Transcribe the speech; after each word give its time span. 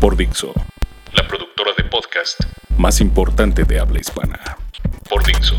Por 0.00 0.16
Dixo, 0.16 0.52
La 1.14 1.26
productora 1.26 1.72
de 1.76 1.84
podcast 1.84 2.38
más 2.76 3.00
importante 3.00 3.64
de 3.64 3.80
habla 3.80 3.98
hispana. 3.98 4.38
por 5.08 5.24
Dixo. 5.24 5.54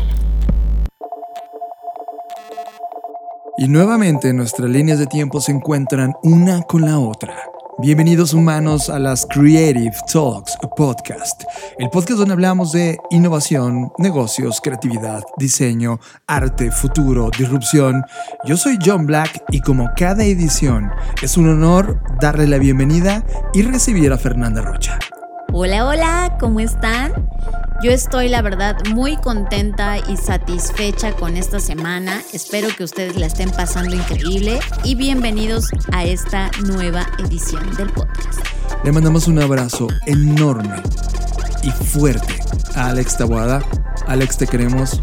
Y 3.58 3.68
nuevamente 3.68 4.32
nuestras 4.32 4.70
líneas 4.70 4.98
de 5.00 5.06
tiempo 5.06 5.40
se 5.40 5.52
encuentran 5.52 6.14
una 6.22 6.62
con 6.62 6.82
la 6.82 6.98
otra. 6.98 7.34
Bienvenidos 7.80 8.34
humanos 8.34 8.90
a 8.90 8.98
las 8.98 9.24
Creative 9.24 9.92
Talks 10.12 10.58
Podcast, 10.76 11.44
el 11.78 11.88
podcast 11.90 12.18
donde 12.18 12.32
hablamos 12.32 12.72
de 12.72 12.98
innovación, 13.10 13.92
negocios, 13.98 14.60
creatividad, 14.60 15.22
diseño, 15.36 16.00
arte, 16.26 16.72
futuro, 16.72 17.30
disrupción. 17.38 18.02
Yo 18.44 18.56
soy 18.56 18.78
John 18.84 19.06
Black 19.06 19.44
y 19.50 19.60
como 19.60 19.90
cada 19.96 20.24
edición 20.24 20.90
es 21.22 21.36
un 21.36 21.50
honor 21.50 22.02
darle 22.20 22.48
la 22.48 22.58
bienvenida 22.58 23.24
y 23.54 23.62
recibir 23.62 24.12
a 24.12 24.18
Fernanda 24.18 24.60
Rocha. 24.60 24.98
Hola, 25.52 25.86
hola, 25.86 26.36
¿cómo 26.40 26.58
están? 26.58 27.12
Yo 27.80 27.92
estoy, 27.92 28.28
la 28.28 28.42
verdad, 28.42 28.76
muy 28.92 29.16
contenta 29.18 29.98
y 29.98 30.16
satisfecha 30.16 31.12
con 31.12 31.36
esta 31.36 31.60
semana. 31.60 32.24
Espero 32.32 32.66
que 32.76 32.82
ustedes 32.82 33.14
la 33.14 33.26
estén 33.26 33.52
pasando 33.52 33.94
increíble 33.94 34.58
y 34.82 34.96
bienvenidos 34.96 35.68
a 35.92 36.04
esta 36.04 36.50
nueva 36.66 37.06
edición 37.20 37.72
del 37.76 37.88
podcast. 37.92 38.40
Le 38.82 38.90
mandamos 38.90 39.28
un 39.28 39.38
abrazo 39.38 39.86
enorme 40.06 40.82
y 41.62 41.70
fuerte 41.70 42.40
a 42.74 42.88
Alex 42.88 43.16
Tabuada. 43.16 43.62
Alex, 44.08 44.38
te 44.38 44.48
queremos. 44.48 45.00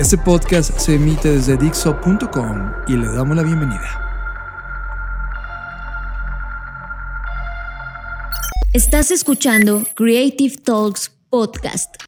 Este 0.00 0.18
podcast 0.18 0.76
se 0.76 0.96
emite 0.96 1.30
desde 1.30 1.56
Dixo.com 1.56 2.72
y 2.88 2.96
le 2.96 3.06
damos 3.12 3.36
la 3.36 3.44
bienvenida. 3.44 4.08
Estás 8.72 9.12
escuchando 9.12 9.84
Creative 9.94 10.56
Talks 10.56 11.12
Podcast. 11.30 12.07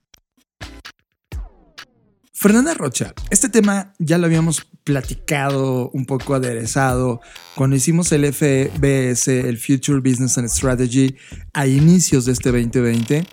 Fernanda 2.43 2.73
Rocha, 2.73 3.13
este 3.29 3.51
tema 3.51 3.93
ya 3.99 4.17
lo 4.17 4.25
habíamos 4.25 4.67
platicado, 4.83 5.91
un 5.91 6.07
poco 6.07 6.35
aderezado, 6.35 7.21
cuando 7.55 7.77
hicimos 7.77 8.13
el 8.13 8.25
FBS, 8.33 9.29
el 9.29 9.59
Future 9.59 10.01
Business 10.01 10.39
and 10.39 10.49
Strategy, 10.49 11.17
a 11.53 11.67
inicios 11.67 12.25
de 12.25 12.33
este 12.33 12.51
2020, 12.51 13.27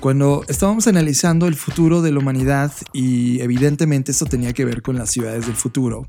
cuando 0.00 0.44
estábamos 0.48 0.86
analizando 0.86 1.46
el 1.46 1.54
futuro 1.54 2.02
de 2.02 2.12
la 2.12 2.18
humanidad 2.18 2.72
y 2.92 3.40
evidentemente 3.40 4.12
esto 4.12 4.26
tenía 4.26 4.52
que 4.52 4.64
ver 4.64 4.82
con 4.82 4.96
las 4.96 5.10
ciudades 5.10 5.46
del 5.46 5.56
futuro. 5.56 6.06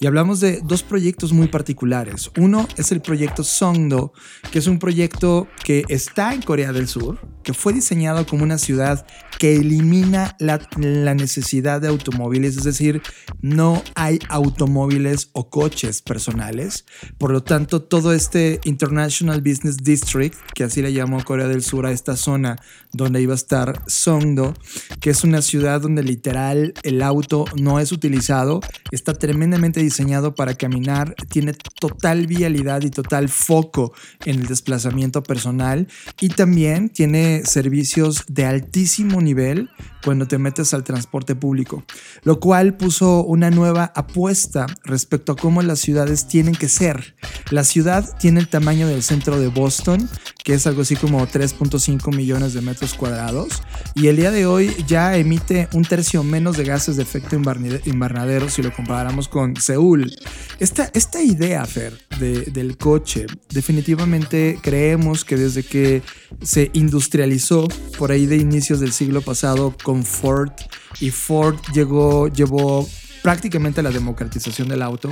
Y 0.00 0.06
hablamos 0.06 0.40
de 0.40 0.60
dos 0.64 0.82
proyectos 0.82 1.32
muy 1.32 1.48
particulares. 1.48 2.30
Uno 2.38 2.66
es 2.76 2.92
el 2.92 3.00
proyecto 3.00 3.44
Songdo, 3.44 4.12
que 4.50 4.58
es 4.58 4.66
un 4.66 4.78
proyecto 4.78 5.46
que 5.64 5.84
está 5.88 6.34
en 6.34 6.42
Corea 6.42 6.72
del 6.72 6.88
Sur, 6.88 7.18
que 7.42 7.54
fue 7.54 7.72
diseñado 7.72 8.26
como 8.26 8.44
una 8.44 8.58
ciudad 8.58 9.06
que 9.38 9.56
elimina 9.56 10.36
la, 10.38 10.60
la 10.78 11.14
necesidad 11.14 11.80
de 11.80 11.88
automóviles, 11.88 12.56
es 12.56 12.64
decir, 12.64 13.02
no 13.42 13.82
hay 13.94 14.18
automóviles 14.28 15.28
o 15.32 15.50
coches 15.50 16.02
personales. 16.02 16.86
Por 17.18 17.30
lo 17.30 17.42
tanto, 17.42 17.82
todo 17.82 18.12
este 18.12 18.60
International 18.64 19.40
Business 19.40 19.78
District, 19.78 20.36
que 20.54 20.64
así 20.64 20.82
le 20.82 20.92
llamó 20.92 21.22
Corea 21.24 21.48
del 21.48 21.62
Sur 21.62 21.86
a 21.86 21.92
esta 21.92 22.16
zona 22.16 22.56
donde 22.92 23.13
iba 23.20 23.32
a 23.32 23.36
estar 23.36 23.82
Songdo, 23.86 24.54
que 25.00 25.10
es 25.10 25.24
una 25.24 25.42
ciudad 25.42 25.80
donde 25.80 26.02
literal 26.02 26.74
el 26.82 27.02
auto 27.02 27.44
no 27.60 27.80
es 27.80 27.92
utilizado, 27.92 28.60
está 28.90 29.14
tremendamente 29.14 29.80
diseñado 29.80 30.34
para 30.34 30.54
caminar, 30.54 31.14
tiene 31.28 31.54
total 31.80 32.26
vialidad 32.26 32.82
y 32.82 32.90
total 32.90 33.28
foco 33.28 33.92
en 34.24 34.40
el 34.40 34.46
desplazamiento 34.46 35.22
personal 35.22 35.88
y 36.20 36.28
también 36.28 36.88
tiene 36.88 37.42
servicios 37.44 38.24
de 38.28 38.46
altísimo 38.46 39.20
nivel 39.20 39.70
cuando 40.04 40.26
te 40.26 40.38
metes 40.38 40.74
al 40.74 40.84
transporte 40.84 41.34
público, 41.34 41.84
lo 42.22 42.38
cual 42.40 42.76
puso 42.76 43.24
una 43.24 43.50
nueva 43.50 43.92
apuesta 43.94 44.66
respecto 44.84 45.32
a 45.32 45.36
cómo 45.36 45.62
las 45.62 45.80
ciudades 45.80 46.28
tienen 46.28 46.54
que 46.54 46.68
ser. 46.68 47.16
La 47.50 47.64
ciudad 47.64 48.16
tiene 48.18 48.40
el 48.40 48.48
tamaño 48.48 48.86
del 48.86 49.02
centro 49.02 49.38
de 49.38 49.48
Boston, 49.48 50.08
que 50.44 50.54
es 50.54 50.66
algo 50.66 50.82
así 50.82 50.96
como 50.96 51.26
3.5 51.26 52.14
millones 52.14 52.54
de 52.54 52.60
metros 52.60 52.94
cuadrados, 52.94 53.62
y 53.94 54.08
el 54.08 54.16
día 54.16 54.30
de 54.30 54.46
hoy 54.46 54.74
ya 54.86 55.16
emite 55.16 55.68
un 55.72 55.84
tercio 55.84 56.22
menos 56.22 56.56
de 56.56 56.64
gases 56.64 56.96
de 56.96 57.02
efecto 57.02 57.36
invernadero 57.36 58.48
si 58.48 58.62
lo 58.62 58.72
comparamos 58.72 59.28
con 59.28 59.56
Seúl. 59.56 60.14
Esta, 60.60 60.90
esta 60.94 61.22
idea, 61.22 61.64
Fer, 61.64 61.98
de, 62.18 62.42
del 62.46 62.76
coche, 62.76 63.26
definitivamente 63.50 64.58
creemos 64.62 65.24
que 65.24 65.36
desde 65.36 65.62
que 65.62 66.02
se 66.42 66.70
industrializó 66.74 67.68
por 67.98 68.12
ahí 68.12 68.26
de 68.26 68.36
inicios 68.36 68.80
del 68.80 68.92
siglo 68.92 69.22
pasado 69.22 69.74
con 69.82 69.93
Ford 70.02 70.52
y 71.00 71.10
Ford 71.10 71.56
llegó, 71.72 72.28
llevó 72.28 72.88
prácticamente 73.22 73.82
la 73.82 73.90
democratización 73.90 74.68
del 74.68 74.82
auto, 74.82 75.10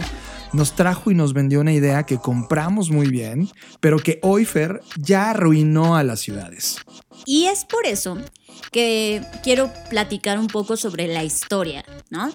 nos 0.53 0.76
trajo 0.76 1.10
y 1.10 1.15
nos 1.15 1.32
vendió 1.32 1.60
una 1.60 1.72
idea 1.72 2.04
que 2.04 2.19
compramos 2.19 2.91
muy 2.91 3.09
bien, 3.09 3.48
pero 3.81 3.98
que 3.98 4.19
hoy 4.22 4.44
Fer 4.44 4.82
ya 4.98 5.31
arruinó 5.31 5.97
a 5.97 6.03
las 6.03 6.21
ciudades. 6.21 6.76
Y 7.25 7.47
es 7.47 7.65
por 7.65 7.87
eso 7.87 8.19
que 8.71 9.22
quiero 9.42 9.72
platicar 9.88 10.38
un 10.38 10.47
poco 10.47 10.76
sobre 10.76 11.06
la 11.06 11.25
historia, 11.25 11.84
¿no? 12.10 12.31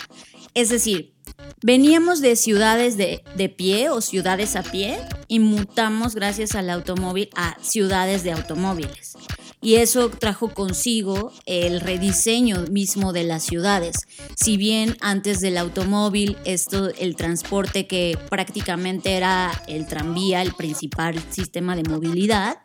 Es 0.55 0.69
decir, 0.69 1.13
veníamos 1.61 2.21
de 2.21 2.35
ciudades 2.35 2.97
de, 2.97 3.23
de, 3.35 3.49
pie 3.49 3.89
o 3.89 4.01
ciudades 4.01 4.55
a 4.55 4.63
pie 4.63 4.97
y 5.27 5.39
mutamos 5.39 6.15
gracias 6.15 6.55
al 6.55 6.71
automóvil 6.71 7.29
a 7.35 7.55
ciudades 7.61 8.23
de 8.23 8.31
automóviles. 8.31 9.15
Y 9.59 9.75
eso 9.75 10.09
trajo 10.09 10.53
consigo 10.53 11.33
el 11.45 11.81
rediseño 11.81 12.65
mismo 12.69 13.11
de 13.11 13.23
las 13.23 13.43
ciudades. 13.43 13.95
Si 14.35 14.55
bien 14.55 14.95
antes 15.01 15.39
del 15.41 15.57
automóvil, 15.57 16.37
esto, 16.45 16.89
el 16.89 17.15
transporte 17.15 17.87
que 17.87 18.17
prácticamente 18.29 19.13
era 19.13 19.51
el 19.67 19.87
tranvía, 19.87 20.43
el 20.43 20.53
principal 20.53 21.19
sistema 21.31 21.75
de 21.75 21.83
movilidad, 21.83 22.59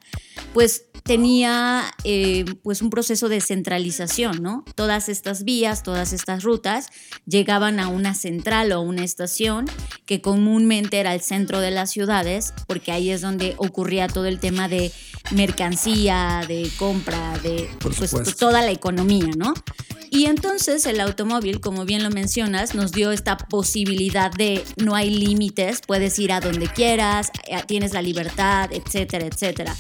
pues 0.53 0.85
tenía 1.13 1.93
eh, 2.05 2.47
pues 2.63 2.81
un 2.81 2.89
proceso 2.89 3.29
de 3.29 3.43
centralización, 3.43 4.43
¿no? 4.43 4.65
Todas 4.75 5.11
estas 5.11 5.45
vías, 5.45 5.83
todas 5.83 6.15
estas 6.15 6.43
rutas 6.43 6.89
llegaban 7.27 7.81
a 7.81 7.89
una 7.89 8.15
central 8.15 8.73
o 8.73 8.81
una 8.81 9.05
estación 9.05 9.67
que 10.07 10.23
comúnmente 10.23 10.99
era 10.99 11.13
el 11.13 11.21
centro 11.21 11.61
de 11.61 11.71
las 11.71 11.91
ciudades, 11.91 12.55
porque 12.67 12.93
ahí 12.93 13.11
es 13.11 13.21
donde 13.21 13.57
ocurría 13.59 14.09
todo 14.09 14.25
el 14.25 14.41
tema 14.41 14.69
de 14.69 14.91
mercancía, 15.33 16.47
de 16.49 16.71
compra, 16.79 17.39
de 17.43 17.69
pues, 17.81 18.35
toda 18.39 18.63
la 18.63 18.71
economía, 18.71 19.33
¿no? 19.37 19.53
Y 20.09 20.25
entonces 20.25 20.87
el 20.87 20.99
automóvil, 20.99 21.61
como 21.61 21.85
bien 21.85 22.03
lo 22.03 22.09
mencionas, 22.09 22.75
nos 22.75 22.91
dio 22.91 23.13
esta 23.13 23.37
posibilidad 23.37 24.33
de 24.33 24.65
no 24.83 24.95
hay 24.95 25.11
límites, 25.11 25.83
puedes 25.87 26.19
ir 26.19 26.33
a 26.33 26.41
donde 26.41 26.69
quieras, 26.69 27.31
tienes 27.67 27.93
la 27.93 28.01
libertad, 28.01 28.71
etcétera, 28.73 29.27
etcétera. 29.27 29.77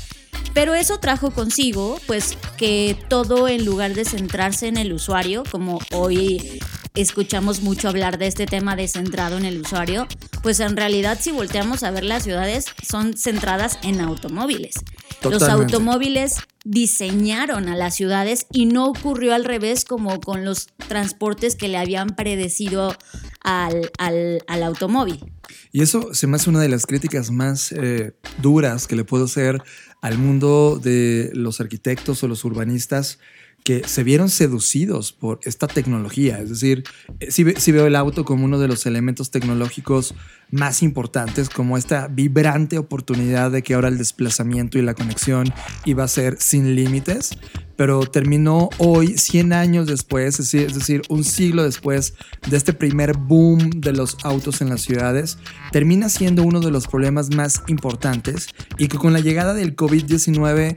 Pero 0.54 0.74
eso 0.74 0.98
trajo 0.98 1.30
consigo, 1.30 1.98
pues, 2.06 2.36
que 2.56 2.96
todo 3.08 3.48
en 3.48 3.64
lugar 3.64 3.94
de 3.94 4.04
centrarse 4.04 4.68
en 4.68 4.76
el 4.76 4.92
usuario, 4.92 5.44
como 5.50 5.78
hoy 5.92 6.60
escuchamos 6.94 7.62
mucho 7.62 7.88
hablar 7.88 8.18
de 8.18 8.26
este 8.26 8.46
tema 8.46 8.76
de 8.76 8.88
centrado 8.88 9.38
en 9.38 9.44
el 9.44 9.60
usuario, 9.60 10.06
pues 10.42 10.60
en 10.60 10.76
realidad 10.76 11.18
si 11.20 11.32
volteamos 11.32 11.82
a 11.82 11.90
ver 11.90 12.04
las 12.04 12.24
ciudades 12.24 12.66
son 12.86 13.16
centradas 13.16 13.78
en 13.82 14.00
automóviles. 14.00 14.74
Totalmente. 15.20 15.30
Los 15.30 15.42
automóviles 15.48 16.36
diseñaron 16.64 17.68
a 17.68 17.76
las 17.76 17.94
ciudades 17.94 18.46
y 18.52 18.66
no 18.66 18.86
ocurrió 18.86 19.34
al 19.34 19.44
revés 19.44 19.84
como 19.84 20.20
con 20.20 20.44
los 20.44 20.68
transportes 20.88 21.56
que 21.56 21.68
le 21.68 21.78
habían 21.78 22.10
predecido 22.10 22.94
al, 23.42 23.90
al, 23.98 24.42
al 24.46 24.62
automóvil. 24.62 25.24
Y 25.72 25.80
eso 25.80 26.12
se 26.12 26.26
me 26.26 26.36
hace 26.36 26.50
una 26.50 26.60
de 26.60 26.68
las 26.68 26.86
críticas 26.86 27.30
más 27.30 27.72
eh, 27.72 28.12
duras 28.42 28.86
que 28.86 28.94
le 28.94 29.04
puedo 29.04 29.24
hacer 29.24 29.62
al 30.02 30.18
mundo 30.18 30.78
de 30.82 31.30
los 31.32 31.60
arquitectos 31.60 32.22
o 32.22 32.28
los 32.28 32.44
urbanistas 32.44 33.18
que 33.64 33.86
se 33.86 34.02
vieron 34.02 34.28
seducidos 34.28 35.12
por 35.12 35.38
esta 35.44 35.68
tecnología. 35.68 36.40
Es 36.40 36.48
decir, 36.48 36.84
si, 37.28 37.72
veo 37.72 37.86
el 37.86 37.96
auto 37.96 38.24
como 38.24 38.44
uno 38.44 38.58
de 38.58 38.68
los 38.68 38.86
elementos 38.86 39.30
tecnológicos 39.30 40.14
más 40.50 40.82
importantes, 40.82 41.48
como 41.48 41.78
esta 41.78 42.08
vibrante 42.08 42.78
oportunidad 42.78 43.50
de 43.50 43.62
que 43.62 43.74
ahora 43.74 43.88
el 43.88 43.98
desplazamiento 43.98 44.78
y 44.78 44.82
la 44.82 44.94
conexión 44.94 45.52
iba 45.84 46.02
a 46.04 46.08
ser 46.08 46.38
sin 46.40 46.74
límites, 46.74 47.38
pero 47.82 48.06
terminó 48.06 48.70
hoy, 48.78 49.18
100 49.18 49.52
años 49.52 49.88
después, 49.88 50.38
es 50.38 50.72
decir, 50.72 51.02
un 51.08 51.24
siglo 51.24 51.64
después 51.64 52.14
de 52.48 52.56
este 52.56 52.72
primer 52.72 53.16
boom 53.16 53.70
de 53.70 53.92
los 53.92 54.18
autos 54.22 54.60
en 54.60 54.68
las 54.68 54.82
ciudades, 54.82 55.36
termina 55.72 56.08
siendo 56.08 56.44
uno 56.44 56.60
de 56.60 56.70
los 56.70 56.86
problemas 56.86 57.34
más 57.34 57.64
importantes 57.66 58.46
y 58.78 58.86
que 58.86 58.98
con 58.98 59.12
la 59.12 59.18
llegada 59.18 59.52
del 59.52 59.74
COVID-19 59.74 60.76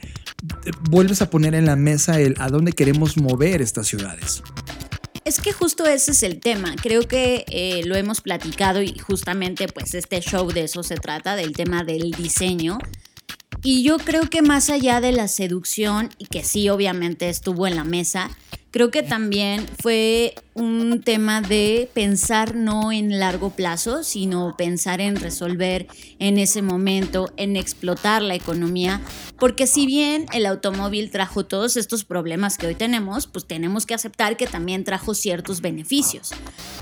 vuelves 0.89 1.21
a 1.21 1.29
poner 1.29 1.53
en 1.53 1.67
la 1.67 1.75
mesa 1.75 2.19
el 2.19 2.33
a 2.39 2.49
dónde 2.49 2.71
queremos 2.71 3.17
mover 3.17 3.61
estas 3.61 3.85
ciudades. 3.85 4.41
Es 5.25 5.39
que 5.39 5.53
justo 5.53 5.85
ese 5.85 6.09
es 6.09 6.23
el 6.23 6.39
tema. 6.39 6.75
Creo 6.75 7.07
que 7.07 7.45
eh, 7.49 7.83
lo 7.85 7.95
hemos 7.95 8.21
platicado 8.21 8.81
y 8.81 8.97
justamente 8.97 9.67
pues 9.67 9.93
este 9.93 10.21
show 10.21 10.51
de 10.51 10.63
eso 10.63 10.81
se 10.81 10.95
trata, 10.95 11.35
del 11.35 11.53
tema 11.53 11.83
del 11.83 12.09
diseño. 12.13 12.79
Y 13.67 13.81
yo 13.81 13.97
creo 13.97 14.29
que 14.29 14.43
más 14.43 14.69
allá 14.69 15.01
de 15.01 15.11
la 15.11 15.27
seducción, 15.27 16.11
y 16.19 16.27
que 16.27 16.43
sí 16.43 16.69
obviamente 16.69 17.29
estuvo 17.29 17.65
en 17.65 17.75
la 17.75 17.83
mesa, 17.83 18.29
creo 18.75 18.91
que 18.91 19.03
también 19.03 19.65
fue 19.81 20.35
un 20.53 21.01
tema 21.01 21.39
de 21.39 21.89
pensar 21.93 22.55
no 22.55 22.91
en 22.91 23.21
largo 23.21 23.51
plazo, 23.51 24.03
sino 24.03 24.57
pensar 24.57 24.99
en 24.99 25.15
resolver 25.15 25.87
en 26.19 26.37
ese 26.37 26.61
momento, 26.61 27.31
en 27.37 27.55
explotar 27.55 28.21
la 28.21 28.35
economía, 28.35 28.99
porque 29.39 29.65
si 29.65 29.85
bien 29.85 30.25
el 30.33 30.45
automóvil 30.45 31.09
trajo 31.09 31.45
todos 31.45 31.77
estos 31.77 32.03
problemas 32.03 32.57
que 32.57 32.67
hoy 32.67 32.75
tenemos, 32.75 33.27
pues 33.27 33.45
tenemos 33.45 33.85
que 33.85 33.93
aceptar 33.93 34.35
que 34.35 34.45
también 34.45 34.83
trajo 34.83 35.13
ciertos 35.13 35.61
beneficios. 35.61 36.31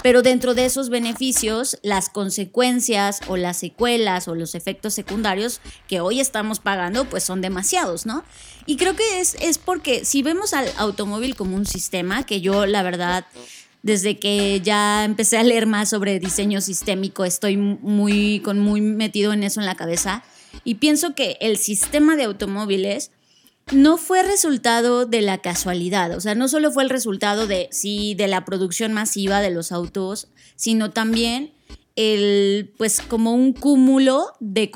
Pero 0.01 0.23
dentro 0.23 0.55
de 0.55 0.65
esos 0.65 0.89
beneficios, 0.89 1.77
las 1.83 2.09
consecuencias 2.09 3.21
o 3.27 3.37
las 3.37 3.57
secuelas 3.57 4.27
o 4.27 4.33
los 4.33 4.55
efectos 4.55 4.95
secundarios 4.95 5.61
que 5.87 6.01
hoy 6.01 6.19
estamos 6.19 6.59
pagando, 6.59 7.05
pues 7.05 7.23
son 7.23 7.41
demasiados, 7.41 8.07
¿no? 8.07 8.23
Y 8.65 8.77
creo 8.77 8.95
que 8.95 9.19
es, 9.19 9.35
es 9.41 9.57
porque 9.57 10.05
si 10.05 10.23
vemos 10.23 10.53
al 10.53 10.69
automóvil 10.77 11.35
como 11.35 11.55
un 11.55 11.65
sistema, 11.65 12.25
que 12.25 12.41
yo 12.41 12.65
la 12.65 12.83
verdad 12.83 13.25
desde 13.83 14.17
que 14.17 14.61
ya 14.61 15.03
empecé 15.03 15.37
a 15.37 15.43
leer 15.43 15.67
más 15.67 15.89
sobre 15.89 16.19
diseño 16.19 16.61
sistémico, 16.61 17.25
estoy 17.25 17.57
muy, 17.57 18.39
con 18.39 18.57
muy 18.59 18.79
metido 18.79 19.33
en 19.33 19.43
eso 19.43 19.59
en 19.59 19.65
la 19.65 19.75
cabeza. 19.75 20.23
Y 20.63 20.75
pienso 20.75 21.15
que 21.15 21.37
el 21.41 21.57
sistema 21.57 22.15
de 22.15 22.23
automóviles 22.23 23.11
no 23.71 23.97
fue 23.97 24.23
resultado 24.23 25.05
de 25.05 25.21
la 25.21 25.39
casualidad, 25.39 26.15
o 26.15 26.19
sea, 26.19 26.35
no 26.35 26.49
solo 26.49 26.71
fue 26.71 26.83
el 26.83 26.89
resultado 26.89 27.47
de, 27.47 27.69
sí, 27.71 28.13
de 28.13 28.27
la 28.27 28.43
producción 28.43 28.91
masiva 28.91 29.39
de 29.39 29.51
los 29.51 29.71
autos, 29.71 30.27
sino 30.55 30.91
también 30.91 31.53
el, 31.95 32.73
pues 32.77 33.01
como 33.01 33.33
un 33.33 33.53
cúmulo 33.53 34.25
de, 34.39 34.71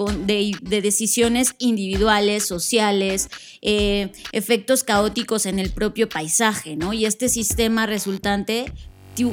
de, 0.61 0.81
decisiones 0.81 1.55
individuales, 1.57 2.45
sociales, 2.45 3.29
eh, 3.61 4.11
efectos 4.31 4.83
caóticos 4.83 5.45
en 5.45 5.59
el 5.59 5.71
propio 5.71 6.09
paisaje, 6.09 6.75
¿no? 6.75 6.93
Y 6.93 7.05
este 7.05 7.29
sistema 7.29 7.85
resultante 7.85 8.71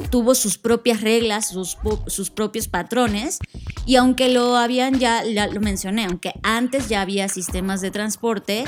tuvo 0.09 0.33
sus 0.33 0.57
propias 0.57 1.01
reglas, 1.01 1.49
sus, 1.49 1.77
sus, 2.07 2.31
propios 2.31 2.67
patrones, 2.67 3.37
y 3.85 3.97
aunque 3.97 4.29
lo 4.29 4.55
habían 4.55 4.99
ya, 4.99 5.23
ya 5.23 5.47
lo 5.47 5.61
mencioné, 5.61 6.05
aunque 6.05 6.33
antes 6.41 6.89
ya 6.89 7.01
había 7.01 7.29
sistemas 7.29 7.81
de 7.81 7.91
transporte, 7.91 8.65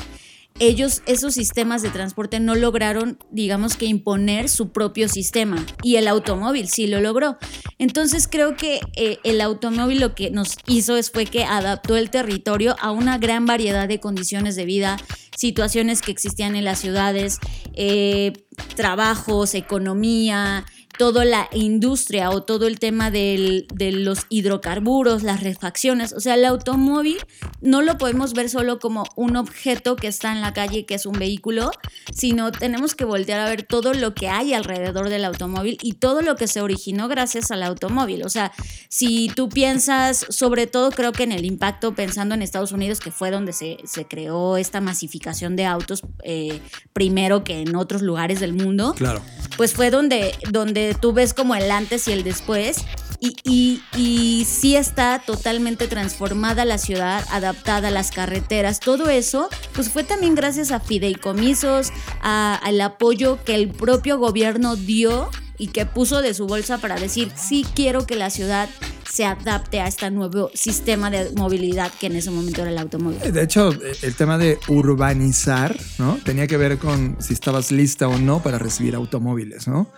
ellos, 0.58 1.02
esos 1.06 1.34
sistemas 1.34 1.82
de 1.82 1.90
transporte 1.90 2.40
no 2.40 2.54
lograron, 2.54 3.18
digamos 3.30 3.76
que 3.76 3.86
imponer 3.86 4.48
su 4.48 4.70
propio 4.70 5.08
sistema 5.08 5.64
y 5.82 5.96
el 5.96 6.08
automóvil 6.08 6.68
sí 6.68 6.86
lo 6.86 7.00
logró. 7.00 7.38
Entonces 7.78 8.28
creo 8.28 8.56
que 8.56 8.80
eh, 8.96 9.18
el 9.24 9.40
automóvil 9.40 10.00
lo 10.00 10.14
que 10.14 10.30
nos 10.30 10.56
hizo 10.66 10.96
es, 10.96 11.10
fue 11.10 11.26
que 11.26 11.44
adaptó 11.44 11.96
el 11.96 12.10
territorio 12.10 12.76
a 12.80 12.90
una 12.90 13.18
gran 13.18 13.46
variedad 13.46 13.88
de 13.88 14.00
condiciones 14.00 14.56
de 14.56 14.64
vida, 14.64 14.96
situaciones 15.36 16.02
que 16.02 16.10
existían 16.10 16.56
en 16.56 16.64
las 16.64 16.80
ciudades, 16.80 17.38
eh, 17.74 18.32
trabajos, 18.74 19.54
economía, 19.54 20.64
toda 20.98 21.24
la 21.24 21.48
industria 21.52 22.30
o 22.30 22.42
todo 22.42 22.66
el 22.66 22.78
tema 22.78 23.10
de 23.10 23.66
los 23.92 24.26
hidrocarburos, 24.28 25.22
las 25.22 25.42
refacciones. 25.42 26.12
O 26.12 26.20
sea, 26.20 26.34
el 26.34 26.44
automóvil 26.44 27.18
no 27.60 27.82
lo 27.82 27.96
podemos 27.98 28.34
ver 28.34 28.50
solo 28.50 28.78
como 28.80 29.04
un 29.16 29.36
objeto 29.36 29.96
que 29.96 30.08
está 30.08 30.32
en 30.32 30.40
la 30.40 30.52
calle, 30.52 30.84
que 30.86 30.94
es 30.94 31.06
un 31.06 31.18
vehículo, 31.18 31.70
sino 32.12 32.50
tenemos 32.50 32.94
que 32.94 33.04
voltear 33.04 33.40
a 33.40 33.48
ver 33.48 33.62
todo 33.62 33.94
lo 33.94 34.14
que 34.14 34.28
hay 34.28 34.54
alrededor 34.54 35.08
del 35.08 35.24
automóvil 35.24 35.78
y 35.82 35.94
todo 35.94 36.20
lo 36.20 36.34
que 36.36 36.48
se 36.48 36.60
originó 36.60 37.08
gracias 37.08 37.50
al 37.50 37.62
automóvil. 37.62 38.24
O 38.24 38.28
sea, 38.28 38.52
si 38.88 39.30
tú 39.34 39.48
piensas, 39.48 40.26
sobre 40.28 40.66
todo 40.66 40.90
creo 40.90 41.12
que 41.12 41.22
en 41.22 41.32
el 41.32 41.44
impacto, 41.44 41.94
pensando 41.94 42.34
en 42.34 42.42
Estados 42.42 42.72
Unidos, 42.72 42.98
que 42.98 43.12
fue 43.12 43.30
donde 43.30 43.52
se, 43.52 43.78
creó 44.08 44.56
esta 44.56 44.80
masificación 44.80 45.54
de 45.54 45.66
autos 45.66 46.02
eh, 46.24 46.60
primero 46.92 47.44
que 47.44 47.60
en 47.60 47.76
otros 47.76 48.02
lugares 48.02 48.40
del 48.40 48.52
mundo, 48.52 48.94
claro. 48.96 49.22
pues 49.56 49.74
fue 49.74 49.90
donde, 49.90 50.34
donde 50.50 50.87
tú 50.94 51.12
ves 51.12 51.34
como 51.34 51.54
el 51.54 51.70
antes 51.70 52.08
y 52.08 52.12
el 52.12 52.24
después. 52.24 52.84
Y, 53.20 53.34
y, 53.42 53.82
y, 53.96 54.44
sí 54.44 54.76
está 54.76 55.20
totalmente 55.26 55.88
transformada 55.88 56.64
la 56.64 56.78
ciudad, 56.78 57.24
adaptada 57.32 57.88
a 57.88 57.90
las 57.90 58.12
carreteras, 58.12 58.78
todo 58.78 59.10
eso, 59.10 59.48
pues 59.74 59.90
fue 59.90 60.04
también 60.04 60.36
gracias 60.36 60.70
a 60.70 60.78
fideicomisos, 60.78 61.90
al 62.20 62.80
apoyo 62.80 63.42
que 63.44 63.56
el 63.56 63.70
propio 63.70 64.18
gobierno 64.18 64.76
dio 64.76 65.30
y 65.58 65.66
que 65.68 65.84
puso 65.84 66.22
de 66.22 66.32
su 66.32 66.46
bolsa 66.46 66.78
para 66.78 66.94
decir, 66.94 67.32
sí 67.34 67.66
quiero 67.74 68.06
que 68.06 68.14
la 68.14 68.30
ciudad 68.30 68.68
se 69.10 69.24
adapte 69.24 69.80
a 69.80 69.88
este 69.88 70.10
nuevo 70.10 70.50
sistema 70.54 71.10
de 71.10 71.32
movilidad 71.34 71.90
que 71.98 72.06
en 72.06 72.16
ese 72.16 72.30
momento 72.30 72.60
era 72.60 72.70
el 72.70 72.78
automóvil. 72.78 73.32
De 73.32 73.42
hecho, 73.42 73.70
el 74.02 74.14
tema 74.14 74.38
de 74.38 74.58
urbanizar, 74.68 75.76
¿no? 75.98 76.18
Tenía 76.24 76.46
que 76.46 76.56
ver 76.56 76.78
con 76.78 77.16
si 77.18 77.32
estabas 77.32 77.72
lista 77.72 78.06
o 78.06 78.18
no 78.18 78.42
para 78.42 78.58
recibir 78.58 78.94
automóviles, 78.94 79.66
¿no? 79.66 79.90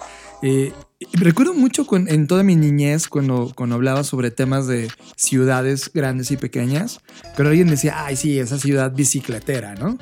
Eh, 0.43 0.73
recuerdo 1.13 1.55
mucho 1.55 1.87
en 1.93 2.27
toda 2.27 2.43
mi 2.43 2.57
niñez 2.57 3.09
cuando, 3.09 3.53
hablaba 3.57 4.05
sobre 4.05 4.31
temas 4.31 4.67
de 4.67 4.91
ciudades 5.17 5.91
grandes 5.93 6.31
y 6.31 6.37
pequeñas, 6.37 7.01
pero 7.37 7.49
alguien 7.49 7.69
decía, 7.69 8.05
ay, 8.05 8.17
sí, 8.17 8.39
esa 8.39 8.59
ciudad 8.59 8.93
bicicletera, 8.95 9.75
¿no? 9.75 9.99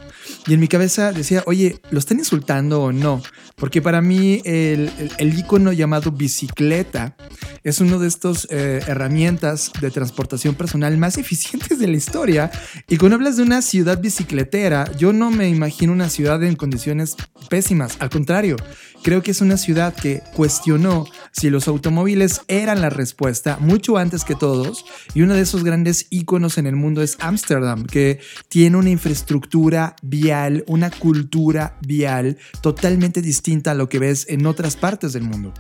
Y 0.47 0.55
en 0.55 0.61
mi 0.61 0.69
cabeza 0.69 1.13
decía, 1.13 1.43
oye, 1.47 1.81
¿lo 1.91 1.99
están 1.99 2.19
insultando 2.19 2.83
o 2.83 2.93
no? 2.93 3.23
Porque 3.57 3.81
para 3.81 4.01
mí 4.01 4.41
el, 4.45 4.91
icono 5.19 5.73
llamado 5.73 6.11
bicicleta 6.13 7.17
es 7.65 7.81
uno 7.81 7.99
de 7.99 8.09
estos 8.09 8.47
eh, 8.51 8.81
herramientas 8.87 9.73
de 9.81 9.91
transportación 9.91 10.55
personal 10.55 10.97
más 10.99 11.19
eficientes 11.19 11.79
de 11.79 11.87
la 11.87 11.97
historia. 11.97 12.51
Y 12.89 12.97
cuando 12.97 13.17
hablas 13.17 13.37
de 13.37 13.43
una 13.43 13.63
ciudad 13.63 14.01
bicicletera, 14.01 14.91
yo 14.97 15.13
no 15.13 15.31
me 15.31 15.49
imagino 15.49 15.93
una 15.93 16.09
ciudad 16.09 16.43
en 16.43 16.57
condiciones 16.57 17.17
pésimas. 17.49 17.97
Al 18.01 18.11
contrario, 18.11 18.57
creo 19.03 19.23
que 19.23 19.31
es 19.31 19.41
una 19.41 19.57
ciudad 19.57 19.95
que 19.95 20.23
cuestionó 20.35 21.07
si 21.33 21.51
los 21.51 21.69
automóviles 21.69 22.43
eran 22.49 22.81
la 22.81 22.91
respuesta 22.91 23.59
mucho 23.61 23.97
antes 23.97 24.25
que 24.25 24.35
todos. 24.35 24.85
Y 25.15 25.23
uno 25.23 25.35
de 25.35 25.43
esos 25.43 25.65
grandes 25.65 26.07
iconos 26.11 26.59
en 26.59 26.67
el 26.67 26.77
mundo 26.77 27.03
es 27.03 27.17
Ámsterdam, 27.21 27.85
que 27.85 28.21
tiene 28.49 28.77
una 28.77 28.91
infraestructura 28.91 29.97
vial, 30.03 30.65
una 30.67 30.91
cultura 30.91 31.77
vial 31.87 32.39
totalmente 32.61 33.23
distinta 33.23 33.73
a 33.73 33.75
lo 33.75 33.89
que 33.89 33.99
ves 33.99 34.27
en 34.29 34.47
otras 34.47 34.77
partes 34.77 35.13
del 35.13 35.23
mundo. 35.23 35.53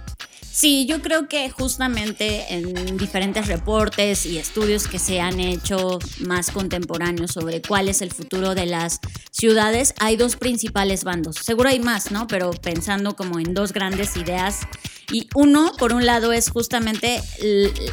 Sí, 0.60 0.86
yo 0.86 1.00
creo 1.02 1.28
que 1.28 1.50
justamente 1.50 2.52
en 2.52 2.96
diferentes 2.96 3.46
reportes 3.46 4.26
y 4.26 4.38
estudios 4.38 4.88
que 4.88 4.98
se 4.98 5.20
han 5.20 5.38
hecho 5.38 6.00
más 6.26 6.50
contemporáneos 6.50 7.30
sobre 7.30 7.62
cuál 7.62 7.88
es 7.88 8.02
el 8.02 8.10
futuro 8.10 8.56
de 8.56 8.66
las 8.66 8.98
ciudades, 9.30 9.94
hay 10.00 10.16
dos 10.16 10.34
principales 10.34 11.04
bandos. 11.04 11.36
Seguro 11.36 11.68
hay 11.68 11.78
más, 11.78 12.10
¿no? 12.10 12.26
Pero 12.26 12.50
pensando 12.50 13.14
como 13.14 13.38
en 13.38 13.54
dos 13.54 13.72
grandes 13.72 14.16
ideas. 14.16 14.62
Y 15.10 15.28
uno, 15.34 15.72
por 15.78 15.92
un 15.92 16.04
lado, 16.04 16.32
es 16.32 16.50
justamente 16.50 17.22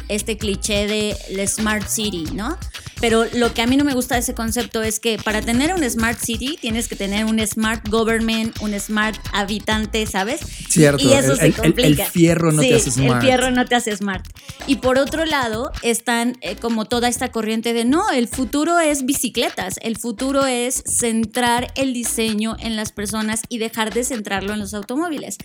este 0.08 0.36
cliché 0.36 0.86
de 0.86 1.16
la 1.30 1.46
Smart 1.46 1.88
City, 1.88 2.24
¿no? 2.34 2.58
Pero 3.00 3.26
lo 3.34 3.52
que 3.52 3.62
a 3.62 3.66
mí 3.66 3.76
no 3.76 3.84
me 3.84 3.92
gusta 3.92 4.14
de 4.14 4.22
ese 4.22 4.34
concepto 4.34 4.82
es 4.82 5.00
que 5.00 5.18
para 5.18 5.42
tener 5.42 5.74
un 5.74 5.88
smart 5.88 6.18
city 6.18 6.56
tienes 6.58 6.88
que 6.88 6.96
tener 6.96 7.26
un 7.26 7.46
smart 7.46 7.86
government, 7.88 8.56
un 8.62 8.78
smart 8.80 9.18
habitante, 9.32 10.06
¿sabes? 10.06 10.40
Cierto. 10.70 11.04
Y 11.04 11.12
eso 11.12 11.36
se 11.36 11.52
complica. 11.52 12.04
El, 12.04 12.10
fierro 12.10 12.52
no 12.52 12.62
te 12.62 12.74
hace 12.74 12.90
smart. 12.90 13.22
El 13.22 13.28
fierro 13.28 13.50
no 13.50 13.64
te 13.66 13.74
hace 13.74 13.94
smart. 13.96 14.26
Y 14.66 14.76
por 14.76 14.98
otro 14.98 15.26
lado, 15.26 15.72
están 15.82 16.38
eh, 16.40 16.56
como 16.56 16.86
toda 16.86 17.08
esta 17.08 17.30
corriente 17.30 17.74
de 17.74 17.84
no, 17.84 18.10
el 18.10 18.28
futuro 18.28 18.78
es 18.78 19.04
bicicletas, 19.04 19.78
el 19.82 19.98
futuro 19.98 20.46
es 20.46 20.82
centrar 20.86 21.72
el 21.74 21.92
diseño 21.92 22.56
en 22.58 22.76
las 22.76 22.92
personas 22.92 23.42
y 23.50 23.58
dejar 23.58 23.92
de 23.92 24.04
centrarlo 24.04 24.54
en 24.54 24.58
los 24.58 24.72
automóviles. 24.72 25.36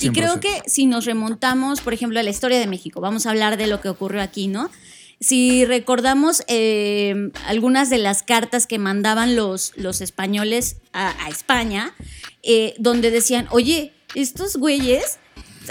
Y 0.00 0.10
creo 0.10 0.38
que 0.38 0.62
si 0.66 0.86
nos 0.86 1.06
remontamos, 1.06 1.19
por 1.82 1.94
ejemplo, 1.94 2.20
a 2.20 2.22
la 2.22 2.30
historia 2.30 2.58
de 2.58 2.66
México, 2.66 3.00
vamos 3.00 3.26
a 3.26 3.30
hablar 3.30 3.56
de 3.56 3.66
lo 3.66 3.80
que 3.80 3.88
ocurrió 3.88 4.22
aquí, 4.22 4.48
¿no? 4.48 4.70
si 5.20 5.66
recordamos 5.66 6.42
eh, 6.48 7.30
algunas 7.46 7.90
de 7.90 7.98
las 7.98 8.22
cartas 8.22 8.66
que 8.66 8.78
mandaban 8.78 9.36
los, 9.36 9.72
los 9.76 10.00
españoles 10.00 10.78
a, 10.92 11.10
a 11.24 11.28
España, 11.28 11.94
eh, 12.42 12.74
donde 12.78 13.10
decían, 13.10 13.46
oye, 13.50 13.92
estos 14.14 14.56
güeyes 14.56 15.18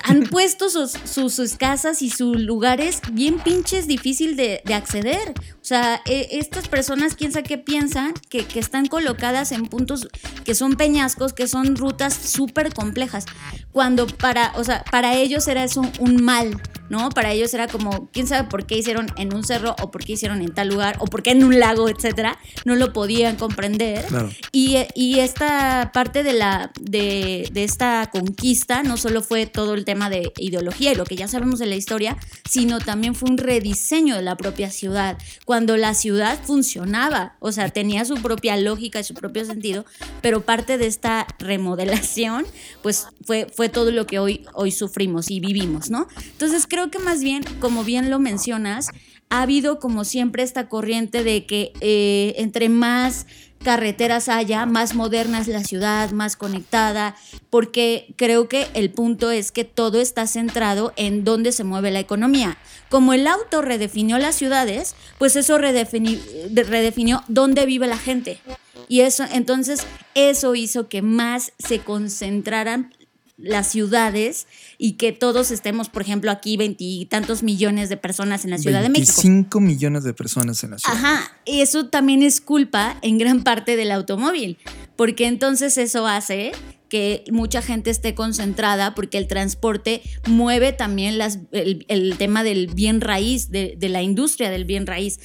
han 0.03 0.23
puesto 0.29 0.69
sus, 0.69 0.91
sus, 0.91 1.33
sus 1.33 1.55
casas 1.55 2.03
y 2.03 2.11
sus 2.11 2.39
lugares 2.39 3.01
bien 3.11 3.39
pinches 3.39 3.87
difícil 3.87 4.35
de, 4.35 4.61
de 4.63 4.73
acceder. 4.75 5.33
O 5.69 5.71
sea, 5.71 6.01
eh, 6.07 6.29
estas 6.31 6.67
personas, 6.67 7.13
quién 7.13 7.31
sabe 7.31 7.43
qué 7.43 7.59
piensan, 7.59 8.15
que, 8.29 8.43
que 8.43 8.59
están 8.59 8.87
colocadas 8.87 9.51
en 9.51 9.67
puntos 9.67 10.07
que 10.43 10.55
son 10.55 10.77
peñascos, 10.77 11.31
que 11.31 11.47
son 11.47 11.75
rutas 11.75 12.15
súper 12.15 12.73
complejas. 12.73 13.27
Cuando 13.71 14.07
para, 14.07 14.51
o 14.55 14.63
sea, 14.63 14.83
para 14.89 15.13
ellos 15.13 15.47
era 15.47 15.63
eso 15.63 15.83
un 15.99 16.23
mal, 16.23 16.59
¿no? 16.89 17.09
Para 17.09 17.33
ellos 17.33 17.53
era 17.53 17.67
como, 17.67 18.09
quién 18.11 18.25
sabe 18.25 18.49
por 18.49 18.65
qué 18.65 18.79
hicieron 18.79 19.05
en 19.15 19.31
un 19.31 19.43
cerro 19.43 19.75
o 19.79 19.91
por 19.91 20.03
qué 20.03 20.13
hicieron 20.13 20.41
en 20.41 20.55
tal 20.55 20.69
lugar 20.69 20.95
o 21.01 21.05
por 21.05 21.21
qué 21.21 21.29
en 21.29 21.43
un 21.43 21.59
lago, 21.59 21.87
etcétera. 21.87 22.39
No 22.65 22.75
lo 22.75 22.91
podían 22.91 23.35
comprender. 23.35 24.05
Claro. 24.05 24.31
Y, 24.51 24.77
y 24.95 25.19
esta 25.19 25.91
parte 25.93 26.23
de, 26.23 26.33
la, 26.33 26.71
de, 26.81 27.47
de 27.51 27.63
esta 27.63 28.09
conquista 28.11 28.81
no 28.81 28.97
solo 28.97 29.21
fue 29.21 29.45
todo 29.45 29.75
el 29.75 29.85
tema 29.85 30.09
de 30.09 30.33
ideología 30.37 30.93
y 30.93 30.95
lo 30.95 31.05
que 31.05 31.15
ya 31.15 31.27
sabemos 31.27 31.59
de 31.59 31.67
la 31.67 31.75
historia, 31.75 32.17
sino 32.49 32.79
también 32.79 33.13
fue 33.13 33.29
un 33.29 33.37
rediseño 33.37 34.15
de 34.15 34.23
la 34.23 34.35
propia 34.35 34.71
ciudad. 34.71 35.15
Cuando 35.45 35.58
la 35.67 35.93
ciudad 35.93 36.39
funcionaba, 36.43 37.35
o 37.39 37.51
sea, 37.51 37.69
tenía 37.69 38.05
su 38.05 38.15
propia 38.15 38.57
lógica 38.57 38.99
y 38.99 39.03
su 39.03 39.13
propio 39.13 39.45
sentido, 39.45 39.85
pero 40.21 40.41
parte 40.41 40.77
de 40.77 40.87
esta 40.87 41.27
remodelación, 41.39 42.45
pues 42.81 43.07
fue, 43.25 43.47
fue 43.53 43.69
todo 43.69 43.91
lo 43.91 44.05
que 44.05 44.19
hoy, 44.19 44.45
hoy 44.53 44.71
sufrimos 44.71 45.29
y 45.29 45.39
vivimos, 45.39 45.89
¿no? 45.89 46.07
Entonces 46.31 46.65
creo 46.67 46.91
que 46.91 46.99
más 46.99 47.21
bien, 47.21 47.43
como 47.59 47.83
bien 47.83 48.09
lo 48.09 48.19
mencionas, 48.19 48.87
ha 49.29 49.43
habido 49.43 49.79
como 49.79 50.05
siempre 50.05 50.43
esta 50.43 50.67
corriente 50.67 51.23
de 51.23 51.45
que 51.45 51.71
eh, 51.81 52.33
entre 52.37 52.69
más 52.69 53.27
carreteras 53.63 54.29
haya, 54.29 54.65
más 54.65 54.95
moderna 54.95 55.39
es 55.39 55.47
la 55.47 55.63
ciudad, 55.63 56.11
más 56.11 56.35
conectada, 56.35 57.15
porque 57.49 58.13
creo 58.15 58.47
que 58.47 58.67
el 58.73 58.89
punto 58.89 59.31
es 59.31 59.51
que 59.51 59.65
todo 59.65 59.99
está 59.99 60.27
centrado 60.27 60.93
en 60.95 61.23
dónde 61.23 61.51
se 61.51 61.63
mueve 61.63 61.91
la 61.91 61.99
economía. 61.99 62.57
Como 62.89 63.13
el 63.13 63.27
auto 63.27 63.61
redefinió 63.61 64.17
las 64.17 64.35
ciudades, 64.35 64.95
pues 65.17 65.35
eso 65.35 65.57
redefini- 65.57 66.21
redefinió 66.53 67.23
dónde 67.27 67.65
vive 67.65 67.87
la 67.87 67.97
gente. 67.97 68.39
Y 68.87 69.01
eso, 69.01 69.25
entonces, 69.31 69.85
eso 70.15 70.55
hizo 70.55 70.87
que 70.87 71.01
más 71.01 71.51
se 71.59 71.79
concentraran 71.79 72.93
las 73.37 73.67
ciudades 73.67 74.47
y 74.81 74.93
que 74.93 75.11
todos 75.11 75.51
estemos, 75.51 75.89
por 75.89 76.01
ejemplo, 76.01 76.31
aquí 76.31 76.55
veintitantos 76.55 77.43
millones 77.43 77.89
de 77.89 77.97
personas 77.97 78.45
en 78.45 78.51
la 78.51 78.57
Ciudad 78.57 78.81
de 78.81 78.87
México. 78.87 79.11
25 79.21 79.59
millones 79.59 80.05
de 80.05 80.13
personas 80.13 80.63
en 80.63 80.71
la 80.71 80.79
ciudad. 80.79 80.97
Ajá, 80.97 81.37
y 81.45 81.59
eso 81.59 81.87
también 81.87 82.23
es 82.23 82.39
culpa 82.39 82.97
en 83.01 83.17
gran 83.17 83.43
parte 83.43 83.75
del 83.75 83.91
automóvil, 83.91 84.57
porque 84.95 85.27
entonces 85.27 85.77
eso 85.77 86.07
hace 86.07 86.53
que 86.87 87.25
mucha 87.29 87.61
gente 87.61 87.89
esté 87.89 88.15
concentrada 88.15 88.95
porque 88.95 89.17
el 89.17 89.27
transporte 89.27 90.01
mueve 90.27 90.71
también 90.71 91.17
las, 91.17 91.39
el, 91.51 91.85
el 91.89 92.17
tema 92.17 92.45
del 92.45 92.67
bien 92.67 93.01
raíz, 93.01 93.51
de, 93.51 93.75
de 93.77 93.89
la 93.89 94.01
industria 94.01 94.49
del 94.49 94.63
bien 94.63 94.87
raíz 94.87 95.19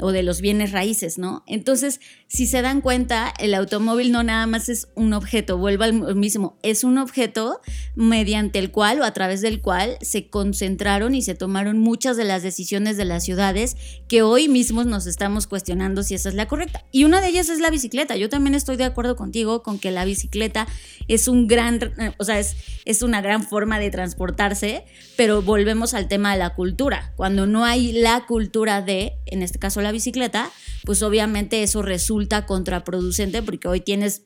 o 0.00 0.12
de 0.12 0.22
los 0.22 0.40
bienes 0.40 0.72
raíces, 0.72 1.18
¿no? 1.18 1.42
Entonces, 1.46 2.00
si 2.26 2.46
se 2.46 2.62
dan 2.62 2.80
cuenta, 2.80 3.32
el 3.38 3.54
automóvil 3.54 4.12
no 4.12 4.22
nada 4.22 4.46
más 4.46 4.68
es 4.68 4.88
un 4.94 5.12
objeto, 5.12 5.58
vuelvo 5.58 5.84
al 5.84 6.14
mismo, 6.14 6.58
es 6.62 6.84
un 6.84 6.98
objeto 6.98 7.60
mediante 7.94 8.58
el 8.58 8.70
cual 8.70 9.00
o 9.00 9.04
a 9.04 9.12
través 9.12 9.40
del 9.40 9.60
cual 9.60 9.96
se 10.00 10.28
concentraron 10.28 11.14
y 11.14 11.22
se 11.22 11.34
tomaron 11.34 11.78
muchas 11.78 12.16
de 12.16 12.24
las 12.24 12.42
decisiones 12.42 12.96
de 12.96 13.04
las 13.04 13.24
ciudades 13.24 13.76
que 14.08 14.22
hoy 14.22 14.48
mismos 14.48 14.86
nos 14.86 15.06
estamos 15.06 15.46
cuestionando 15.46 16.02
si 16.02 16.14
esa 16.14 16.28
es 16.28 16.34
la 16.34 16.46
correcta. 16.46 16.84
Y 16.92 17.04
una 17.04 17.20
de 17.20 17.28
ellas 17.28 17.48
es 17.48 17.60
la 17.60 17.70
bicicleta. 17.70 18.16
Yo 18.16 18.28
también 18.28 18.54
estoy 18.54 18.76
de 18.76 18.84
acuerdo 18.84 19.16
contigo 19.16 19.62
con 19.62 19.78
que 19.78 19.90
la 19.90 20.04
bicicleta 20.04 20.66
es 21.08 21.28
un 21.28 21.46
gran, 21.46 21.78
o 22.18 22.24
sea, 22.24 22.38
es, 22.38 22.56
es 22.84 23.02
una 23.02 23.20
gran 23.20 23.42
forma 23.42 23.78
de 23.78 23.90
transportarse, 23.90 24.84
pero 25.16 25.42
volvemos 25.42 25.94
al 25.94 26.08
tema 26.08 26.32
de 26.32 26.38
la 26.38 26.54
cultura. 26.54 27.12
Cuando 27.16 27.46
no 27.46 27.64
hay 27.64 27.92
la 27.92 28.26
cultura 28.26 28.82
de, 28.82 29.14
en 29.26 29.42
este 29.42 29.58
caso 29.58 29.80
la 29.80 29.87
bicicleta, 29.92 30.50
pues 30.84 31.02
obviamente 31.02 31.62
eso 31.62 31.82
resulta 31.82 32.46
contraproducente 32.46 33.42
porque 33.42 33.68
hoy 33.68 33.80
tienes 33.80 34.22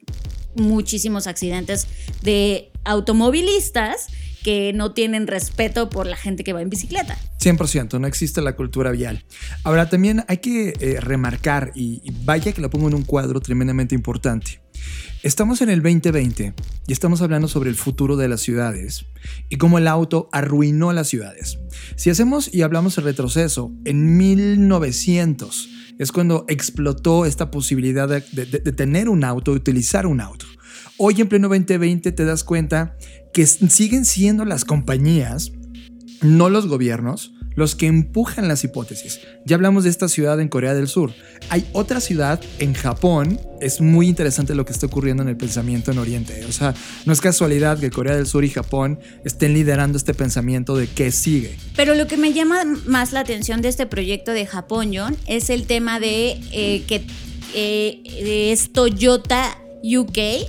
muchísimos 0.55 1.27
accidentes 1.27 1.87
de 2.23 2.71
automovilistas 2.85 4.09
que 4.43 4.73
no 4.73 4.93
tienen 4.93 5.27
respeto 5.27 5.89
por 5.89 6.07
la 6.07 6.17
gente 6.17 6.45
que 6.45 6.53
va 6.53 6.63
en 6.63 6.69
bicicleta. 6.69 7.17
100%, 7.41 8.01
no 8.01 8.07
existe 8.07 8.43
la 8.43 8.57
cultura 8.57 8.91
vial. 8.91 9.25
Ahora 9.63 9.89
también 9.89 10.25
hay 10.29 10.39
que 10.39 10.75
eh, 10.81 11.01
remarcar, 11.01 11.73
y, 11.75 12.01
y 12.05 12.13
vaya 12.25 12.53
que 12.53 12.61
lo 12.61 12.69
pongo 12.69 12.89
en 12.89 12.95
un 12.95 13.05
cuadro 13.05 13.41
tremendamente 13.41 13.95
importante. 13.95 14.61
Estamos 15.23 15.63
en 15.63 15.71
el 15.71 15.83
2020 15.83 16.53
y 16.89 16.93
estamos 16.93 17.23
hablando 17.23 17.47
sobre 17.47 17.71
el 17.71 17.77
futuro 17.77 18.17
de 18.17 18.27
las 18.29 18.41
ciudades 18.41 19.05
y 19.49 19.57
cómo 19.57 19.79
el 19.79 19.87
auto 19.87 20.29
arruinó 20.33 20.93
las 20.93 21.09
ciudades. 21.09 21.59
Si 21.95 22.11
hacemos 22.11 22.53
y 22.53 22.63
hablamos 22.63 22.97
de 22.97 23.03
retroceso, 23.03 23.73
en 23.85 24.17
1900 24.17 25.69
es 25.99 26.11
cuando 26.11 26.45
explotó 26.49 27.25
esta 27.25 27.53
posibilidad 27.53 28.09
de, 28.09 28.21
de- 28.47 28.73
tener 28.73 29.09
un 29.09 29.23
auto, 29.23 29.53
de 29.53 29.59
utilizar 29.59 30.07
un 30.07 30.21
auto. 30.21 30.47
Hoy 30.97 31.21
en 31.21 31.29
pleno 31.29 31.49
2020 31.49 32.11
te 32.11 32.25
das 32.25 32.43
cuenta 32.43 32.97
que 33.33 33.47
siguen 33.47 34.05
siendo 34.05 34.45
las 34.45 34.65
compañías, 34.65 35.53
no 36.21 36.49
los 36.51 36.67
gobiernos, 36.67 37.33
los 37.55 37.75
que 37.75 37.87
empujan 37.87 38.49
las 38.49 38.65
hipótesis. 38.65 39.21
Ya 39.45 39.57
hablamos 39.57 39.85
de 39.85 39.91
esta 39.91 40.09
ciudad 40.09 40.41
en 40.41 40.49
Corea 40.49 40.75
del 40.75 40.89
Sur. 40.89 41.13
Hay 41.49 41.67
otra 41.73 42.01
ciudad 42.01 42.41
en 42.59 42.75
Japón. 42.75 43.41
Es 43.61 43.81
muy 43.81 44.09
interesante 44.09 44.55
lo 44.55 44.65
que 44.65 44.73
está 44.73 44.87
ocurriendo 44.87 45.23
en 45.23 45.29
el 45.29 45.37
pensamiento 45.37 45.91
en 45.91 45.99
Oriente. 45.99 46.45
O 46.47 46.53
sea, 46.53 46.75
no 47.07 47.13
es 47.13 47.21
casualidad 47.21 47.79
que 47.79 47.91
Corea 47.91 48.17
del 48.17 48.27
Sur 48.27 48.45
y 48.45 48.51
Japón 48.51 48.99
estén 49.25 49.55
liderando 49.55 49.99
este 49.99 50.15
pensamiento 50.15 50.77
de 50.77 50.87
qué 50.87 51.13
sigue. 51.13 51.57
Pero 51.77 51.95
lo 51.95 52.07
que 52.07 52.17
me 52.17 52.33
llama 52.33 52.65
más 52.87 53.13
la 53.13 53.21
atención 53.21 53.63
de 53.63 53.69
este 53.69 53.87
proyecto 53.87 54.33
de 54.33 54.47
Japón, 54.47 54.93
John, 54.95 55.17
es 55.27 55.51
el 55.51 55.67
tema 55.67 56.01
de 56.01 56.41
eh, 56.53 56.85
que 56.87 57.05
eh, 57.55 58.51
es 58.53 58.73
Toyota 58.73 59.59
UK 59.83 60.49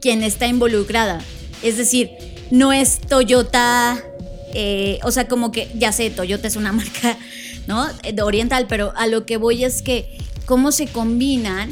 quien 0.00 0.22
está 0.22 0.46
involucrada. 0.46 1.20
Es 1.62 1.76
decir, 1.76 2.10
no 2.50 2.72
es 2.72 3.00
Toyota, 3.00 4.02
eh, 4.54 4.98
o 5.02 5.10
sea, 5.10 5.28
como 5.28 5.52
que, 5.52 5.70
ya 5.74 5.92
sé, 5.92 6.10
Toyota 6.10 6.48
es 6.48 6.56
una 6.56 6.72
marca, 6.72 7.16
¿no? 7.66 7.86
De 7.88 8.22
oriental, 8.22 8.66
pero 8.68 8.92
a 8.96 9.06
lo 9.06 9.26
que 9.26 9.36
voy 9.36 9.64
es 9.64 9.82
que 9.82 10.18
cómo 10.46 10.72
se 10.72 10.88
combinan 10.88 11.70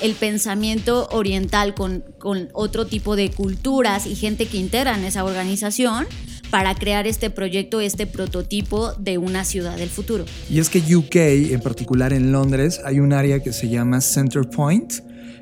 el 0.00 0.14
pensamiento 0.14 1.08
oriental 1.10 1.74
con, 1.74 2.04
con 2.18 2.48
otro 2.54 2.86
tipo 2.86 3.16
de 3.16 3.30
culturas 3.30 4.06
y 4.06 4.14
gente 4.14 4.46
que 4.46 4.56
integran 4.56 5.04
esa 5.04 5.24
organización 5.24 6.06
para 6.50 6.74
crear 6.74 7.06
este 7.06 7.30
proyecto, 7.30 7.80
este 7.80 8.06
prototipo 8.06 8.92
de 8.94 9.18
una 9.18 9.44
ciudad 9.44 9.76
del 9.76 9.90
futuro. 9.90 10.24
Y 10.48 10.60
es 10.60 10.70
que 10.70 10.78
UK, 10.78 11.16
en 11.52 11.60
particular 11.60 12.12
en 12.12 12.32
Londres, 12.32 12.80
hay 12.84 13.00
un 13.00 13.12
área 13.12 13.42
que 13.42 13.52
se 13.52 13.68
llama 13.68 14.00
Center 14.00 14.48
Point, 14.48 14.94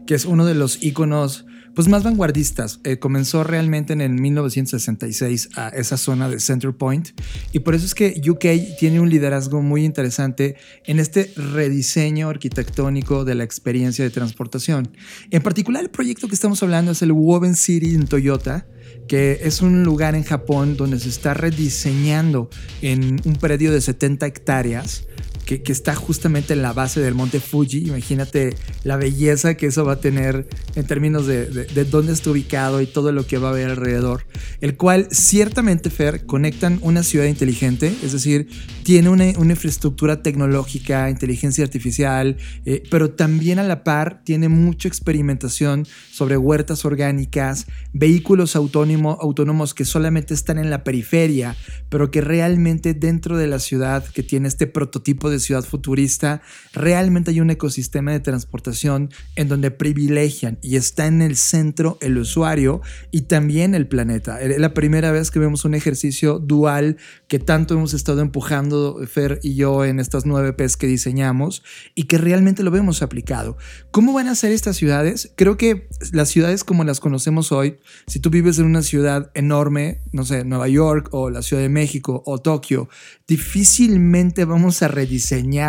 que 0.06 0.14
es 0.14 0.24
uno 0.24 0.46
de 0.46 0.54
los 0.54 0.82
iconos 0.82 1.44
pues 1.74 1.88
más 1.88 2.02
vanguardistas. 2.02 2.80
Eh, 2.84 2.98
comenzó 2.98 3.44
realmente 3.44 3.92
en 3.92 4.00
el 4.00 4.12
1966 4.12 5.50
a 5.56 5.68
esa 5.68 5.96
zona 5.96 6.28
de 6.28 6.40
Center 6.40 6.72
Point 6.72 7.10
y 7.52 7.60
por 7.60 7.74
eso 7.74 7.86
es 7.86 7.94
que 7.94 8.20
UK 8.28 8.78
tiene 8.78 9.00
un 9.00 9.10
liderazgo 9.10 9.62
muy 9.62 9.84
interesante 9.84 10.56
en 10.84 10.98
este 10.98 11.32
rediseño 11.36 12.28
arquitectónico 12.28 13.24
de 13.24 13.34
la 13.34 13.44
experiencia 13.44 14.04
de 14.04 14.10
transportación. 14.10 14.96
En 15.30 15.42
particular 15.42 15.82
el 15.82 15.90
proyecto 15.90 16.28
que 16.28 16.34
estamos 16.34 16.62
hablando 16.62 16.92
es 16.92 17.02
el 17.02 17.12
Woven 17.12 17.54
City 17.54 17.94
en 17.94 18.06
Toyota, 18.06 18.66
que 19.08 19.40
es 19.42 19.62
un 19.62 19.82
lugar 19.82 20.14
en 20.14 20.24
Japón 20.24 20.76
donde 20.76 20.98
se 20.98 21.08
está 21.08 21.34
rediseñando 21.34 22.50
en 22.82 23.20
un 23.24 23.36
predio 23.36 23.72
de 23.72 23.80
70 23.80 24.26
hectáreas 24.26 25.06
que, 25.44 25.62
que, 25.62 25.72
está 25.72 25.94
justamente 25.94 26.52
en 26.52 26.62
la 26.62 26.72
base 26.72 27.00
del 27.00 27.14
monte 27.14 27.40
Fuji. 27.40 27.86
Imagínate 27.88 28.54
la 28.84 28.96
belleza 28.96 29.54
que 29.56 29.66
eso 29.66 29.84
va 29.84 29.94
a 29.94 30.00
tener 30.00 30.48
en 30.74 30.86
términos 30.86 31.26
de, 31.26 31.46
de, 31.46 31.64
de, 31.64 31.84
dónde 31.84 32.12
está 32.12 32.30
ubicado 32.30 32.80
y 32.80 32.86
todo 32.86 33.12
lo 33.12 33.26
que 33.26 33.38
va 33.38 33.48
a 33.48 33.52
haber 33.52 33.70
alrededor. 33.70 34.26
El 34.60 34.76
cual 34.76 35.08
ciertamente, 35.10 35.90
Fer, 35.90 36.26
conectan 36.26 36.78
una 36.82 37.02
ciudad 37.02 37.26
inteligente, 37.26 37.94
es 38.02 38.12
decir, 38.12 38.48
tiene 38.82 39.08
una, 39.08 39.24
una 39.38 39.52
infraestructura 39.52 40.22
tecnológica, 40.22 41.10
inteligencia 41.10 41.64
artificial, 41.64 42.36
eh, 42.64 42.82
pero 42.90 43.10
también 43.10 43.58
a 43.58 43.62
la 43.62 43.84
par 43.84 44.22
tiene 44.24 44.48
mucha 44.48 44.88
experimentación 44.88 45.86
sobre 46.10 46.36
huertas 46.36 46.84
orgánicas, 46.84 47.66
vehículos 47.92 48.56
autónomo, 48.56 49.18
autónomos 49.20 49.74
que 49.74 49.84
solamente 49.84 50.34
están 50.34 50.58
en 50.58 50.70
la 50.70 50.84
periferia, 50.84 51.56
pero 51.88 52.10
que 52.10 52.20
realmente 52.20 52.94
dentro 52.94 53.36
de 53.36 53.46
la 53.46 53.58
ciudad 53.58 54.04
que 54.04 54.22
tiene 54.22 54.48
este 54.48 54.66
prototipo 54.66 55.30
de 55.32 55.40
ciudad 55.40 55.64
futurista, 55.64 56.42
realmente 56.72 57.32
hay 57.32 57.40
un 57.40 57.50
ecosistema 57.50 58.12
de 58.12 58.20
transportación 58.20 59.10
en 59.36 59.48
donde 59.48 59.70
privilegian 59.70 60.58
y 60.62 60.76
está 60.76 61.06
en 61.06 61.22
el 61.22 61.36
centro 61.36 61.98
el 62.00 62.18
usuario 62.18 62.80
y 63.10 63.22
también 63.22 63.74
el 63.74 63.88
planeta. 63.88 64.40
Es 64.40 64.58
la 64.58 64.74
primera 64.74 65.10
vez 65.10 65.30
que 65.30 65.38
vemos 65.38 65.64
un 65.64 65.74
ejercicio 65.74 66.38
dual 66.38 66.96
que 67.28 67.38
tanto 67.38 67.74
hemos 67.74 67.94
estado 67.94 68.20
empujando 68.20 69.00
Fer 69.06 69.40
y 69.42 69.54
yo 69.54 69.84
en 69.84 70.00
estas 70.00 70.26
nueve 70.26 70.52
P's 70.52 70.76
que 70.76 70.86
diseñamos 70.86 71.62
y 71.94 72.04
que 72.04 72.18
realmente 72.18 72.62
lo 72.62 72.70
vemos 72.70 73.02
aplicado. 73.02 73.56
¿Cómo 73.90 74.12
van 74.12 74.28
a 74.28 74.34
ser 74.34 74.52
estas 74.52 74.76
ciudades? 74.76 75.32
Creo 75.36 75.56
que 75.56 75.88
las 76.12 76.28
ciudades 76.28 76.64
como 76.64 76.84
las 76.84 77.00
conocemos 77.00 77.52
hoy, 77.52 77.78
si 78.06 78.20
tú 78.20 78.30
vives 78.30 78.58
en 78.58 78.66
una 78.66 78.82
ciudad 78.82 79.30
enorme, 79.34 80.00
no 80.12 80.24
sé, 80.24 80.44
Nueva 80.44 80.68
York 80.68 81.08
o 81.12 81.30
la 81.30 81.42
Ciudad 81.42 81.62
de 81.62 81.68
México 81.68 82.22
o 82.26 82.38
Tokio, 82.38 82.88
difícilmente 83.26 84.44
vamos 84.44 84.82
a 84.82 84.88
rediseñar 84.88 85.21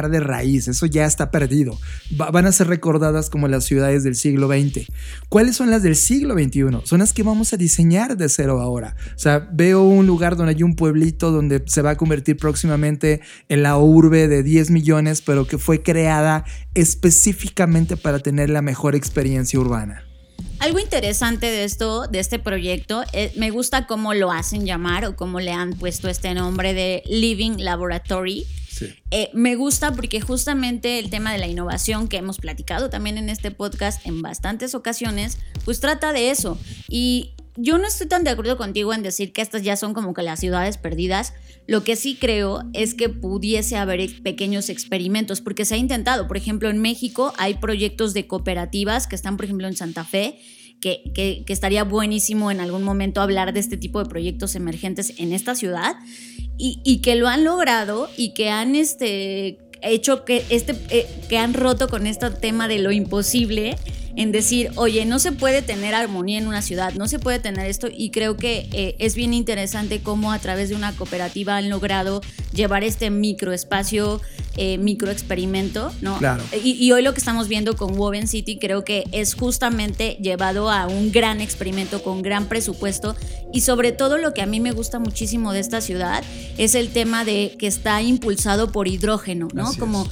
de 0.09 0.19
raíz, 0.19 0.67
eso 0.67 0.85
ya 0.85 1.05
está 1.05 1.31
perdido. 1.31 1.77
van 2.15 2.45
a 2.45 2.51
ser 2.51 2.67
recordadas 2.67 3.29
como 3.29 3.47
las 3.47 3.63
ciudades 3.63 4.03
del 4.03 4.15
siglo 4.15 4.47
XX. 4.47 4.87
¿Cuáles 5.29 5.55
son 5.55 5.69
las 5.69 5.83
del 5.83 5.95
siglo 5.95 6.33
XXI? 6.33 6.81
Son 6.83 6.99
las 6.99 7.13
que 7.13 7.23
vamos 7.23 7.53
a 7.53 7.57
diseñar 7.57 8.17
de 8.17 8.29
cero 8.29 8.59
ahora. 8.61 8.95
O 9.15 9.19
sea, 9.19 9.39
veo 9.51 9.83
un 9.83 10.07
lugar 10.07 10.35
donde 10.35 10.53
hay 10.53 10.63
un 10.63 10.75
pueblito 10.75 11.31
donde 11.31 11.63
se 11.65 11.81
va 11.81 11.91
a 11.91 11.97
convertir 11.97 12.37
próximamente 12.37 13.21
en 13.49 13.63
la 13.63 13.77
urbe 13.77 14.27
de 14.27 14.43
10 14.43 14.71
millones, 14.71 15.21
pero 15.21 15.47
que 15.47 15.57
fue 15.57 15.81
creada 15.81 16.45
específicamente 16.73 17.97
para 17.97 18.19
tener 18.19 18.49
la 18.49 18.61
mejor 18.61 18.95
experiencia 18.95 19.59
urbana. 19.59 20.03
Algo 20.59 20.79
interesante 20.79 21.47
de 21.47 21.65
esto, 21.65 22.07
de 22.07 22.19
este 22.19 22.39
proyecto, 22.39 23.03
eh, 23.11 23.33
me 23.35 23.49
gusta 23.49 23.85
cómo 23.85 24.13
lo 24.13 24.31
hacen 24.31 24.65
llamar 24.65 25.05
o 25.05 25.15
cómo 25.15 25.41
le 25.41 25.51
han 25.51 25.73
puesto 25.73 26.07
este 26.07 26.33
nombre 26.33 26.73
de 26.73 27.03
Living 27.05 27.57
Laboratory. 27.57 28.47
Eh, 29.11 29.29
me 29.33 29.55
gusta 29.55 29.93
porque 29.93 30.21
justamente 30.21 30.99
el 30.99 31.09
tema 31.09 31.31
de 31.31 31.37
la 31.37 31.47
innovación 31.47 32.07
que 32.07 32.17
hemos 32.17 32.37
platicado 32.37 32.89
también 32.89 33.17
en 33.17 33.29
este 33.29 33.51
podcast 33.51 34.05
en 34.05 34.21
bastantes 34.21 34.73
ocasiones, 34.73 35.37
pues 35.65 35.79
trata 35.79 36.13
de 36.13 36.31
eso. 36.31 36.57
Y 36.87 37.33
yo 37.55 37.77
no 37.77 37.87
estoy 37.87 38.07
tan 38.07 38.23
de 38.23 38.31
acuerdo 38.31 38.57
contigo 38.57 38.93
en 38.93 39.03
decir 39.03 39.31
que 39.31 39.41
estas 39.41 39.61
ya 39.61 39.75
son 39.75 39.93
como 39.93 40.13
que 40.13 40.23
las 40.23 40.39
ciudades 40.39 40.77
perdidas. 40.77 41.33
Lo 41.65 41.83
que 41.83 41.95
sí 41.95 42.17
creo 42.19 42.63
es 42.73 42.93
que 42.93 43.09
pudiese 43.09 43.77
haber 43.77 44.21
pequeños 44.21 44.69
experimentos, 44.69 45.41
porque 45.41 45.65
se 45.65 45.75
ha 45.75 45.77
intentado. 45.77 46.27
Por 46.27 46.37
ejemplo, 46.37 46.69
en 46.69 46.79
México 46.79 47.33
hay 47.37 47.55
proyectos 47.55 48.13
de 48.13 48.27
cooperativas 48.27 49.07
que 49.07 49.15
están, 49.15 49.37
por 49.37 49.45
ejemplo, 49.45 49.67
en 49.67 49.75
Santa 49.75 50.03
Fe, 50.03 50.39
que, 50.81 51.43
estaría 51.47 51.85
buenísimo 51.85 52.51
en 52.51 52.59
algún 52.59 52.83
momento 52.83 53.21
hablar 53.21 53.53
de 53.53 53.61
este 53.61 53.77
tipo 53.77 54.03
de 54.03 54.09
proyectos 54.09 54.55
emergentes 54.55 55.13
en 55.17 55.31
esta 55.31 55.55
ciudad 55.55 55.95
y, 56.57 56.81
y 56.83 56.97
que 56.97 57.15
lo 57.15 57.29
han 57.29 57.45
logrado 57.45 58.09
y 58.17 58.33
que 58.33 58.49
han 58.49 58.75
este, 58.75 59.59
hecho 59.81 60.25
que, 60.25 60.43
este, 60.49 60.75
eh, 60.89 61.07
que 61.29 61.37
han 61.37 61.53
roto 61.53 61.87
con 61.87 62.07
este 62.07 62.29
tema 62.31 62.67
de 62.67 62.79
lo 62.79 62.91
imposible 62.91 63.75
en 64.15 64.31
decir, 64.31 64.71
oye, 64.75 65.05
no 65.05 65.19
se 65.19 65.31
puede 65.31 65.61
tener 65.61 65.95
armonía 65.95 66.37
en 66.37 66.47
una 66.47 66.61
ciudad, 66.61 66.93
no 66.93 67.07
se 67.07 67.19
puede 67.19 67.39
tener 67.39 67.67
esto 67.67 67.87
y 67.91 68.11
creo 68.11 68.37
que 68.37 68.67
eh, 68.71 68.95
es 68.99 69.15
bien 69.15 69.33
interesante 69.33 70.01
cómo 70.01 70.31
a 70.31 70.39
través 70.39 70.69
de 70.69 70.75
una 70.75 70.95
cooperativa 70.95 71.57
han 71.57 71.69
logrado 71.69 72.21
llevar 72.53 72.83
este 72.83 73.09
microespacio, 73.09 74.21
eh, 74.55 74.77
microexperimento, 74.77 75.91
¿no? 76.01 76.17
Claro. 76.19 76.43
Y, 76.63 76.91
hoy 76.91 77.01
lo 77.01 77.13
que 77.13 77.19
estamos 77.19 77.47
viendo 77.47 77.75
con 77.75 77.97
Woven 77.97 78.27
City 78.27 78.59
creo 78.59 78.83
que 78.83 79.05
es 79.11 79.33
justamente 79.33 80.17
llevado 80.21 80.69
a 80.69 80.87
un 80.87 81.11
gran 81.11 81.41
experimento 81.41 82.03
con 82.03 82.21
gran 82.21 82.47
presupuesto 82.47 83.15
y 83.51 83.61
sobre 83.61 83.91
todo 83.91 84.19
lo 84.19 84.33
que 84.33 84.43
a 84.43 84.45
mí 84.45 84.59
me 84.59 84.71
gusta 84.71 84.99
muchísimo 84.99 85.53
de 85.53 85.59
esta 85.59 85.81
ciudad 85.81 86.23
es 86.57 86.75
el 86.75 86.89
tema 86.89 87.25
de 87.25 87.55
que 87.57 87.65
está 87.65 88.01
impulsado 88.03 88.71
por 88.71 88.87
hidrógeno, 88.87 89.47
¿no? 89.53 89.73
Como 89.79 90.07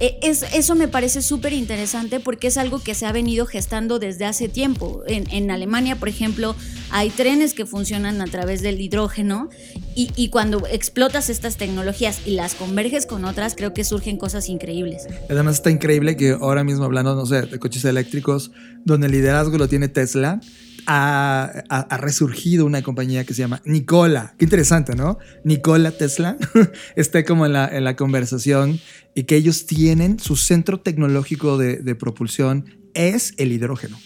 e, 0.00 0.18
es, 0.22 0.44
eso 0.54 0.74
me 0.74 0.88
parece 0.88 1.20
súper 1.20 1.52
interesante 1.52 2.20
porque 2.20 2.48
es 2.48 2.56
algo 2.56 2.80
que 2.80 2.94
se 2.94 3.04
ha 3.06 3.12
venido 3.12 3.46
gestando 3.46 3.98
desde 3.98 4.24
hace 4.24 4.48
tiempo. 4.48 5.02
En, 5.06 5.50
Alemania, 5.50 5.96
por 5.96 6.08
ejemplo, 6.08 6.56
hay 6.90 7.10
trenes 7.10 7.54
que 7.54 7.66
funcionan 7.66 8.20
a 8.22 8.26
través 8.26 8.62
del 8.62 8.80
hidrógeno 8.80 9.50
y, 9.94 10.28
cuando 10.28 10.66
explotas 10.66 11.28
estas 11.28 11.58
tecnologías 11.58 12.20
y 12.24 12.30
las 12.30 12.54
converges 12.54 13.04
con 13.04 13.26
otras, 13.26 13.54
creo 13.54 13.74
que 13.74 13.84
surgen 13.84 14.16
cosas 14.16 14.48
increíbles. 14.48 15.06
Además 15.28 15.56
está 15.56 15.70
increíble 15.70 16.16
que 16.16 16.30
ahora 16.30 16.64
mismo 16.64 16.84
hablando, 16.84 17.14
no 17.14 17.26
sé, 17.26 17.42
de 17.42 17.58
coches 17.58 17.84
eléctricos, 17.84 18.50
donde 18.84 19.08
el 19.08 19.12
liderazgo 19.12 19.58
lo 19.58 19.68
tiene 19.68 19.88
Tesla, 19.88 20.40
ha, 20.86 21.98
resurgido 21.98 22.66
una 22.66 22.82
compañía 22.82 23.24
que 23.24 23.34
se 23.34 23.40
llama 23.42 23.62
Nicola. 23.64 24.34
Qué 24.38 24.44
interesante, 24.44 24.94
¿no? 24.94 25.18
Nicola 25.44 25.90
Tesla 25.90 26.36
está 26.96 27.24
como 27.24 27.46
en 27.46 27.52
la, 27.52 27.96
conversación 27.96 28.80
y 29.14 29.24
que 29.24 29.36
ellos 29.36 29.66
tienen 29.66 30.18
su 30.18 30.36
centro 30.36 30.80
tecnológico 30.80 31.58
de, 31.58 31.94
propulsión 31.94 32.90
es 32.94 33.34
el 33.36 33.52
hidrógeno. 33.52 33.98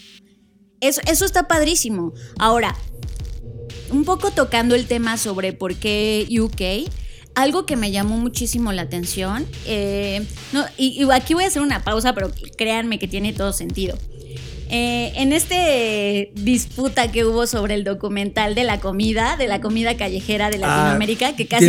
Eso, 0.80 1.24
está 1.24 1.48
padrísimo. 1.48 2.12
Ahora, 2.38 2.76
un 3.90 4.04
poco 4.04 4.30
tocando 4.30 4.74
el 4.74 4.86
tema 4.86 5.16
sobre 5.16 5.52
por 5.52 5.74
qué 5.74 6.26
UK, 6.30 6.90
algo 7.34 7.66
que 7.66 7.76
me 7.76 7.90
llamó 7.90 8.18
muchísimo 8.18 8.72
la 8.72 8.82
atención, 8.82 9.46
eh, 9.66 10.26
y, 10.76 11.04
aquí 11.10 11.34
voy 11.34 11.44
a 11.44 11.46
hacer 11.48 11.62
una 11.62 11.84
pausa, 11.84 12.14
pero 12.14 12.30
créanme 12.56 12.98
que 12.98 13.08
tiene 13.08 13.32
todo 13.32 13.52
sentido. 13.52 13.96
Eh, 14.70 15.12
en 15.16 15.32
este 15.32 16.32
disputa 16.34 17.10
que 17.10 17.24
hubo 17.24 17.46
sobre 17.46 17.74
el 17.74 17.84
documental 17.84 18.54
de 18.54 18.64
la 18.64 18.80
comida, 18.80 19.36
de 19.36 19.46
la 19.46 19.60
comida 19.60 19.96
callejera 19.96 20.50
de 20.50 20.56
ah, 20.56 20.66
Latinoamérica, 20.66 21.36
que, 21.36 21.46
casi 21.46 21.66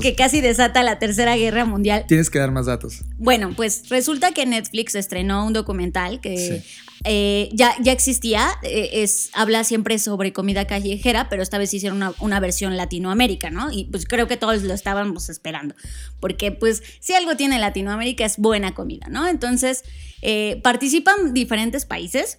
que 0.00 0.14
casi 0.14 0.40
desata 0.40 0.82
la 0.82 0.98
Tercera 0.98 1.36
Guerra 1.36 1.64
Mundial. 1.64 2.04
Tienes 2.06 2.30
que 2.30 2.38
dar 2.38 2.50
más 2.50 2.66
datos. 2.66 3.02
Bueno, 3.18 3.52
pues 3.56 3.88
resulta 3.88 4.32
que 4.32 4.46
Netflix 4.46 4.94
estrenó 4.94 5.46
un 5.46 5.52
documental 5.52 6.20
que 6.20 6.62
eh, 7.04 7.48
ya, 7.52 7.74
ya 7.80 7.92
existía, 7.92 8.52
eh, 8.62 8.90
es, 9.02 9.30
habla 9.32 9.64
siempre 9.64 9.98
sobre 9.98 10.32
comida 10.32 10.66
callejera, 10.66 11.28
pero 11.28 11.42
esta 11.42 11.58
vez 11.58 11.74
hicieron 11.74 11.96
una, 11.96 12.12
una, 12.20 12.38
versión 12.38 12.76
Latinoamérica, 12.76 13.50
¿no? 13.50 13.72
Y 13.72 13.84
pues 13.84 14.06
creo 14.06 14.28
que 14.28 14.36
todos 14.36 14.62
lo 14.62 14.72
estábamos 14.72 15.28
esperando, 15.28 15.74
porque 16.20 16.52
pues 16.52 16.82
si 17.00 17.14
algo 17.14 17.36
tiene 17.36 17.58
Latinoamérica 17.58 18.24
es 18.24 18.38
buena 18.38 18.74
comida, 18.74 19.08
¿no? 19.10 19.26
Entonces 19.26 19.84
eh, 20.20 20.60
participan 20.62 21.34
diferentes 21.34 21.84
países 21.84 22.38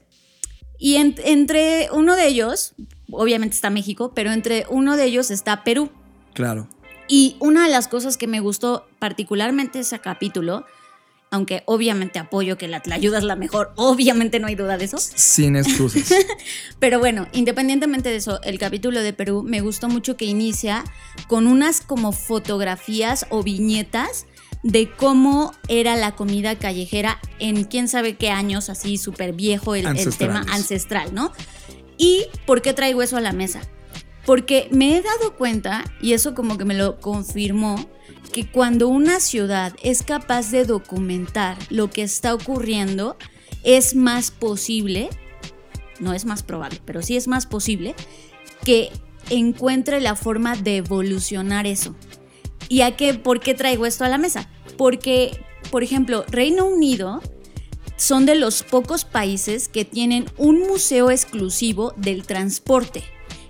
y 0.80 0.96
entre 0.96 1.90
uno 1.92 2.16
de 2.16 2.28
ellos, 2.28 2.74
obviamente 3.12 3.56
está 3.56 3.70
México, 3.70 4.14
pero 4.16 4.32
entre 4.32 4.66
uno 4.70 4.98
de 4.98 5.06
ellos 5.06 5.32
está 5.32 5.64
Perú. 5.64 5.92
Claro. 6.34 6.70
Y 7.08 7.36
una 7.40 7.66
de 7.66 7.72
las 7.72 7.88
cosas 7.88 8.18
que 8.18 8.28
me 8.28 8.40
gustó 8.40 8.88
particularmente 9.00 9.80
ese 9.80 10.00
capítulo 10.00 10.66
aunque 11.34 11.64
obviamente 11.66 12.20
apoyo 12.20 12.60
que 12.60 12.68
la 12.68 12.80
ayuda 12.92 13.18
es 13.18 13.24
la 13.24 13.36
mejor, 13.36 13.74
obviamente 13.76 14.40
no 14.40 14.46
hay 14.46 14.54
duda 14.54 14.78
de 14.78 14.86
eso. 14.86 15.00
Sin 15.00 15.56
excusas. 15.56 16.14
Pero 16.80 17.00
bueno, 17.00 17.28
independientemente 17.34 18.10
de 18.10 18.18
eso, 18.18 18.40
el 18.44 18.60
capítulo 18.60 19.02
de 19.02 19.14
Perú 19.14 19.42
me 19.42 19.60
gustó 19.62 19.90
mucho 19.90 20.16
que 20.16 20.26
inicia 20.26 20.84
con 21.28 21.48
unas 21.48 21.82
como 21.82 22.12
fotografías 22.12 23.26
o 23.32 23.42
viñetas 23.42 24.28
de 24.62 24.92
cómo 24.92 25.54
era 25.68 25.96
la 25.96 26.12
comida 26.12 26.56
callejera 26.56 27.20
en 27.40 27.64
quién 27.64 27.88
sabe 27.88 28.16
qué 28.16 28.30
años, 28.30 28.70
así 28.70 28.98
súper 28.98 29.34
viejo 29.34 29.74
el, 29.74 29.88
el 29.88 30.16
tema 30.16 30.46
ancestral, 30.52 31.16
¿no? 31.16 31.34
¿Y 31.98 32.28
por 32.46 32.62
qué 32.62 32.74
traigo 32.74 33.02
eso 33.02 33.18
a 33.18 33.22
la 33.22 33.34
mesa? 33.34 33.62
Porque 34.24 34.68
me 34.72 34.96
he 34.96 35.02
dado 35.02 35.36
cuenta, 35.36 35.84
y 36.00 36.14
eso 36.14 36.36
como 36.36 36.60
que 36.60 36.66
me 36.66 36.76
lo 36.76 37.00
confirmó, 37.00 37.90
que 38.32 38.48
cuando 38.48 38.88
una 38.88 39.20
ciudad 39.20 39.74
es 39.84 40.04
capaz 40.04 40.52
de 40.52 40.66
documentar 40.66 41.58
lo 41.70 41.90
que 41.90 42.04
está 42.04 42.34
ocurriendo, 42.34 43.18
es 43.64 43.96
más 43.96 44.32
posible, 44.32 45.10
no 46.00 46.14
es 46.14 46.26
más 46.26 46.44
probable, 46.44 46.82
pero 46.86 47.02
sí 47.02 47.16
es 47.16 47.28
más 47.28 47.46
posible, 47.46 47.96
que 48.64 48.92
encuentre 49.30 50.02
la 50.02 50.16
forma 50.16 50.56
de 50.56 50.78
evolucionar 50.78 51.68
eso. 51.68 51.96
¿Y 52.70 52.82
a 52.82 52.96
qué, 52.96 53.14
por 53.14 53.40
qué 53.40 53.54
traigo 53.54 53.86
esto 53.86 54.04
a 54.04 54.10
la 54.10 54.18
mesa? 54.18 54.50
Porque, 54.78 55.40
por 55.70 55.84
ejemplo, 55.84 56.26
Reino 56.28 56.66
Unido 56.66 57.22
son 57.96 58.26
de 58.26 58.36
los 58.36 58.64
pocos 58.64 59.06
países 59.06 59.70
que 59.70 59.86
tienen 59.86 60.26
un 60.38 60.60
museo 60.60 61.12
exclusivo 61.12 61.94
del 61.96 62.26
transporte. 62.26 63.04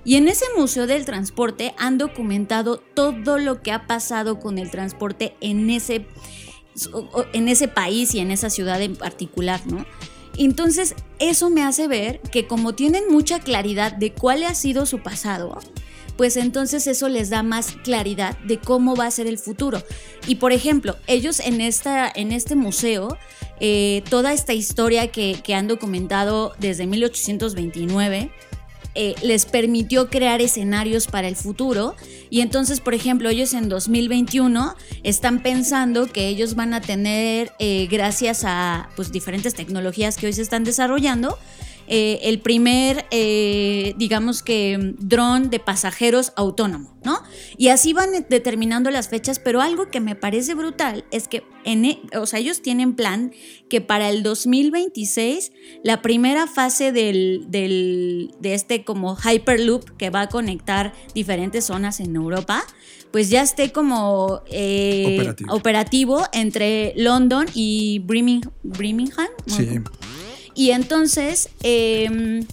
Y 0.05 0.15
en 0.15 0.27
ese 0.27 0.45
Museo 0.57 0.87
del 0.87 1.05
Transporte 1.05 1.73
han 1.77 1.97
documentado 1.97 2.77
todo 2.77 3.37
lo 3.37 3.61
que 3.61 3.71
ha 3.71 3.87
pasado 3.87 4.39
con 4.39 4.57
el 4.57 4.69
transporte 4.69 5.35
en 5.39 5.69
ese, 5.69 6.05
en 7.33 7.47
ese 7.47 7.67
país 7.67 8.13
y 8.13 8.19
en 8.19 8.31
esa 8.31 8.49
ciudad 8.49 8.81
en 8.81 8.95
particular, 8.95 9.61
¿no? 9.65 9.85
Entonces, 10.37 10.95
eso 11.19 11.49
me 11.49 11.63
hace 11.63 11.87
ver 11.87 12.19
que 12.19 12.47
como 12.47 12.73
tienen 12.73 13.03
mucha 13.09 13.39
claridad 13.39 13.93
de 13.93 14.13
cuál 14.13 14.43
ha 14.43 14.55
sido 14.55 14.85
su 14.85 14.99
pasado, 15.03 15.59
pues 16.17 16.37
entonces 16.37 16.87
eso 16.87 17.07
les 17.07 17.29
da 17.29 17.43
más 17.43 17.73
claridad 17.83 18.37
de 18.39 18.59
cómo 18.59 18.95
va 18.95 19.05
a 19.05 19.11
ser 19.11 19.27
el 19.27 19.37
futuro. 19.37 19.83
Y 20.27 20.35
por 20.35 20.51
ejemplo, 20.51 20.95
ellos 21.07 21.39
en, 21.39 21.61
esta, 21.61 22.11
en 22.13 22.31
este 22.31 22.55
museo, 22.55 23.17
eh, 23.59 24.03
toda 24.09 24.33
esta 24.33 24.53
historia 24.53 25.07
que, 25.11 25.39
que 25.43 25.55
han 25.55 25.67
documentado 25.67 26.53
desde 26.59 26.87
1829, 26.87 28.31
eh, 28.95 29.15
les 29.23 29.45
permitió 29.45 30.09
crear 30.09 30.41
escenarios 30.41 31.07
para 31.07 31.27
el 31.27 31.35
futuro. 31.35 31.95
Y 32.29 32.41
entonces, 32.41 32.79
por 32.79 32.93
ejemplo, 32.93 33.29
ellos 33.29 33.53
en 33.53 33.69
2021 33.69 34.75
están 35.03 35.41
pensando 35.41 36.07
que 36.07 36.27
ellos 36.27 36.55
van 36.55 36.73
a 36.73 36.81
tener, 36.81 37.51
eh, 37.59 37.87
gracias 37.89 38.43
a 38.45 38.89
pues, 38.95 39.11
diferentes 39.11 39.53
tecnologías 39.55 40.17
que 40.17 40.27
hoy 40.27 40.33
se 40.33 40.41
están 40.41 40.63
desarrollando, 40.63 41.37
eh, 41.87 42.19
el 42.23 42.39
primer, 42.39 43.05
eh, 43.11 43.93
digamos 43.97 44.43
que, 44.43 44.93
dron 44.99 45.49
de 45.49 45.59
pasajeros 45.59 46.33
autónomo, 46.35 46.97
¿no? 47.03 47.21
Y 47.57 47.69
así 47.69 47.93
van 47.93 48.09
determinando 48.29 48.91
las 48.91 49.09
fechas, 49.09 49.39
pero 49.39 49.61
algo 49.61 49.89
que 49.89 49.99
me 49.99 50.15
parece 50.15 50.53
brutal 50.53 51.05
es 51.11 51.27
que, 51.27 51.43
en, 51.65 51.85
e, 51.85 52.01
o 52.17 52.25
sea, 52.25 52.39
ellos 52.39 52.61
tienen 52.61 52.95
plan 52.95 53.33
que 53.69 53.81
para 53.81 54.09
el 54.09 54.23
2026, 54.23 55.51
la 55.83 56.01
primera 56.01 56.47
fase 56.47 56.91
del, 56.91 57.45
del, 57.49 58.31
de 58.39 58.53
este 58.53 58.83
como 58.83 59.17
Hyperloop 59.17 59.97
que 59.97 60.09
va 60.09 60.21
a 60.21 60.29
conectar 60.29 60.93
diferentes 61.13 61.65
zonas 61.65 61.99
en 61.99 62.15
Europa, 62.15 62.63
pues 63.13 63.29
ya 63.29 63.43
esté 63.43 63.71
como 63.71 64.41
eh, 64.47 65.17
Operativo. 65.19 65.53
operativo. 65.53 66.23
entre 66.33 66.93
London 66.97 67.45
y 67.53 67.99
Birmingham. 67.99 68.51
Birmingham 68.63 69.27
¿no? 69.45 69.55
Y 70.55 70.71
entonces, 70.71 71.49
eh, 71.63 72.45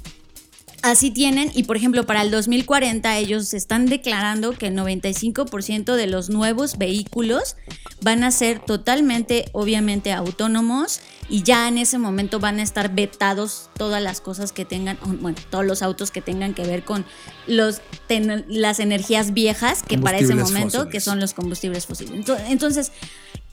así 0.82 1.10
tienen, 1.10 1.50
y 1.54 1.64
por 1.64 1.76
ejemplo, 1.76 2.06
para 2.06 2.22
el 2.22 2.30
2040 2.30 3.18
ellos 3.18 3.52
están 3.52 3.86
declarando 3.86 4.52
que 4.52 4.68
el 4.68 4.74
95% 4.76 5.94
de 5.94 6.06
los 6.06 6.30
nuevos 6.30 6.78
vehículos 6.78 7.56
van 8.02 8.24
a 8.24 8.30
ser 8.30 8.60
totalmente, 8.60 9.44
obviamente, 9.52 10.12
autónomos 10.12 11.00
y 11.28 11.42
ya 11.42 11.68
en 11.68 11.76
ese 11.76 11.98
momento 11.98 12.40
van 12.40 12.58
a 12.58 12.62
estar 12.62 12.94
vetados 12.94 13.68
todas 13.76 14.02
las 14.02 14.20
cosas 14.22 14.52
que 14.52 14.64
tengan, 14.64 14.98
bueno, 15.20 15.36
todos 15.50 15.66
los 15.66 15.82
autos 15.82 16.10
que 16.10 16.22
tengan 16.22 16.54
que 16.54 16.62
ver 16.64 16.82
con 16.84 17.04
los, 17.46 17.82
ten- 18.08 18.46
las 18.48 18.80
energías 18.80 19.34
viejas, 19.34 19.82
que 19.82 19.98
para 19.98 20.18
ese 20.18 20.34
momento, 20.34 20.78
fósiles. 20.78 20.92
que 20.92 21.00
son 21.00 21.20
los 21.20 21.34
combustibles 21.34 21.86
fósiles. 21.86 22.14
Ento- 22.14 22.38
Entonces, 22.48 22.90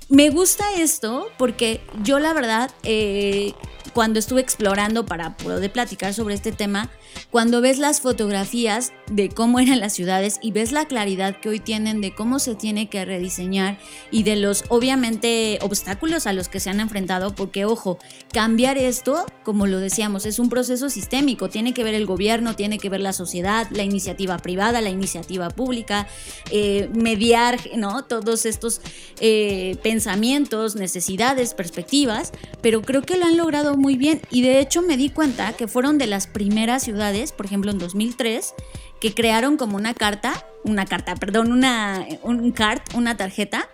me 0.10 0.30
gusta 0.30 0.64
esto 0.78 1.30
porque 1.38 1.82
yo 2.04 2.20
la 2.20 2.34
verdad, 2.34 2.72
eh, 2.84 3.54
cuando 3.94 4.20
estuve 4.20 4.42
explorando 4.42 5.06
para 5.06 5.36
poder 5.38 5.72
platicar 5.72 6.14
sobre 6.14 6.36
este 6.36 6.52
tema, 6.52 6.90
cuando 7.32 7.62
ves 7.62 7.80
las 7.80 8.02
fotografías 8.02 8.94
de 9.12 9.30
cómo 9.30 9.60
eran 9.68 9.80
las 9.80 9.94
ciudades 9.94 10.40
y 10.42 10.52
ves 10.52 10.72
la 10.72 10.86
claridad 10.86 11.40
que 11.40 11.50
hoy 11.50 11.60
tienen 11.60 12.02
de 12.02 12.14
cómo 12.14 12.40
se 12.40 12.56
tiene 12.56 12.90
que 12.90 13.06
rediseñar 13.06 13.80
y 14.12 14.24
de 14.24 14.36
los, 14.36 14.64
obviamente, 14.70 15.60
obstáculos 15.62 16.28
a 16.28 16.34
los 16.34 16.50
que 16.50 16.60
se 16.60 16.70
han 16.70 16.80
enfrentado, 16.80 17.36
porque 17.36 17.66
ojo, 17.66 18.00
cambiar 18.32 18.78
esto, 18.78 19.26
como 19.44 19.68
lo 19.68 19.80
decíamos, 19.80 20.26
es 20.26 20.40
un 20.40 20.50
proceso 20.50 20.90
sistémico, 20.90 21.50
tiene 21.50 21.74
que 21.74 21.84
ver 21.84 21.94
el 21.94 22.06
gobierno, 22.06 22.56
tiene 22.56 22.78
que 22.78 22.90
ver 22.90 23.02
la 23.02 23.14
sociedad, 23.14 23.68
la 23.72 23.84
iniciativa 23.84 24.38
privada, 24.38 24.82
la 24.82 24.90
iniciativa 24.90 25.50
pública, 25.50 26.08
eh, 26.52 26.90
mediar, 26.94 27.60
¿no? 27.76 28.04
Todos 28.06 28.46
estos 28.46 28.82
eh, 29.20 29.78
pensamientos, 29.84 30.76
necesidades, 30.76 31.54
perspectivas, 31.54 32.32
pero 32.62 32.82
creo 32.82 33.02
que 33.02 33.18
lo 33.18 33.26
han 33.26 33.38
logrado 33.38 33.78
muy 33.78 33.98
bien 33.98 34.22
y 34.32 34.42
de 34.42 34.60
hecho 34.60 34.82
me 34.82 34.98
di 34.98 35.10
cuenta 35.10 35.54
que 35.54 35.68
fueron 35.68 35.98
de 35.98 36.08
las 36.08 36.28
primeras 36.28 36.84
ciudades, 36.84 36.97
por 37.36 37.46
ejemplo 37.46 37.72
en 37.72 37.80
2003, 37.80 38.54
que 39.00 39.14
crearon 39.14 39.58
como 39.58 39.78
una 39.78 39.94
carta, 39.94 40.46
una 40.64 40.86
carta, 40.86 41.16
perdón, 41.16 41.52
una, 41.52 42.06
un 42.24 42.52
cart, 42.52 42.94
una 42.96 43.16
tarjeta, 43.18 43.70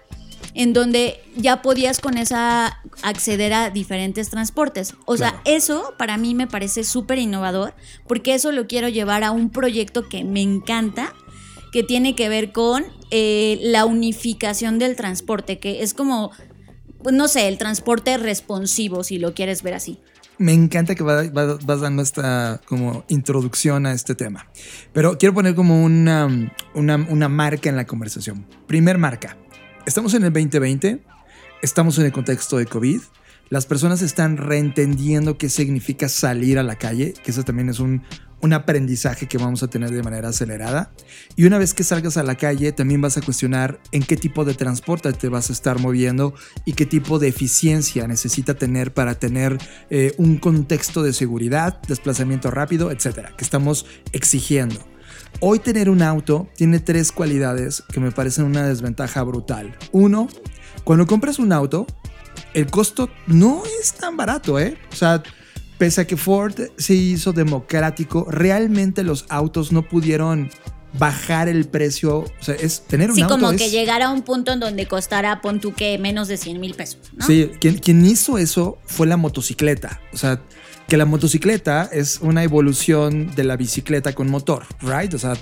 en 0.53 0.73
donde 0.73 1.19
ya 1.35 1.61
podías 1.61 1.99
con 1.99 2.17
esa 2.17 2.81
acceder 3.01 3.53
a 3.53 3.69
diferentes 3.69 4.29
transportes. 4.29 4.93
O 5.05 5.17
sea, 5.17 5.41
eso 5.45 5.93
para 5.97 6.17
mí 6.17 6.35
me 6.35 6.47
parece 6.47 6.83
súper 6.83 7.17
innovador, 7.17 7.73
porque 8.07 8.33
eso 8.35 8.51
lo 8.51 8.67
quiero 8.67 8.89
llevar 8.89 9.23
a 9.23 9.31
un 9.31 9.49
proyecto 9.49 10.07
que 10.09 10.23
me 10.23 10.41
encanta, 10.41 11.13
que 11.71 11.83
tiene 11.83 12.15
que 12.15 12.29
ver 12.29 12.51
con 12.51 12.85
eh, 13.09 13.57
la 13.61 13.85
unificación 13.85 14.77
del 14.77 14.95
transporte, 14.95 15.59
que 15.59 15.81
es 15.81 15.93
como, 15.93 16.31
pues, 17.01 17.15
no 17.15 17.27
sé, 17.27 17.47
el 17.47 17.57
transporte 17.57 18.17
responsivo, 18.17 19.03
si 19.03 19.17
lo 19.17 19.33
quieres 19.33 19.63
ver 19.63 19.73
así. 19.73 19.99
Me 20.39 20.51
encanta 20.53 20.95
que 20.95 21.03
va- 21.03 21.23
va- 21.29 21.57
vas 21.63 21.81
dando 21.81 22.01
esta 22.01 22.59
como 22.65 23.05
introducción 23.07 23.85
a 23.85 23.93
este 23.93 24.15
tema. 24.15 24.47
Pero 24.91 25.17
quiero 25.17 25.33
poner 25.33 25.53
como 25.55 25.83
una, 25.83 26.27
una, 26.73 26.95
una 26.95 27.29
marca 27.29 27.69
en 27.69 27.75
la 27.75 27.85
conversación. 27.85 28.45
Primer 28.67 28.97
marca. 28.97 29.37
Estamos 29.85 30.13
en 30.13 30.23
el 30.23 30.33
2020, 30.33 31.03
estamos 31.61 31.97
en 31.99 32.05
el 32.05 32.11
contexto 32.11 32.57
de 32.57 32.65
COVID. 32.65 33.01
Las 33.49 33.65
personas 33.67 34.01
están 34.01 34.37
reentendiendo 34.37 35.37
qué 35.37 35.49
significa 35.49 36.09
salir 36.09 36.57
a 36.57 36.63
la 36.63 36.77
calle, 36.77 37.13
que 37.23 37.29
eso 37.31 37.43
también 37.43 37.69
es 37.69 37.79
un, 37.79 38.01
un 38.43 38.51
aprendizaje 38.51 39.27
que 39.27 39.37
vamos 39.37 39.63
a 39.63 39.67
tener 39.67 39.89
de 39.89 40.03
manera 40.03 40.29
acelerada. 40.29 40.91
Y 41.37 41.45
una 41.45 41.57
vez 41.57 41.73
que 41.73 41.83
salgas 41.83 42.17
a 42.17 42.23
la 42.23 42.35
calle, 42.35 42.73
también 42.73 43.01
vas 43.01 43.17
a 43.17 43.21
cuestionar 43.21 43.79
en 43.93 44.03
qué 44.03 44.17
tipo 44.17 44.43
de 44.43 44.53
transporte 44.53 45.11
te 45.13 45.29
vas 45.29 45.49
a 45.49 45.53
estar 45.53 45.79
moviendo 45.79 46.35
y 46.65 46.73
qué 46.73 46.85
tipo 46.85 47.19
de 47.19 47.29
eficiencia 47.29 48.05
necesita 48.05 48.53
tener 48.55 48.93
para 48.93 49.15
tener 49.15 49.57
eh, 49.89 50.13
un 50.17 50.37
contexto 50.37 51.03
de 51.03 51.13
seguridad, 51.13 51.81
desplazamiento 51.87 52.51
rápido, 52.51 52.91
etcétera, 52.91 53.33
que 53.37 53.45
estamos 53.45 53.85
exigiendo. 54.11 54.85
Hoy 55.39 55.59
tener 55.59 55.89
un 55.89 56.01
auto 56.01 56.49
tiene 56.55 56.79
tres 56.79 57.13
cualidades 57.13 57.81
que 57.93 58.01
me 58.01 58.11
parecen 58.11 58.43
una 58.43 58.67
desventaja 58.67 59.23
brutal. 59.23 59.77
Uno, 59.93 60.27
cuando 60.83 61.07
compras 61.07 61.39
un 61.39 61.53
auto, 61.53 61.87
el 62.53 62.67
costo 62.67 63.09
no 63.25 63.63
es 63.79 63.93
tan 63.93 64.17
barato, 64.17 64.59
¿eh? 64.59 64.77
O 64.91 64.95
sea, 64.95 65.23
pese 65.77 66.01
a 66.01 66.07
que 66.07 66.17
Ford 66.17 66.53
se 66.77 66.93
hizo 66.93 67.33
democrático, 67.33 68.25
realmente 68.29 69.03
los 69.03 69.25
autos 69.29 69.71
no 69.71 69.81
pudieron 69.87 70.49
bajar 70.97 71.49
el 71.49 71.65
precio. 71.65 72.19
O 72.19 72.25
sea, 72.39 72.55
es 72.55 72.81
tener 72.85 73.09
un 73.09 73.15
Sí, 73.15 73.23
auto. 73.23 73.33
como 73.35 73.51
es- 73.51 73.61
que 73.61 73.69
llegara 73.69 74.07
a 74.07 74.09
un 74.11 74.21
punto 74.21 74.53
en 74.53 74.59
donde 74.59 74.87
costara, 74.87 75.41
pon 75.41 75.59
tú 75.59 75.73
que 75.73 75.97
menos 75.97 76.27
de 76.27 76.37
100 76.37 76.59
mil 76.59 76.75
pesos, 76.75 76.99
¿no? 77.15 77.25
Sí, 77.25 77.49
quien, 77.59 77.79
quien 77.79 78.05
hizo 78.05 78.37
eso 78.37 78.77
fue 78.85 79.07
la 79.07 79.17
motocicleta. 79.17 79.99
O 80.13 80.17
sea, 80.17 80.39
que 80.87 80.97
la 80.97 81.05
motocicleta 81.05 81.89
es 81.91 82.19
una 82.21 82.43
evolución 82.43 83.33
de 83.35 83.43
la 83.45 83.55
bicicleta 83.57 84.13
con 84.13 84.29
motor, 84.29 84.65
¿right? 84.81 85.11
O 85.13 85.17
sea, 85.17 85.33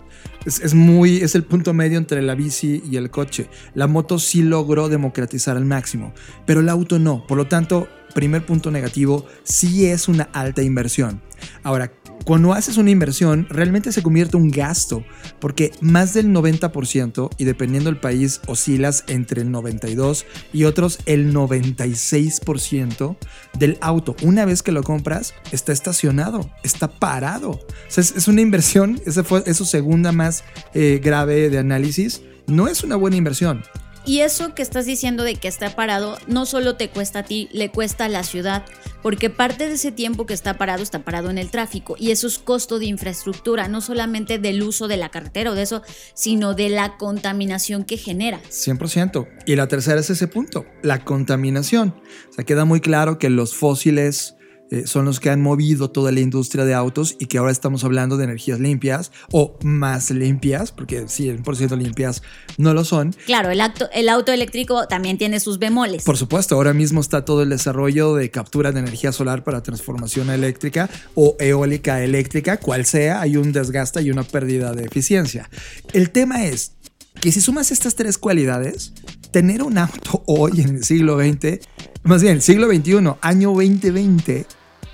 es, 0.45 0.59
es 0.61 0.73
muy, 0.73 1.17
es 1.17 1.35
el 1.35 1.43
punto 1.43 1.73
medio 1.73 1.97
entre 1.97 2.21
la 2.21 2.35
bici 2.35 2.81
y 2.89 2.95
el 2.95 3.09
coche. 3.09 3.49
La 3.73 3.87
moto 3.87 4.19
sí 4.19 4.43
logró 4.43 4.87
democratizar 4.87 5.57
al 5.57 5.65
máximo, 5.65 6.13
pero 6.45 6.61
el 6.61 6.69
auto 6.69 6.99
no. 6.99 7.25
Por 7.27 7.37
lo 7.37 7.47
tanto, 7.47 7.89
primer 8.11 8.45
punto 8.45 8.71
negativo, 8.71 9.25
sí 9.43 9.85
es 9.85 10.07
una 10.07 10.23
alta 10.33 10.61
inversión. 10.61 11.21
Ahora, 11.63 11.91
cuando 12.25 12.53
haces 12.53 12.77
una 12.77 12.91
inversión, 12.91 13.47
realmente 13.49 13.91
se 13.91 14.03
convierte 14.03 14.37
en 14.37 14.43
un 14.43 14.51
gasto, 14.51 15.03
porque 15.39 15.71
más 15.81 16.13
del 16.13 16.27
90%, 16.27 17.29
y 17.37 17.45
dependiendo 17.45 17.89
del 17.89 17.99
país, 17.99 18.41
oscilas 18.47 19.03
entre 19.07 19.41
el 19.41 19.51
92 19.51 20.25
y 20.53 20.65
otros 20.65 20.99
el 21.07 21.33
96% 21.33 23.17
del 23.57 23.77
auto, 23.81 24.15
una 24.21 24.45
vez 24.45 24.61
que 24.61 24.71
lo 24.71 24.83
compras, 24.83 25.33
está 25.51 25.71
estacionado, 25.71 26.49
está 26.63 26.87
parado. 26.87 27.51
O 27.51 27.65
sea, 27.87 28.03
es, 28.03 28.15
es 28.15 28.27
una 28.27 28.41
inversión, 28.41 29.01
esa 29.05 29.23
fue 29.23 29.43
es 29.47 29.57
su 29.57 29.65
segunda 29.65 30.11
más 30.11 30.43
eh, 30.73 31.01
grave 31.03 31.49
de 31.49 31.57
análisis. 31.57 32.21
No 32.47 32.67
es 32.67 32.83
una 32.83 32.95
buena 32.95 33.15
inversión. 33.17 33.63
Y 34.05 34.19
eso 34.19 34.55
que 34.55 34.61
estás 34.63 34.85
diciendo 34.85 35.23
de 35.23 35.35
que 35.35 35.47
está 35.47 35.75
parado, 35.75 36.17
no 36.27 36.45
solo 36.45 36.75
te 36.75 36.89
cuesta 36.89 37.19
a 37.19 37.23
ti, 37.23 37.49
le 37.51 37.69
cuesta 37.69 38.05
a 38.05 38.09
la 38.09 38.23
ciudad, 38.23 38.65
porque 39.03 39.29
parte 39.29 39.67
de 39.67 39.75
ese 39.75 39.91
tiempo 39.91 40.25
que 40.25 40.33
está 40.33 40.57
parado 40.57 40.81
está 40.81 41.03
parado 41.03 41.29
en 41.29 41.37
el 41.37 41.51
tráfico 41.51 41.95
y 41.99 42.11
eso 42.11 42.27
es 42.27 42.39
costo 42.39 42.79
de 42.79 42.85
infraestructura, 42.85 43.67
no 43.67 43.79
solamente 43.79 44.39
del 44.39 44.63
uso 44.63 44.87
de 44.87 44.97
la 44.97 45.09
carretera 45.09 45.51
o 45.51 45.55
de 45.55 45.63
eso, 45.63 45.83
sino 46.13 46.53
de 46.55 46.69
la 46.69 46.97
contaminación 46.97 47.83
que 47.83 47.97
genera. 47.97 48.41
100%. 48.49 49.27
Y 49.45 49.55
la 49.55 49.67
tercera 49.67 49.99
es 49.99 50.09
ese 50.09 50.27
punto, 50.27 50.65
la 50.81 51.03
contaminación. 51.03 51.95
O 52.29 52.33
sea, 52.33 52.43
queda 52.43 52.65
muy 52.65 52.81
claro 52.81 53.19
que 53.19 53.29
los 53.29 53.55
fósiles 53.55 54.35
eh, 54.71 54.87
son 54.87 55.03
los 55.03 55.19
que 55.19 55.29
han 55.29 55.41
movido 55.41 55.91
toda 55.91 56.13
la 56.13 56.21
industria 56.21 56.63
de 56.63 56.73
autos 56.73 57.17
y 57.19 57.25
que 57.25 57.37
ahora 57.37 57.51
estamos 57.51 57.83
hablando 57.83 58.15
de 58.15 58.23
energías 58.23 58.57
limpias 58.57 59.11
o 59.29 59.59
más 59.63 60.11
limpias, 60.11 60.71
porque 60.71 61.03
100% 61.03 61.77
limpias 61.77 62.23
no 62.57 62.73
lo 62.73 62.85
son. 62.85 63.13
Claro, 63.25 63.49
el, 63.49 63.59
acto, 63.59 63.89
el 63.93 64.07
auto 64.07 64.31
eléctrico 64.31 64.87
también 64.87 65.17
tiene 65.17 65.41
sus 65.41 65.59
bemoles. 65.59 66.03
Por 66.03 66.15
supuesto, 66.15 66.55
ahora 66.55 66.73
mismo 66.73 67.01
está 67.01 67.25
todo 67.25 67.43
el 67.43 67.49
desarrollo 67.49 68.15
de 68.15 68.31
captura 68.31 68.71
de 68.71 68.79
energía 68.79 69.11
solar 69.11 69.43
para 69.43 69.61
transformación 69.61 70.29
eléctrica 70.29 70.89
o 71.15 71.35
eólica 71.39 72.01
eléctrica, 72.01 72.55
cual 72.55 72.85
sea, 72.85 73.19
hay 73.19 73.35
un 73.35 73.51
desgaste 73.51 74.01
y 74.01 74.09
una 74.09 74.23
pérdida 74.23 74.71
de 74.71 74.85
eficiencia. 74.85 75.49
El 75.91 76.11
tema 76.11 76.45
es 76.45 76.71
que 77.19 77.33
si 77.33 77.41
sumas 77.41 77.71
estas 77.71 77.95
tres 77.95 78.17
cualidades, 78.17 78.93
tener 79.31 79.63
un 79.63 79.77
auto 79.77 80.23
hoy 80.27 80.61
en 80.61 80.77
el 80.77 80.83
siglo 80.85 81.19
XX, 81.19 81.59
más 82.03 82.21
bien 82.21 82.35
el 82.35 82.41
siglo 82.41 82.67
XXI, 82.67 83.15
año 83.21 83.49
2020, 83.49 84.45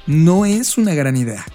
no 0.07 0.45
es 0.45 0.77
una 0.77 0.93
gran 0.93 1.15
idea. 1.17 1.45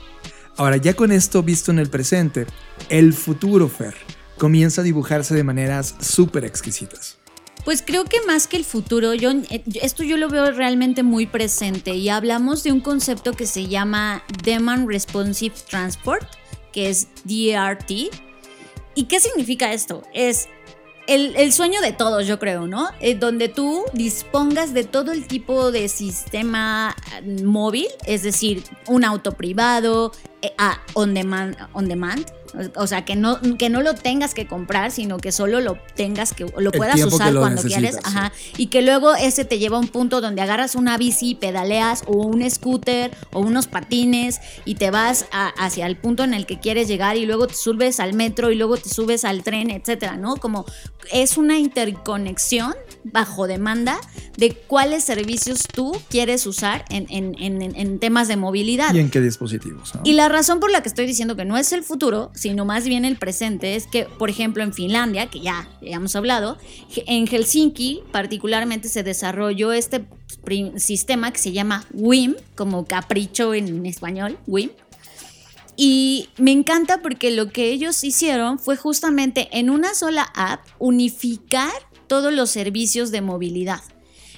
Ahora, 0.57 0.77
ya 0.77 0.95
con 0.95 1.11
esto 1.11 1.43
visto 1.43 1.71
en 1.71 1.79
el 1.79 1.89
presente, 1.89 2.47
el 2.89 3.15
futuro, 3.15 3.69
Fer, 3.69 3.95
comienza 4.39 4.83
a 4.83 4.85
dibujarse 4.85 5.35
de 5.35 5.45
maneras 5.45 5.97
súper 6.01 6.45
exquisitas. 6.45 7.19
Pues 7.65 7.83
creo 7.83 8.05
que 8.05 8.21
más 8.27 8.49
que 8.49 8.57
el 8.57 8.65
futuro, 8.65 9.13
eh, 9.13 9.63
esto 9.81 10.03
yo 10.03 10.17
lo 10.17 10.29
veo 10.29 10.51
realmente 10.51 11.03
muy 11.03 11.27
presente 11.27 11.95
y 11.95 12.09
hablamos 12.09 12.65
de 12.65 12.73
un 12.73 12.81
concepto 12.81 13.33
que 13.33 13.47
se 13.47 13.69
llama 13.69 14.25
Demand 14.43 14.89
Responsive 14.89 15.55
Transport, 15.71 16.27
que 16.73 16.91
es 16.91 17.09
DRT. 17.25 18.11
¿Y 18.95 19.05
qué 19.05 19.21
significa 19.21 19.73
esto? 19.73 20.03
Es 20.13 20.49
el, 21.07 21.35
el 21.37 21.53
sueño 21.53 21.81
de 21.81 21.93
todos, 21.93 22.27
yo 22.27 22.39
creo, 22.39 22.67
¿no? 22.67 22.89
Eh, 23.01 23.15
donde 23.15 23.49
tú 23.49 23.85
dispongas 23.93 24.73
de 24.73 24.85
todo 24.85 25.13
el 25.13 25.27
tipo 25.27 25.73
de 25.73 25.89
sistema 25.89 26.95
eh, 27.15 27.43
móvil, 27.43 27.87
es 28.07 28.23
decir, 28.23 28.63
un 28.87 29.05
auto 29.05 29.33
privado, 29.33 30.13
eh, 30.43 30.53
ah, 30.59 30.81
on 30.95 31.15
demand, 31.15 31.57
on 31.73 31.89
demand. 31.89 32.27
O 32.77 32.87
sea, 32.87 33.05
que 33.05 33.17
no, 33.17 33.41
que 33.59 33.71
no 33.71 33.81
lo 33.83 33.95
tengas 33.95 34.35
que 34.35 34.47
comprar, 34.47 34.91
sino 34.91 35.19
que 35.19 35.33
solo 35.33 35.61
lo 35.61 35.79
tengas 35.95 36.35
que, 36.35 36.45
lo 36.57 36.71
puedas 36.73 36.97
usar 37.15 37.33
lo 37.33 37.41
cuando 37.41 37.63
quieres. 37.63 37.97
Ajá. 38.05 38.33
Y 38.59 38.67
que 38.67 38.83
luego 38.83 39.15
ese 39.15 39.45
te 39.45 39.59
lleva 39.59 39.77
a 39.77 39.81
un 39.81 39.89
punto 39.89 40.21
donde 40.21 40.43
agarras 40.43 40.75
una 40.75 40.99
bici, 40.99 41.35
pedaleas 41.35 42.03
o 42.07 42.13
un 42.27 42.49
scooter 42.51 43.11
o 43.33 43.41
unos 43.41 43.67
patines 43.67 44.41
y 44.65 44.75
te 44.75 44.91
vas 44.91 45.27
a- 45.33 45.49
hacia 45.59 45.87
el 45.87 45.97
punto 45.97 46.25
en 46.25 46.35
el 46.35 46.45
que 46.47 46.59
quieres 46.61 46.89
llegar 46.89 47.17
y 47.17 47.25
luego 47.27 47.47
te 47.47 47.55
subes 47.55 48.01
al 48.01 48.13
metro 48.15 48.51
y 48.51 48.55
luego 48.57 48.77
te 48.77 48.89
subes 48.89 49.25
al 49.25 49.43
tren, 49.43 49.71
etcétera, 49.71 50.17
¿no? 50.17 50.37
Como 50.37 50.65
es 51.13 51.37
una 51.37 51.59
interconexión 51.59 52.75
bajo 53.05 53.47
demanda 53.47 53.99
de 54.37 54.53
cuáles 54.55 55.05
servicios 55.05 55.67
tú 55.73 55.93
quieres 56.09 56.47
usar 56.47 56.85
en, 56.91 57.07
en- 57.11 57.35
en- 57.39 57.63
en- 57.63 57.77
en 57.77 57.99
temas 57.99 58.29
de 58.29 58.37
movilidad. 58.37 58.95
¿Y 58.95 58.99
en 59.01 59.11
qué 59.11 59.21
dispositivos? 59.21 59.95
no? 59.95 60.03
Y 60.05 60.13
la 60.13 60.29
razón 60.29 60.61
por 60.61 60.71
la 60.71 60.83
que 60.83 60.89
estoy 60.89 61.07
diciendo 61.07 61.37
que 61.37 61.45
no 61.45 61.57
es 61.57 61.73
el 61.73 61.83
futuro, 61.83 62.31
sino 62.43 62.65
más 62.65 62.89
bien 62.89 63.05
el 63.05 63.17
presente, 63.17 63.77
es 63.77 63.87
que, 63.87 64.05
por 64.05 64.29
ejemplo, 64.29 64.65
en 64.65 64.75
Finlandia, 64.75 65.29
que 65.29 65.39
ya, 65.39 65.69
ya 65.81 65.97
hemos 65.97 66.17
hablado, 66.17 66.59
en 67.07 67.29
Helsinki 67.29 68.03
particularmente 68.11 68.89
se 68.89 69.05
desarrolló 69.05 69.73
este 69.73 70.05
sistema 70.75 71.33
que 71.33 71.39
se 71.39 71.53
llama 71.53 71.87
WIM, 71.93 72.35
como 72.57 72.85
capricho 72.85 73.55
en 73.55 73.87
español, 73.87 74.39
WIM. 74.49 74.71
Y 75.77 76.31
me 76.37 76.51
encanta 76.51 77.01
porque 77.01 77.31
lo 77.31 77.49
que 77.49 77.71
ellos 77.71 78.03
hicieron 78.03 78.59
fue 78.59 78.77
justamente 78.77 79.49
en 79.53 79.71
una 79.71 79.95
sola 79.95 80.23
app 80.35 80.67
unificar 80.81 81.73
todos 82.09 82.33
los 82.33 82.51
servicios 82.51 83.13
de 83.13 83.21
movilidad. 83.21 83.83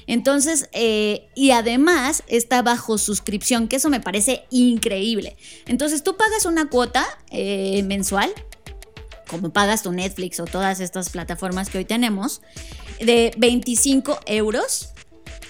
Entonces, 0.07 0.69
eh, 0.73 1.29
y 1.35 1.51
además 1.53 2.23
está 2.27 2.63
bajo 2.63 2.99
suscripción, 2.99 3.69
que 3.69 3.77
eso 3.77 3.89
me 3.91 4.01
parece 4.01 4.45
increíble. 4.51 5.37
Entonces, 5.67 6.03
tú 6.03 6.17
pagas 6.17 6.45
una 6.47 6.69
cuota 6.69 7.07
eh, 7.31 7.83
mensual, 7.85 8.31
como 9.29 9.53
pagas 9.53 9.83
tu 9.83 9.93
Netflix 9.93 10.39
o 10.41 10.45
todas 10.45 10.81
estas 10.81 11.11
plataformas 11.11 11.71
que 11.71 11.79
hoy 11.79 11.85
tenemos, 11.85 12.43
de 13.01 13.33
25 13.39 14.19
euros. 14.27 14.91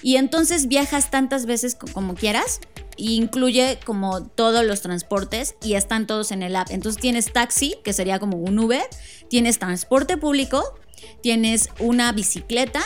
Y 0.02 0.16
entonces 0.16 0.68
viajas 0.68 1.10
tantas 1.10 1.46
veces 1.46 1.74
co- 1.74 1.86
como 1.92 2.14
quieras. 2.14 2.60
Incluye 2.96 3.80
como 3.84 4.24
todos 4.24 4.64
los 4.64 4.80
transportes 4.82 5.56
y 5.62 5.74
están 5.74 6.06
todos 6.06 6.30
en 6.30 6.42
el 6.44 6.54
app. 6.54 6.70
Entonces 6.70 7.00
tienes 7.02 7.32
taxi, 7.32 7.74
que 7.82 7.92
sería 7.92 8.18
como 8.20 8.36
un 8.36 8.56
Uber, 8.58 8.82
tienes 9.28 9.58
transporte 9.58 10.16
público, 10.16 10.78
tienes 11.22 11.70
una 11.80 12.12
bicicleta 12.12 12.82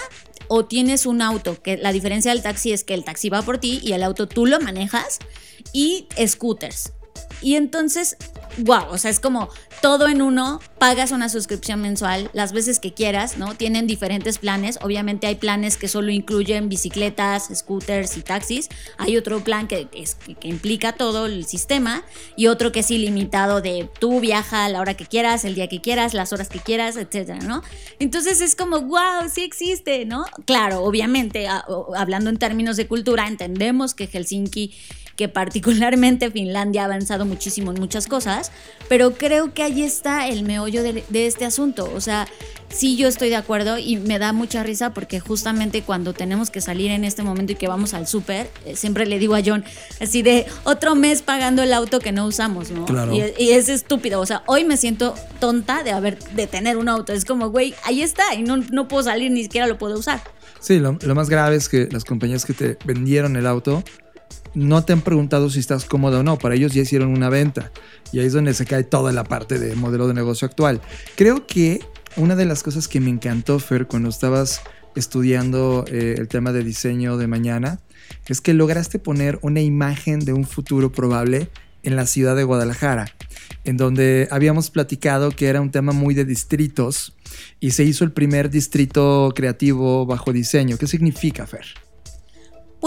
o 0.49 0.65
tienes 0.65 1.07
un 1.07 1.23
auto, 1.23 1.61
que 1.63 1.77
la 1.77 1.93
diferencia 1.93 2.33
del 2.33 2.43
taxi 2.43 2.73
es 2.73 2.85
que 2.85 2.95
el 2.95 3.05
taxi 3.05 3.29
va 3.29 3.43
por 3.43 3.59
ti 3.59 3.81
y 3.83 3.93
el 3.93 4.03
auto 4.03 4.27
tú 4.27 4.47
lo 4.47 4.61
manejas, 4.61 5.19
y 5.73 6.07
scooters. 6.27 6.93
Y 7.43 7.55
entonces, 7.57 8.17
wow, 8.59 8.87
o 8.91 8.99
sea, 8.99 9.11
es 9.11 9.21
como 9.21 9.49
todo 9.83 10.09
en 10.09 10.23
uno, 10.23 10.61
pagas 10.79 11.11
una 11.13 11.29
suscripción 11.29 11.81
mensual 11.81 12.31
las 12.33 12.53
veces 12.53 12.81
que 12.81 12.93
quieras, 12.93 13.37
¿no? 13.39 13.55
Tienen 13.55 13.87
diferentes 13.87 14.39
planes, 14.39 14.79
obviamente 14.83 15.27
hay 15.27 15.37
planes 15.37 15.77
que 15.77 15.89
solo 15.89 16.11
incluyen 16.11 16.69
bicicletas, 16.69 17.49
scooters 17.55 18.17
y 18.17 18.23
taxis, 18.23 18.69
hay 18.97 19.17
otro 19.17 19.41
plan 19.45 19.69
que, 19.69 19.87
que- 19.89 20.07
implica 20.43 20.93
todo 20.93 21.27
el 21.27 21.45
sistema 21.47 22.05
y 22.37 22.47
otro 22.49 22.73
que 22.73 22.81
es 22.81 22.91
ilimitado 22.91 23.61
de 23.61 23.89
tú 24.01 24.21
viaja 24.21 24.65
a 24.65 24.69
la 24.69 24.81
hora 24.81 24.95
que 24.95 25.07
quieras, 25.07 25.45
el 25.45 25.55
día 25.55 25.69
que 25.69 25.81
quieras, 25.81 26.15
las 26.15 26.33
horas 26.33 26.49
que 26.49 26.59
quieras, 26.61 26.97
etcétera, 26.97 27.39
¿no? 27.41 27.63
Entonces 27.99 28.41
es 28.41 28.55
como, 28.57 28.81
wow, 28.81 29.29
sí 29.33 29.43
existe, 29.43 30.05
¿no? 30.05 30.25
Claro, 30.47 30.83
obviamente, 30.83 31.49
a- 31.49 31.65
o- 31.69 31.95
hablando 31.97 32.31
en 32.31 32.37
términos 32.39 32.77
de 32.77 32.87
cultura, 32.87 33.27
entendemos 33.29 33.95
que 33.95 34.07
Helsinki 34.07 34.75
que 35.19 35.29
particularmente 35.29 36.31
Finlandia 36.31 36.83
ha 36.83 36.85
avanzado 36.85 37.27
muchísimo 37.27 37.73
en 37.73 37.81
muchas 37.81 38.07
cosas, 38.07 38.53
pero 38.89 39.15
creo 39.15 39.53
que 39.53 39.65
ahí 39.65 39.83
está 39.83 40.29
el 40.29 40.45
meollo 40.45 40.85
de, 40.85 41.03
de 41.09 41.27
este 41.27 41.45
asunto. 41.45 41.91
O 41.93 42.01
sea, 42.01 42.29
sí 42.69 42.97
yo 42.97 43.09
estoy 43.09 43.29
de 43.29 43.35
acuerdo 43.35 43.79
y 43.79 43.97
me 43.97 44.21
da 44.21 44.33
mucha 44.33 44.63
risa 44.63 44.95
porque 44.95 45.19
justamente 45.19 45.83
cuando 45.83 46.13
tenemos 46.13 46.51
que 46.51 46.61
salir 46.61 46.93
en 46.93 47.03
este 47.03 47.25
momento 47.25 47.53
y 47.53 47.57
que 47.57 47.67
vamos 47.67 47.95
al 47.95 48.07
súper, 48.07 48.49
eh, 48.65 48.77
siempre 48.77 49.07
le 49.07 49.19
digo 49.19 49.35
a 49.35 49.41
John, 49.45 49.65
así 50.01 50.23
de 50.23 50.47
otro 50.63 50.95
mes 50.95 51.23
pagando 51.23 51.65
el 51.65 51.73
auto 51.73 51.99
que 51.99 52.13
no 52.13 52.25
usamos, 52.25 52.71
¿no? 52.71 52.85
Claro. 52.85 53.13
Y, 53.13 53.25
y 53.43 53.51
es 53.51 53.69
estúpido. 53.69 54.21
O 54.21 54.27
sea, 54.27 54.45
hoy 54.47 54.63
me 54.63 54.77
siento 54.77 55.17
tonta 55.41 55.83
de 55.83 55.91
haber, 55.91 56.21
de 56.21 56.47
tener 56.47 56.77
un 56.77 56.89
auto. 56.89 57.13
Es 57.13 57.25
como, 57.25 57.51
güey, 57.51 57.75
ahí 57.83 58.03
está 58.03 58.37
y 58.37 58.45
no, 58.45 58.59
no 58.59 58.87
puedo 58.87 59.03
salir, 59.03 59.33
ni 59.33 59.43
siquiera 59.43 59.67
lo 59.67 59.79
puedo 59.79 59.99
usar. 59.99 60.23
Sí, 60.61 60.79
lo, 60.79 60.97
lo 61.03 61.15
más 61.17 61.29
grave 61.29 61.57
es 61.57 61.69
que 61.69 61.89
las 61.91 62.05
compañías 62.05 62.45
que 62.45 62.53
te 62.53 62.79
vendieron 62.85 63.37
el 63.37 63.49
auto 63.49 63.83
no 64.55 64.85
te 64.85 64.93
han 64.93 65.03
preguntado 65.03 65.51
si 65.51 65.61
estás 65.61 65.85
cómodo 65.85 66.21
o 66.21 66.23
no. 66.23 66.39
Para 66.39 66.55
ellos 66.55 66.73
ya 66.73 66.83
hicieron 66.83 67.09
una 67.11 67.29
venta. 67.29 67.73
Y 68.13 68.21
ahí 68.21 68.27
es 68.27 68.33
donde 68.33 68.55
se 68.55 68.67
cae 68.67 68.85
toda 68.85 69.13
la 69.13 69.25
parte 69.25 69.59
de 69.59 69.75
modelo 69.75 70.09
de 70.09 70.15
negocio 70.15 70.47
actual. 70.47 70.81
Creo 71.17 71.47
que 71.47 71.81
una 72.17 72.37
de 72.37 72.45
las 72.45 72.63
cosas 72.63 72.89
que 72.89 73.01
me 73.01 73.11
encantó, 73.11 73.59
Fer, 73.59 73.87
cuando 73.87 74.09
estabas 74.09 74.63
estudiando 74.97 75.85
eh, 75.89 76.17
el 76.19 76.29
tema 76.29 76.53
de 76.53 76.65
diseño 76.65 77.17
de 77.17 77.27
mañana, 77.27 77.81
es 78.27 78.41
que 78.41 78.55
lograste 78.55 78.99
poner 78.99 79.39
una 79.43 79.61
imagen 79.61 80.21
de 80.21 80.33
un 80.33 80.45
futuro 80.45 80.91
probable 80.91 81.49
en 81.83 81.97
la 81.97 82.07
ciudad 82.07 82.37
de 82.37 82.45
Guadalajara, 82.45 83.15
en 83.65 83.77
donde 83.77 84.29
habíamos 84.31 84.71
platicado 84.71 85.31
que 85.31 85.47
era 85.47 85.61
un 85.61 85.71
tema 85.71 85.93
muy 85.93 86.15
de 86.15 86.25
distritos 86.25 87.15
y 87.61 87.71
se 87.73 87.85
hizo 87.85 88.05
el 88.05 88.13
primer 88.13 88.51
distrito 88.51 89.33
creativo 89.35 90.05
bajo 90.07 90.33
diseño. 90.33 90.77
¿Qué 90.77 90.87
significa, 90.87 91.47
Fer? 91.47 91.67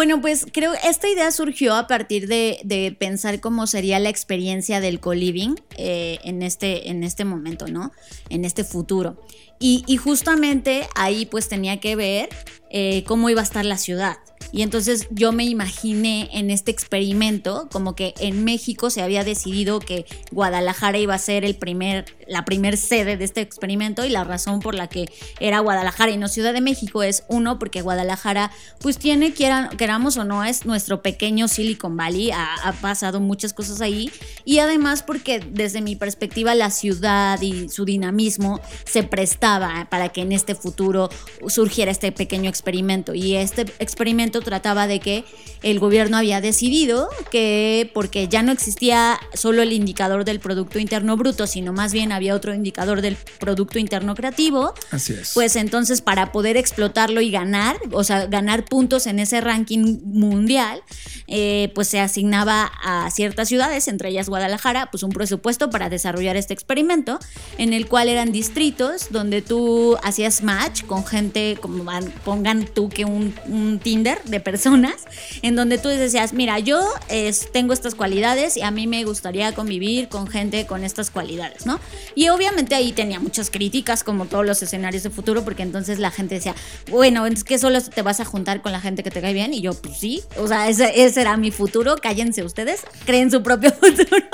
Bueno, 0.01 0.19
pues 0.19 0.47
creo 0.51 0.73
esta 0.83 1.07
idea 1.07 1.31
surgió 1.31 1.75
a 1.75 1.85
partir 1.85 2.27
de, 2.27 2.59
de 2.63 2.91
pensar 2.91 3.39
cómo 3.39 3.67
sería 3.67 3.99
la 3.99 4.09
experiencia 4.09 4.79
del 4.79 4.99
co-living 4.99 5.53
eh, 5.77 6.17
en, 6.23 6.41
este, 6.41 6.89
en 6.89 7.03
este 7.03 7.23
momento, 7.23 7.67
¿no? 7.67 7.91
En 8.29 8.43
este 8.43 8.63
futuro. 8.63 9.23
Y, 9.61 9.85
y 9.87 9.95
justamente 9.95 10.89
ahí 10.95 11.25
pues 11.25 11.47
tenía 11.47 11.79
que 11.79 11.95
ver 11.95 12.29
eh, 12.73 13.03
cómo 13.05 13.29
iba 13.29 13.41
a 13.41 13.43
estar 13.43 13.65
la 13.65 13.77
ciudad. 13.77 14.17
Y 14.53 14.63
entonces 14.63 15.07
yo 15.11 15.31
me 15.31 15.45
imaginé 15.45 16.29
en 16.33 16.51
este 16.51 16.71
experimento 16.71 17.69
como 17.71 17.95
que 17.95 18.13
en 18.19 18.43
México 18.43 18.89
se 18.89 19.01
había 19.01 19.23
decidido 19.23 19.79
que 19.79 20.05
Guadalajara 20.31 20.97
iba 20.97 21.13
a 21.13 21.19
ser 21.19 21.45
el 21.45 21.55
primer, 21.55 22.05
la 22.27 22.43
primer 22.43 22.77
sede 22.77 23.17
de 23.17 23.23
este 23.23 23.41
experimento 23.41 24.03
y 24.03 24.09
la 24.09 24.23
razón 24.23 24.59
por 24.59 24.75
la 24.75 24.87
que 24.87 25.09
era 25.39 25.59
Guadalajara 25.59 26.11
y 26.11 26.17
no 26.17 26.27
Ciudad 26.27 26.53
de 26.53 26.61
México 26.61 27.03
es 27.03 27.23
uno 27.29 27.59
porque 27.59 27.81
Guadalajara 27.81 28.51
pues 28.79 28.97
tiene, 28.97 29.31
quieran, 29.31 29.69
queramos 29.77 30.17
o 30.17 30.25
no, 30.25 30.43
es 30.43 30.65
nuestro 30.65 31.01
pequeño 31.01 31.47
Silicon 31.47 31.95
Valley, 31.95 32.31
ha, 32.31 32.55
ha 32.55 32.73
pasado 32.73 33.19
muchas 33.21 33.53
cosas 33.53 33.79
ahí 33.79 34.11
y 34.43 34.59
además 34.59 35.03
porque 35.03 35.39
desde 35.39 35.81
mi 35.81 35.95
perspectiva 35.95 36.55
la 36.55 36.71
ciudad 36.71 37.41
y 37.41 37.69
su 37.69 37.85
dinamismo 37.85 38.59
se 38.85 39.03
prestaba 39.03 39.50
para 39.89 40.09
que 40.09 40.21
en 40.21 40.31
este 40.31 40.55
futuro 40.55 41.09
surgiera 41.47 41.91
este 41.91 42.11
pequeño 42.11 42.49
experimento 42.49 43.13
y 43.13 43.35
este 43.35 43.61
experimento 43.79 44.41
trataba 44.41 44.87
de 44.87 44.99
que 44.99 45.25
el 45.63 45.79
gobierno 45.79 46.17
había 46.17 46.41
decidido 46.41 47.09
que 47.29 47.89
porque 47.93 48.27
ya 48.27 48.41
no 48.43 48.51
existía 48.51 49.19
solo 49.33 49.61
el 49.61 49.73
indicador 49.73 50.25
del 50.25 50.39
Producto 50.39 50.79
Interno 50.79 51.17
Bruto, 51.17 51.47
sino 51.47 51.73
más 51.73 51.93
bien 51.93 52.11
había 52.11 52.35
otro 52.35 52.53
indicador 52.53 53.01
del 53.01 53.17
Producto 53.39 53.79
Interno 53.79 54.15
Creativo, 54.15 54.73
Así 54.91 55.13
es. 55.13 55.31
pues 55.33 55.55
entonces 55.55 56.01
para 56.01 56.31
poder 56.31 56.57
explotarlo 56.57 57.21
y 57.21 57.31
ganar, 57.31 57.77
o 57.91 58.03
sea, 58.03 58.25
ganar 58.25 58.65
puntos 58.65 59.07
en 59.07 59.19
ese 59.19 59.41
ranking 59.41 59.99
mundial, 60.03 60.81
eh, 61.27 61.71
pues 61.75 61.87
se 61.87 61.99
asignaba 61.99 62.71
a 62.83 63.09
ciertas 63.11 63.47
ciudades, 63.47 63.87
entre 63.87 64.09
ellas 64.09 64.29
Guadalajara, 64.29 64.89
pues 64.91 65.03
un 65.03 65.11
presupuesto 65.11 65.69
para 65.69 65.89
desarrollar 65.89 66.35
este 66.35 66.53
experimento, 66.53 67.19
en 67.57 67.73
el 67.73 67.87
cual 67.87 68.09
eran 68.09 68.31
distritos 68.31 69.07
donde 69.11 69.40
tú 69.41 69.97
hacías 70.03 70.43
match 70.43 70.83
con 70.85 71.05
gente, 71.05 71.57
como 71.61 71.83
pongan 72.23 72.65
tú 72.65 72.89
que 72.89 73.05
un, 73.05 73.33
un 73.47 73.79
Tinder 73.79 74.21
de 74.25 74.39
personas, 74.39 74.95
en 75.41 75.55
donde 75.55 75.77
tú 75.77 75.89
decías, 75.89 76.33
mira, 76.33 76.59
yo 76.59 76.81
es- 77.09 77.51
tengo 77.51 77.73
estas 77.73 77.95
cualidades 77.95 78.57
y 78.57 78.61
a 78.61 78.71
mí 78.71 78.87
me 78.87 79.03
gustaría 79.03 79.53
convivir 79.53 80.07
con 80.09 80.27
gente 80.27 80.65
con 80.65 80.83
estas 80.83 81.09
cualidades, 81.11 81.65
¿no? 81.65 81.79
Y 82.15 82.29
obviamente 82.29 82.75
ahí 82.75 82.91
tenía 82.91 83.19
muchas 83.19 83.49
críticas, 83.49 84.03
como 84.03 84.25
todos 84.25 84.45
los 84.45 84.61
escenarios 84.63 85.03
de 85.03 85.09
futuro, 85.09 85.43
porque 85.43 85.63
entonces 85.63 85.99
la 85.99 86.11
gente 86.11 86.35
decía, 86.35 86.55
bueno, 86.89 87.25
es 87.25 87.43
que 87.43 87.57
solo 87.59 87.81
te 87.81 88.01
vas 88.01 88.19
a 88.19 88.25
juntar 88.25 88.61
con 88.61 88.71
la 88.71 88.79
gente 88.81 89.03
que 89.03 89.11
te 89.11 89.21
cae 89.21 89.33
bien, 89.33 89.53
y 89.53 89.61
yo, 89.61 89.73
pues 89.73 89.97
sí, 89.97 90.21
o 90.37 90.47
sea, 90.47 90.69
ese, 90.69 91.03
ese 91.03 91.21
era 91.21 91.37
mi 91.37 91.51
futuro, 91.51 91.95
cállense 91.97 92.43
ustedes, 92.43 92.81
creen 93.05 93.31
su 93.31 93.41
propio 93.43 93.71
futuro. 93.81 94.25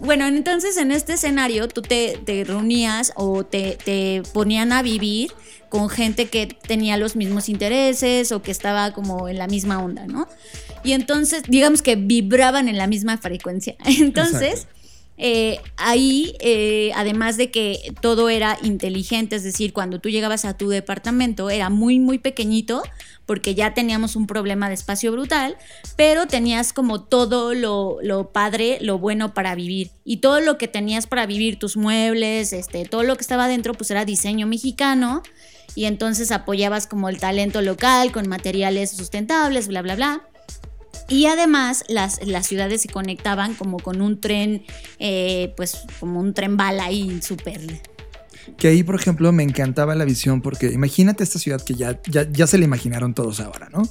Bueno, 0.00 0.26
entonces 0.26 0.76
en 0.76 0.90
este 0.90 1.14
escenario 1.14 1.68
tú 1.68 1.80
te, 1.80 2.18
te 2.24 2.44
reunías 2.44 3.12
o 3.14 3.44
te, 3.44 3.78
te 3.84 4.22
ponían 4.32 4.72
a 4.72 4.82
vivir 4.82 5.32
con 5.68 5.88
gente 5.88 6.26
que 6.26 6.46
tenía 6.46 6.96
los 6.96 7.16
mismos 7.16 7.48
intereses 7.48 8.32
o 8.32 8.42
que 8.42 8.50
estaba 8.50 8.92
como 8.92 9.28
en 9.28 9.38
la 9.38 9.46
misma 9.46 9.82
onda, 9.82 10.06
¿no? 10.06 10.28
Y 10.84 10.92
entonces, 10.92 11.42
digamos 11.48 11.82
que 11.82 11.96
vibraban 11.96 12.68
en 12.68 12.78
la 12.78 12.86
misma 12.86 13.18
frecuencia. 13.18 13.74
Entonces. 13.84 14.68
Eh, 15.16 15.60
ahí, 15.76 16.34
eh, 16.40 16.90
además 16.96 17.36
de 17.36 17.50
que 17.50 17.94
todo 18.00 18.28
era 18.28 18.58
inteligente, 18.62 19.36
es 19.36 19.44
decir, 19.44 19.72
cuando 19.72 20.00
tú 20.00 20.08
llegabas 20.08 20.44
a 20.44 20.56
tu 20.56 20.68
departamento 20.68 21.50
era 21.50 21.70
muy, 21.70 22.00
muy 22.00 22.18
pequeñito, 22.18 22.82
porque 23.26 23.54
ya 23.54 23.74
teníamos 23.74 24.16
un 24.16 24.26
problema 24.26 24.68
de 24.68 24.74
espacio 24.74 25.12
brutal, 25.12 25.56
pero 25.96 26.26
tenías 26.26 26.72
como 26.72 27.02
todo 27.02 27.54
lo, 27.54 27.98
lo 28.02 28.32
padre, 28.32 28.78
lo 28.80 28.98
bueno 28.98 29.34
para 29.34 29.54
vivir. 29.54 29.92
Y 30.04 30.18
todo 30.18 30.40
lo 30.40 30.58
que 30.58 30.68
tenías 30.68 31.06
para 31.06 31.26
vivir, 31.26 31.58
tus 31.58 31.76
muebles, 31.76 32.52
este, 32.52 32.84
todo 32.84 33.04
lo 33.04 33.16
que 33.16 33.22
estaba 33.22 33.48
dentro, 33.48 33.74
pues 33.74 33.90
era 33.90 34.04
diseño 34.04 34.46
mexicano. 34.46 35.22
Y 35.76 35.86
entonces 35.86 36.30
apoyabas 36.30 36.86
como 36.86 37.08
el 37.08 37.18
talento 37.18 37.62
local 37.62 38.12
con 38.12 38.28
materiales 38.28 38.90
sustentables, 38.90 39.68
bla, 39.68 39.82
bla, 39.82 39.96
bla. 39.96 40.28
Y 41.08 41.26
además 41.26 41.84
las, 41.88 42.24
las 42.26 42.46
ciudades 42.46 42.82
se 42.82 42.88
conectaban 42.88 43.54
como 43.54 43.78
con 43.78 44.00
un 44.00 44.20
tren, 44.20 44.64
eh, 44.98 45.52
pues 45.56 45.78
como 46.00 46.20
un 46.20 46.32
tren 46.34 46.56
bala 46.56 46.84
ahí 46.84 47.20
súper... 47.22 47.60
Que 48.58 48.68
ahí, 48.68 48.82
por 48.82 48.94
ejemplo, 48.94 49.32
me 49.32 49.42
encantaba 49.42 49.94
la 49.94 50.04
visión 50.04 50.42
porque 50.42 50.66
imagínate 50.66 51.24
esta 51.24 51.38
ciudad 51.38 51.62
que 51.62 51.74
ya, 51.74 51.98
ya, 52.10 52.30
ya 52.30 52.46
se 52.46 52.58
la 52.58 52.66
imaginaron 52.66 53.14
todos 53.14 53.40
ahora, 53.40 53.70
¿no? 53.72 53.88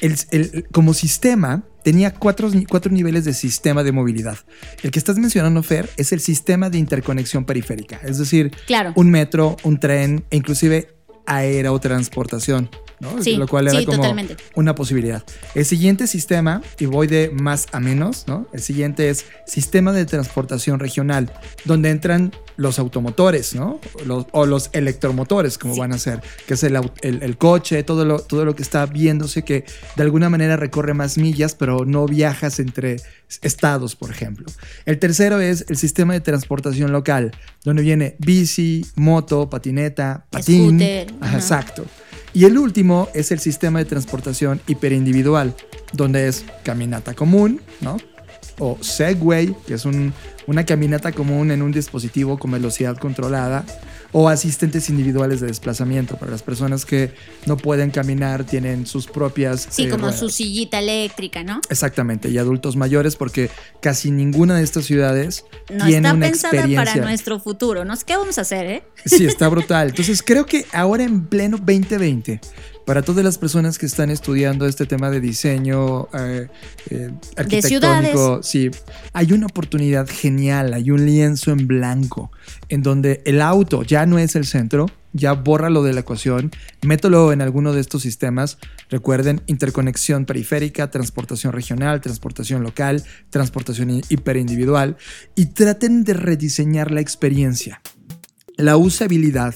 El, 0.00 0.14
el- 0.30 0.66
como 0.70 0.94
sistema 0.94 1.64
tenía 1.82 2.14
cuatro, 2.14 2.48
cuatro 2.68 2.92
niveles 2.92 3.24
de 3.24 3.34
sistema 3.34 3.82
de 3.82 3.90
movilidad. 3.90 4.38
El 4.84 4.92
que 4.92 5.00
estás 5.00 5.18
mencionando, 5.18 5.64
Fer, 5.64 5.90
es 5.96 6.12
el 6.12 6.20
sistema 6.20 6.70
de 6.70 6.78
interconexión 6.78 7.44
periférica, 7.44 8.00
es 8.04 8.18
decir, 8.18 8.52
Claro. 8.68 8.92
un 8.94 9.10
metro, 9.10 9.56
un 9.64 9.80
tren 9.80 10.24
e 10.30 10.36
inclusive 10.36 10.94
aerotransportación, 11.26 12.70
¿no? 13.00 13.22
Sí, 13.22 13.36
Lo 13.36 13.46
cual 13.46 13.68
era 13.68 13.78
sí, 13.78 13.84
como 13.86 13.98
totalmente. 13.98 14.36
una 14.54 14.74
posibilidad. 14.74 15.22
El 15.54 15.64
siguiente 15.64 16.06
sistema, 16.06 16.62
y 16.78 16.86
voy 16.86 17.06
de 17.06 17.30
más 17.30 17.66
a 17.72 17.80
menos, 17.80 18.24
¿no? 18.26 18.46
El 18.52 18.60
siguiente 18.60 19.08
es 19.10 19.26
sistema 19.46 19.92
de 19.92 20.04
transportación 20.06 20.78
regional, 20.80 21.32
donde 21.64 21.90
entran 21.90 22.32
los 22.56 22.78
automotores, 22.80 23.54
¿no? 23.54 23.80
Los- 24.04 24.26
o 24.32 24.44
los 24.46 24.70
electromotores, 24.72 25.58
como 25.58 25.74
Sí. 25.74 25.80
van 25.80 25.92
a 25.92 25.98
ser, 25.98 26.22
que 26.46 26.54
es 26.54 26.62
el, 26.64 26.74
au- 26.76 26.92
el- 27.02 27.22
el 27.22 27.36
coche, 27.38 27.82
todo 27.84 28.04
lo, 28.04 28.18
todo 28.20 28.44
lo 28.44 28.56
que 28.56 28.62
está 28.62 28.86
viéndose 28.86 29.44
que 29.44 29.64
de 29.96 30.02
alguna 30.02 30.28
manera 30.28 30.56
recorre 30.56 30.92
más 30.94 31.18
millas, 31.18 31.54
pero 31.54 31.84
no 31.84 32.06
viajas 32.06 32.58
entre 32.58 32.96
estados, 33.42 33.94
por 33.94 34.10
ejemplo. 34.10 34.46
El 34.86 34.98
tercero 34.98 35.40
es 35.40 35.64
el 35.68 35.76
sistema 35.76 36.14
de 36.14 36.20
transportación 36.20 36.90
local, 36.92 37.30
donde 37.64 37.82
viene 37.82 38.16
bici, 38.18 38.84
moto, 38.96 39.48
patineta, 39.48 40.26
patín. 40.30 40.78
Scooter, 40.80 41.14
ajá. 41.20 41.36
exacto. 41.36 41.84
Y 42.34 42.44
el 42.44 42.58
último 42.58 43.08
es 43.14 43.32
el 43.32 43.38
sistema 43.40 43.78
de 43.78 43.84
transportación 43.84 44.60
hiperindividual, 44.66 45.54
donde 45.92 46.28
es 46.28 46.44
caminata 46.62 47.14
común, 47.14 47.60
¿no? 47.80 47.96
O 48.58 48.76
Segway, 48.80 49.54
que 49.66 49.74
es 49.74 49.84
un- 49.84 50.12
una 50.46 50.64
caminata 50.66 51.12
común 51.12 51.50
en 51.50 51.62
un 51.62 51.72
dispositivo 51.72 52.38
con 52.38 52.50
velocidad 52.50 52.96
controlada, 52.96 53.64
o 54.12 54.28
asistentes 54.28 54.88
individuales 54.88 55.40
de 55.40 55.48
desplazamiento 55.48 56.16
para 56.16 56.30
las 56.30 56.42
personas 56.42 56.84
que 56.86 57.12
no 57.46 57.56
pueden 57.56 57.90
caminar, 57.90 58.44
tienen 58.44 58.86
sus 58.86 59.06
propias... 59.06 59.66
Sí, 59.70 59.84
eh, 59.84 59.88
como 59.90 60.04
ruedas. 60.04 60.20
su 60.20 60.30
sillita 60.30 60.78
eléctrica, 60.78 61.44
¿no? 61.44 61.60
Exactamente, 61.68 62.30
y 62.30 62.38
adultos 62.38 62.76
mayores, 62.76 63.16
porque 63.16 63.50
casi 63.80 64.10
ninguna 64.10 64.56
de 64.56 64.64
estas 64.64 64.86
ciudades 64.86 65.44
No 65.70 65.84
tiene 65.86 66.08
está 66.08 66.14
una 66.14 66.26
pensada 66.26 66.54
experiencia. 66.54 66.92
para 66.94 67.06
nuestro 67.06 67.38
futuro. 67.40 67.84
¿no? 67.84 67.94
¿Qué 68.06 68.16
vamos 68.16 68.38
a 68.38 68.42
hacer, 68.42 68.66
eh? 68.66 68.82
Sí, 69.04 69.26
está 69.26 69.48
brutal. 69.50 69.88
Entonces 69.88 70.22
creo 70.22 70.46
que 70.46 70.64
ahora 70.72 71.04
en 71.04 71.26
pleno 71.26 71.58
2020, 71.58 72.40
para 72.88 73.02
todas 73.02 73.22
las 73.22 73.36
personas 73.36 73.76
que 73.76 73.84
están 73.84 74.08
estudiando 74.08 74.64
este 74.66 74.86
tema 74.86 75.10
de 75.10 75.20
diseño 75.20 76.08
eh, 76.14 76.48
eh, 76.88 77.10
arquitectónico, 77.36 78.42
sí, 78.42 78.70
hay 79.12 79.32
una 79.32 79.44
oportunidad 79.44 80.08
genial, 80.08 80.72
hay 80.72 80.90
un 80.90 81.04
lienzo 81.04 81.50
en 81.50 81.66
blanco 81.66 82.32
en 82.70 82.82
donde 82.82 83.20
el 83.26 83.42
auto 83.42 83.82
ya 83.82 84.06
no 84.06 84.18
es 84.18 84.36
el 84.36 84.46
centro, 84.46 84.86
ya 85.12 85.32
bórralo 85.34 85.82
de 85.82 85.92
la 85.92 86.00
ecuación, 86.00 86.50
mételo 86.80 87.30
en 87.32 87.42
alguno 87.42 87.74
de 87.74 87.80
estos 87.82 88.00
sistemas. 88.00 88.56
Recuerden, 88.88 89.42
interconexión 89.46 90.24
periférica, 90.24 90.90
transportación 90.90 91.52
regional, 91.52 92.00
transportación 92.00 92.62
local, 92.62 93.04
transportación 93.28 93.90
hi- 93.90 94.02
hiperindividual 94.08 94.96
y 95.34 95.46
traten 95.46 96.04
de 96.04 96.14
rediseñar 96.14 96.90
la 96.90 97.02
experiencia 97.02 97.82
la 98.56 98.76
usabilidad, 98.76 99.54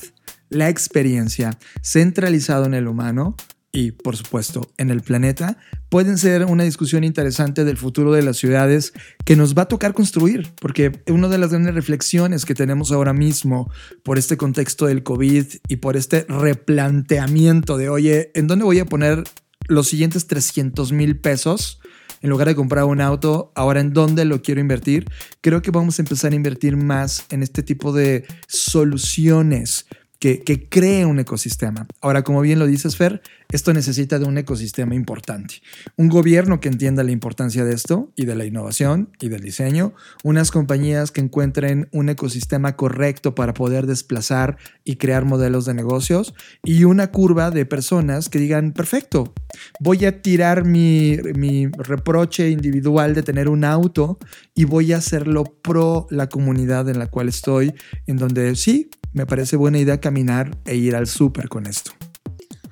la 0.52 0.68
experiencia 0.68 1.58
centralizado 1.82 2.66
en 2.66 2.74
el 2.74 2.88
humano 2.88 3.36
y, 3.72 3.92
por 3.92 4.16
supuesto, 4.16 4.70
en 4.76 4.90
el 4.90 5.00
planeta, 5.00 5.56
pueden 5.88 6.18
ser 6.18 6.44
una 6.44 6.62
discusión 6.64 7.04
interesante 7.04 7.64
del 7.64 7.78
futuro 7.78 8.12
de 8.12 8.22
las 8.22 8.36
ciudades 8.36 8.92
que 9.24 9.34
nos 9.34 9.56
va 9.56 9.62
a 9.62 9.68
tocar 9.68 9.94
construir, 9.94 10.52
porque 10.60 11.02
una 11.08 11.28
de 11.28 11.38
las 11.38 11.50
grandes 11.50 11.74
reflexiones 11.74 12.44
que 12.44 12.54
tenemos 12.54 12.92
ahora 12.92 13.14
mismo 13.14 13.70
por 14.02 14.18
este 14.18 14.36
contexto 14.36 14.86
del 14.86 15.02
COVID 15.02 15.46
y 15.68 15.76
por 15.76 15.96
este 15.96 16.26
replanteamiento 16.28 17.78
de, 17.78 17.88
oye, 17.88 18.30
¿en 18.34 18.46
dónde 18.46 18.66
voy 18.66 18.78
a 18.78 18.84
poner 18.84 19.24
los 19.68 19.88
siguientes 19.88 20.26
300 20.26 20.92
mil 20.92 21.18
pesos? 21.18 21.80
en 22.22 22.30
lugar 22.30 22.46
de 22.46 22.54
comprar 22.54 22.84
un 22.84 23.00
auto, 23.00 23.52
ahora 23.54 23.80
en 23.80 23.92
dónde 23.92 24.24
lo 24.24 24.42
quiero 24.42 24.60
invertir, 24.60 25.06
creo 25.40 25.60
que 25.60 25.72
vamos 25.72 25.98
a 25.98 26.02
empezar 26.02 26.30
a 26.30 26.36
invertir 26.36 26.76
más 26.76 27.26
en 27.30 27.42
este 27.42 27.64
tipo 27.64 27.92
de 27.92 28.24
soluciones 28.46 29.86
que, 30.22 30.68
cree 30.68 31.04
un 31.04 31.18
ecosistema. 31.18 31.86
Ahora, 32.00 32.22
como 32.22 32.40
bien 32.42 32.60
lo 32.60 32.66
dices, 32.66 32.96
Fer, 32.96 33.22
esto 33.52 33.72
necesita 33.72 34.18
de 34.18 34.24
un 34.24 34.38
ecosistema 34.38 34.94
importante. 34.94 35.56
Un 35.96 36.08
gobierno 36.08 36.58
que 36.58 36.68
entienda 36.68 37.04
la 37.04 37.12
importancia 37.12 37.64
de 37.64 37.74
esto 37.74 38.10
y 38.16 38.24
de 38.24 38.34
la 38.34 38.44
innovación 38.44 39.10
y 39.20 39.28
del 39.28 39.42
diseño, 39.42 39.94
unas 40.24 40.50
compañías 40.50 41.10
que 41.10 41.20
encuentren 41.20 41.88
un 41.92 42.08
ecosistema 42.08 42.76
correcto 42.76 43.34
para 43.34 43.54
poder 43.54 43.86
desplazar 43.86 44.56
y 44.84 44.96
crear 44.96 45.24
modelos 45.24 45.66
de 45.66 45.74
negocios 45.74 46.34
y 46.64 46.84
una 46.84 47.10
curva 47.10 47.50
de 47.50 47.66
personas 47.66 48.28
que 48.28 48.38
digan, 48.38 48.72
perfecto, 48.72 49.34
voy 49.80 50.06
a 50.06 50.22
tirar 50.22 50.64
mi, 50.64 51.18
mi 51.34 51.66
reproche 51.66 52.48
individual 52.50 53.14
de 53.14 53.22
tener 53.22 53.48
un 53.48 53.64
auto 53.64 54.18
y 54.54 54.64
voy 54.64 54.92
a 54.92 54.96
hacerlo 54.96 55.44
pro 55.44 56.06
la 56.10 56.28
comunidad 56.28 56.88
en 56.88 56.98
la 56.98 57.06
cual 57.06 57.28
estoy, 57.28 57.74
en 58.06 58.16
donde 58.16 58.56
sí, 58.56 58.90
me 59.12 59.26
parece 59.26 59.56
buena 59.56 59.78
idea 59.78 60.00
caminar 60.00 60.56
e 60.64 60.76
ir 60.76 60.96
al 60.96 61.06
súper 61.06 61.48
con 61.48 61.66
esto. 61.66 61.92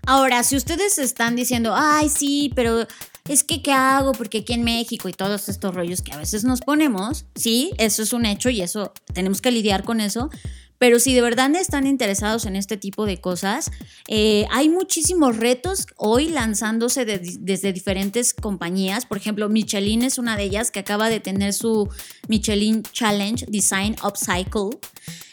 Ahora, 0.07 0.43
si 0.43 0.57
ustedes 0.57 0.99
están 0.99 1.37
diciendo, 1.37 1.73
ay, 1.75 2.09
sí, 2.09 2.51
pero 2.55 2.87
es 3.29 3.45
que, 3.45 3.63
¿qué 3.63 3.73
hago? 3.73 4.13
Porque 4.13 4.39
aquí 4.39 4.55
en 4.55 4.65
México 4.65 5.09
y 5.09 5.13
todos 5.13 5.49
estos 5.49 5.75
rollos 5.75 6.03
que 6.03 6.13
a 6.13 6.17
veces 6.17 6.45
nos 6.45 6.61
ponemos, 6.61 7.27
sí, 7.35 7.73
eso 7.79 8.03
es 8.03 8.13
un 8.13 8.27
hecho 8.27 8.51
y 8.51 8.61
eso 8.63 8.93
tenemos 9.13 9.41
que 9.41 9.51
lidiar 9.51 9.85
con 9.85 10.01
eso. 10.01 10.31
Pero 10.79 10.99
si 10.99 11.13
de 11.13 11.21
verdad 11.21 11.55
están 11.57 11.87
interesados 11.87 12.47
en 12.47 12.57
este 12.57 12.79
tipo 12.79 13.05
de 13.05 13.21
cosas, 13.21 13.71
eh, 14.09 14.47
hay 14.51 14.71
muchísimos 14.71 15.37
retos 15.37 15.87
hoy 15.99 16.31
lanzándose 16.31 17.05
de- 17.05 17.21
desde 17.39 17.75
diferentes 17.75 18.33
compañías. 18.33 19.05
Por 19.05 19.19
ejemplo, 19.19 19.51
Michelin 19.51 20.01
es 20.03 20.17
una 20.17 20.39
de 20.39 20.45
ellas 20.45 20.71
que 20.71 20.81
acaba 20.81 21.11
de 21.11 21.21
tener 21.21 21.53
su 21.53 21.87
Michelin 22.29 22.83
Challenge 22.83 23.45
Design 23.51 23.95
Upcycle. 24.03 24.79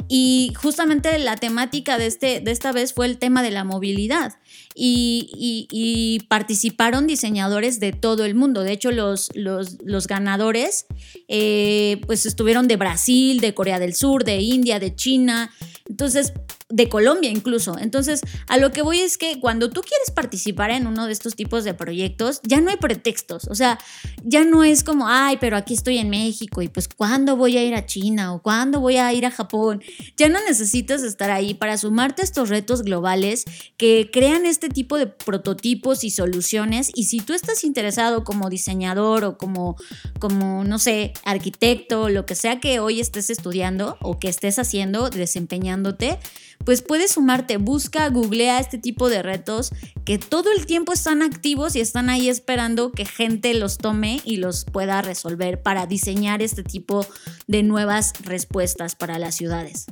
Y 0.10 0.54
justamente 0.56 1.17
la 1.20 1.36
temática 1.36 1.98
de, 1.98 2.08
este, 2.08 2.39
de 2.39 2.52
esta 2.52 2.72
vez 2.72 2.93
fue 2.93 3.06
el 3.06 3.17
tema 3.17 3.43
de 3.43 3.52
la 3.52 3.63
movilidad. 3.63 4.36
Y, 4.80 6.26
participaron 6.30 7.08
diseñadores 7.08 7.80
de 7.80 7.93
todo 7.93 8.26
el 8.26 8.36
mundo. 8.36 8.62
De 8.62 8.72
hecho, 8.72 8.91
los, 8.91 9.30
los, 9.36 9.78
los 9.84 10.08
ganadores 10.08 10.86
eh, 11.28 12.02
pues 12.06 12.26
estuvieron 12.26 12.67
de 12.67 12.76
Brasil, 12.76 13.39
de 13.39 13.54
Corea 13.54 13.80
del 13.80 13.96
Sur, 13.96 14.24
de 14.24 14.38
India, 14.38 14.80
de 14.80 14.96
China. 14.96 15.52
Entonces, 15.89 16.34
de 16.69 16.89
Colombia 16.89 17.30
incluso. 17.30 17.77
Entonces, 17.80 18.21
a 18.47 18.58
lo 18.58 18.71
que 18.71 18.82
voy 18.82 18.99
es 18.99 19.17
que 19.17 19.39
cuando 19.39 19.69
tú 19.69 19.82
quieres 19.82 20.12
participar 20.12 20.71
en 20.71 20.86
uno 20.86 21.06
de 21.06 21.13
estos 21.13 21.36
tipos 21.36 21.63
de 21.63 21.73
proyectos, 21.73 22.41
ya 22.43 22.60
no 22.60 22.69
hay 22.69 22.77
pretextos. 22.77 23.47
O 23.49 23.56
sea, 23.56 23.80
ya 24.23 24.43
no 24.43 24.63
es 24.63 24.84
como, 24.84 25.08
ay, 25.08 25.38
pero 25.39 25.56
aquí 25.56 25.73
estoy 25.73 25.97
en 25.97 26.10
México 26.10 26.62
y 26.62 26.67
pues 26.67 26.89
¿cuándo 26.89 27.38
voy 27.38 27.58
a 27.58 27.63
ir 27.63 27.73
a 27.73 27.86
China 27.86 28.34
o 28.34 28.41
cuándo 28.41 28.82
voy 28.82 28.97
a 28.97 29.13
ir 29.13 29.25
a 29.25 29.32
Japón? 29.32 29.82
Ya 30.17 30.27
no 30.27 30.39
necesitas 30.45 31.03
estar 31.03 31.32
ahí 31.32 31.53
para 31.53 31.77
sumarte 31.77 32.21
a 32.21 32.25
estos 32.25 32.49
retos 32.49 32.84
globales 32.84 33.45
que 33.77 34.10
crean 34.12 34.45
este 34.45 34.69
tipo 34.69 34.97
de 34.97 35.08
prototipos 35.08 36.03
y 36.03 36.10
soluciones. 36.10 36.91
Y 36.95 37.06
si 37.06 37.19
tú 37.19 37.34
estás 37.34 37.63
interesado 37.63 38.25
como 38.25 38.49
diseñador 38.49 39.23
o 39.23 39.38
como, 39.38 39.77
como 40.19 40.65
no 40.65 40.80
sé, 40.80 41.13
arquitecto, 41.23 42.10
lo 42.10 42.25
que 42.25 42.36
sea 42.36 42.60
que 42.60 42.80
hoy 42.80 42.99
estés 42.99 43.30
estudiando 43.30 43.97
o 44.01 44.19
que 44.19 44.27
estés 44.27 44.60
haciendo, 44.60 45.10
desempeñándote, 45.10 46.19
pues 46.67 46.82
puedes 46.82 47.12
sumarte, 47.12 47.56
busca, 47.56 48.10
googlea 48.10 48.60
este 48.60 48.77
tipo 48.77 49.10
de 49.10 49.23
retos 49.23 49.71
que 50.03 50.17
todo 50.17 50.51
el 50.51 50.65
tiempo 50.65 50.91
están 50.91 51.21
activos 51.21 51.77
y 51.77 51.80
están 51.80 52.10
ahí 52.10 52.27
esperando 52.27 52.91
que 52.91 53.06
gente 53.06 53.53
los 53.53 53.77
tome 53.77 54.19
y 54.25 54.36
los 54.36 54.65
pueda 54.65 55.01
resolver 55.01 55.62
para 55.62 55.86
diseñar 55.86 56.41
este 56.41 56.63
tipo 56.63 57.08
de 57.47 57.63
nuevas 57.63 58.12
respuestas 58.21 58.95
para 58.95 59.17
las 59.17 59.36
ciudades. 59.36 59.86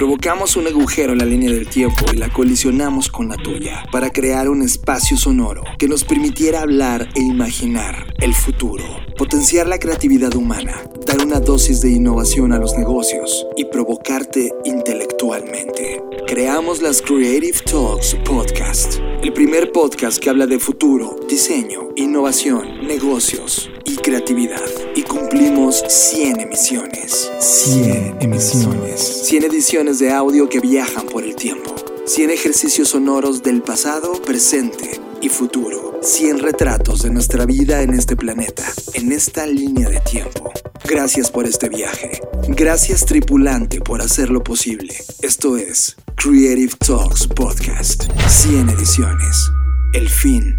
Provocamos 0.00 0.56
un 0.56 0.66
agujero 0.66 1.12
en 1.12 1.18
la 1.18 1.26
línea 1.26 1.52
del 1.52 1.68
tiempo 1.68 2.06
y 2.10 2.16
la 2.16 2.32
colisionamos 2.32 3.10
con 3.10 3.28
la 3.28 3.36
tuya 3.36 3.84
para 3.92 4.08
crear 4.08 4.48
un 4.48 4.62
espacio 4.62 5.18
sonoro 5.18 5.62
que 5.78 5.88
nos 5.88 6.04
permitiera 6.04 6.62
hablar 6.62 7.10
e 7.14 7.20
imaginar 7.20 8.06
el 8.18 8.32
futuro, 8.32 8.82
potenciar 9.18 9.68
la 9.68 9.78
creatividad 9.78 10.34
humana, 10.34 10.80
dar 11.06 11.22
una 11.22 11.38
dosis 11.38 11.82
de 11.82 11.90
innovación 11.90 12.54
a 12.54 12.58
los 12.58 12.78
negocios 12.78 13.46
y 13.58 13.66
provocarte 13.66 14.50
intelectualmente. 14.64 16.02
Creamos 16.26 16.80
las 16.80 17.02
Creative 17.02 17.58
Talks 17.70 18.16
Podcast, 18.24 19.00
el 19.22 19.34
primer 19.34 19.70
podcast 19.70 20.18
que 20.18 20.30
habla 20.30 20.46
de 20.46 20.58
futuro, 20.58 21.14
diseño, 21.28 21.90
innovación, 21.96 22.86
negocios 22.86 23.68
y 23.90 23.96
creatividad. 23.96 24.68
Y 24.94 25.02
cumplimos 25.02 25.82
100 25.88 26.40
emisiones. 26.40 27.30
100 27.40 28.18
emisiones. 28.20 29.26
100 29.26 29.44
ediciones 29.44 29.98
de 29.98 30.12
audio 30.12 30.48
que 30.48 30.60
viajan 30.60 31.06
por 31.06 31.24
el 31.24 31.34
tiempo. 31.34 31.74
100 32.06 32.30
ejercicios 32.30 32.88
sonoros 32.90 33.42
del 33.42 33.62
pasado, 33.62 34.12
presente 34.22 35.00
y 35.20 35.28
futuro. 35.28 35.98
100 36.02 36.38
retratos 36.38 37.02
de 37.02 37.10
nuestra 37.10 37.46
vida 37.46 37.82
en 37.82 37.94
este 37.94 38.16
planeta, 38.16 38.64
en 38.94 39.12
esta 39.12 39.46
línea 39.46 39.88
de 39.88 40.00
tiempo. 40.00 40.52
Gracias 40.84 41.30
por 41.30 41.46
este 41.46 41.68
viaje. 41.68 42.20
Gracias 42.48 43.04
tripulante 43.04 43.80
por 43.80 44.00
hacerlo 44.00 44.42
posible. 44.42 44.94
Esto 45.20 45.56
es 45.56 45.96
Creative 46.16 46.72
Talks 46.78 47.26
Podcast. 47.26 48.04
100 48.28 48.70
ediciones. 48.70 49.50
El 49.92 50.08
fin 50.08 50.58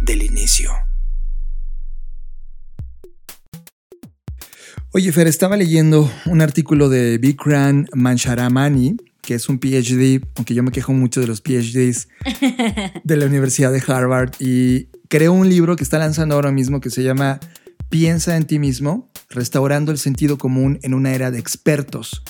del 0.00 0.22
inicio. 0.22 0.91
Oye, 4.94 5.10
Fer, 5.10 5.26
estaba 5.26 5.56
leyendo 5.56 6.12
un 6.26 6.42
artículo 6.42 6.90
de 6.90 7.16
Bikram 7.16 7.86
Mancharamani, 7.94 8.98
que 9.22 9.32
es 9.32 9.48
un 9.48 9.58
PhD, 9.58 10.20
aunque 10.36 10.52
yo 10.52 10.62
me 10.62 10.70
quejo 10.70 10.92
mucho 10.92 11.22
de 11.22 11.26
los 11.26 11.40
PhDs 11.40 12.08
de 13.02 13.16
la 13.16 13.24
Universidad 13.24 13.72
de 13.72 13.82
Harvard, 13.86 14.32
y 14.38 14.88
creó 15.08 15.32
un 15.32 15.48
libro 15.48 15.76
que 15.76 15.82
está 15.82 15.98
lanzando 15.98 16.34
ahora 16.34 16.52
mismo 16.52 16.82
que 16.82 16.90
se 16.90 17.02
llama 17.02 17.40
Piensa 17.88 18.36
en 18.36 18.44
ti 18.44 18.58
mismo, 18.58 19.10
restaurando 19.30 19.92
el 19.92 19.98
sentido 19.98 20.36
común 20.36 20.78
en 20.82 20.92
una 20.92 21.14
era 21.14 21.30
de 21.30 21.38
expertos 21.38 22.22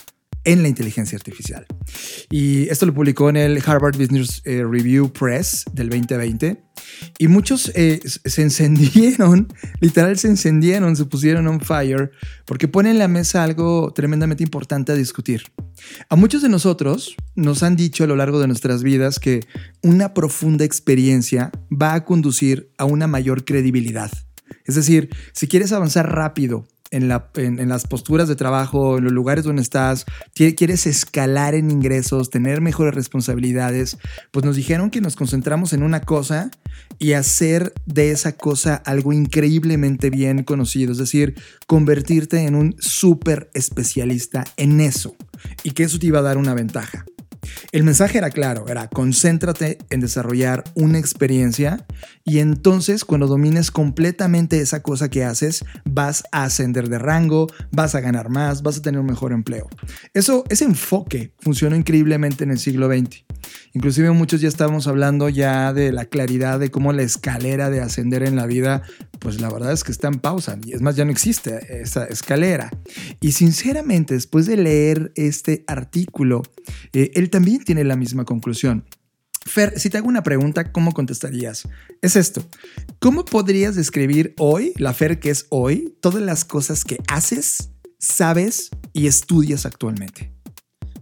en 0.45 0.62
la 0.62 0.68
inteligencia 0.68 1.16
artificial. 1.16 1.66
Y 2.30 2.68
esto 2.68 2.86
lo 2.86 2.95
publicó 2.95 3.28
en 3.30 3.36
el 3.36 3.62
Harvard 3.64 3.97
Business 3.97 4.43
eh, 4.45 4.64
Review 4.64 5.12
Press 5.12 5.64
del 5.72 5.88
2020. 5.88 6.62
Y 7.18 7.28
muchos 7.28 7.70
eh, 7.74 8.01
se 8.05 8.43
encendieron, 8.43 9.49
literal 9.80 10.18
se 10.18 10.28
encendieron, 10.28 10.97
se 10.97 11.05
pusieron 11.05 11.47
on 11.47 11.61
fire, 11.61 12.11
porque 12.45 12.68
pone 12.68 12.90
en 12.90 12.99
la 12.99 13.09
mesa 13.09 13.45
algo 13.45 13.93
tremendamente 13.95 14.43
importante 14.43 14.93
a 14.93 14.97
discutir. 14.97 15.45
A 16.09 16.16
muchos 16.16 16.43
de 16.43 16.49
nosotros 16.49 17.14
nos 17.34 17.62
han 17.62 17.76
dicho 17.76 18.05
a 18.05 18.07
lo 18.07 18.16
largo 18.16 18.40
de 18.40 18.47
nuestras 18.47 18.82
vidas 18.82 19.18
que 19.18 19.40
una 19.82 20.14
profunda 20.14 20.64
experiencia 20.64 21.51
va 21.70 21.95
a 21.95 22.05
conducir 22.05 22.70
a 22.78 22.84
una 22.84 23.07
mayor 23.07 23.45
credibilidad. 23.45 24.11
Es 24.64 24.74
decir, 24.74 25.11
si 25.32 25.49
quieres 25.49 25.72
avanzar 25.72 26.12
rápido 26.12 26.66
en, 26.93 27.68
las 27.68 27.86
posturas 27.86 28.28
de 28.28 28.36
trabajo, 28.36 28.99
en 28.99 29.05
los 29.05 29.12
lugares 29.12 29.45
donde 29.45 29.62
estás, 29.62 30.05
quieres 30.34 30.86
escalar 30.86 31.55
en 31.55 31.70
ingresos, 31.70 32.30
tener 32.30 32.61
mejores 32.61 32.95
responsabilidades, 32.95 33.99
pues 34.30 34.45
nos 34.45 34.57
dijeron 34.57 34.90
que 34.90 35.01
nos 35.01 35.16
concentramos 35.16 35.72
en 35.72 35.82
una 35.82 36.01
cosa 36.01 36.51
y 36.99 37.14
hacer 37.14 37.72
de 37.86 38.11
esa 38.11 38.32
cosa 38.32 38.76
algo 38.76 39.12
increíblemente 39.12 40.11
bien 40.11 40.45
conocido, 40.45 40.93
es 40.93 40.99
decir, 40.99 41.34
convertirte 41.66 42.47
en 42.47 42.55
un 42.55 42.76
súper 42.78 43.51
especialista 43.55 44.45
en 44.57 44.80
eso 44.80 45.16
y 45.62 45.72
que 45.72 45.84
eso 45.84 45.99
te 45.99 46.07
iba 46.07 46.18
a 46.18 46.22
dar 46.22 46.36
una 46.36 46.55
ventaja. 46.55 47.05
El 47.72 47.84
mensaje 47.84 48.18
era 48.18 48.30
claro, 48.30 48.66
era 48.68 48.88
concéntrate 48.88 49.78
en 49.90 50.01
desarrollar 50.01 50.64
una 50.74 50.99
experiencia 50.99 51.86
y 52.24 52.38
entonces 52.38 53.05
cuando 53.05 53.26
domines 53.26 53.70
completamente 53.70 54.61
esa 54.61 54.82
cosa 54.82 55.09
que 55.09 55.24
haces, 55.24 55.64
vas 55.84 56.24
a 56.32 56.45
ascender 56.45 56.88
de 56.88 56.99
rango, 56.99 57.49
vas 57.70 57.95
a 57.95 58.01
ganar 58.01 58.28
más, 58.28 58.62
vas 58.62 58.78
a 58.78 58.82
tener 58.82 59.01
un 59.01 59.07
mejor 59.07 59.32
empleo. 59.32 59.68
Eso, 60.14 60.45
ese 60.49 60.64
enfoque 60.64 61.32
funcionó 61.38 61.76
increíblemente 61.76 62.45
en 62.45 62.51
el 62.51 62.59
siglo 62.59 62.88
XX. 62.88 63.24
Inclusive 63.72 64.11
muchos 64.11 64.40
ya 64.40 64.49
estábamos 64.49 64.86
hablando 64.86 65.28
ya 65.28 65.72
de 65.72 65.93
la 65.93 66.05
claridad 66.05 66.59
de 66.59 66.70
cómo 66.70 66.93
la 66.93 67.03
escalera 67.03 67.70
de 67.70 67.80
ascender 67.80 68.22
en 68.22 68.36
la 68.36 68.47
vida, 68.47 68.82
pues 69.18 69.40
la 69.40 69.51
verdad 69.51 69.72
es 69.72 69.84
que 69.84 69.93
está 69.93 70.09
en 70.09 70.20
pausa 70.20 70.59
y 70.64 70.72
es 70.72 70.82
más, 70.82 70.97
ya 70.97 71.05
no 71.05 71.11
existe 71.11 71.80
esa 71.82 72.05
escalera. 72.05 72.70
Y 73.20 73.32
sinceramente, 73.32 74.14
después 74.14 74.47
de 74.47 74.57
leer 74.57 75.12
este 75.14 75.64
artículo, 75.66 76.43
eh, 76.93 77.11
él 77.14 77.30
también 77.30 77.64
tiene 77.64 77.84
la 77.84 77.97
misma 77.97 78.24
conclusión. 78.24 78.84
Fer, 79.45 79.78
si 79.78 79.90
te 79.90 79.99
hago 79.99 80.09
una 80.09 80.22
pregunta, 80.22 80.70
¿cómo 80.70 80.93
contestarías? 80.93 81.68
Es 82.01 82.16
esto. 82.16 82.45
¿Cómo 83.01 83.24
podrías 83.24 83.74
describir 83.74 84.34
hoy, 84.38 84.72
la 84.76 84.95
Fer 84.95 85.18
que 85.18 85.30
es 85.30 85.47
hoy, 85.51 85.97
todas 86.01 86.22
las 86.22 86.45
cosas 86.45 86.84
que 86.84 86.99
haces, 87.09 87.70
sabes 87.99 88.70
y 88.93 89.09
estudias 89.09 89.66
actualmente? 89.66 90.32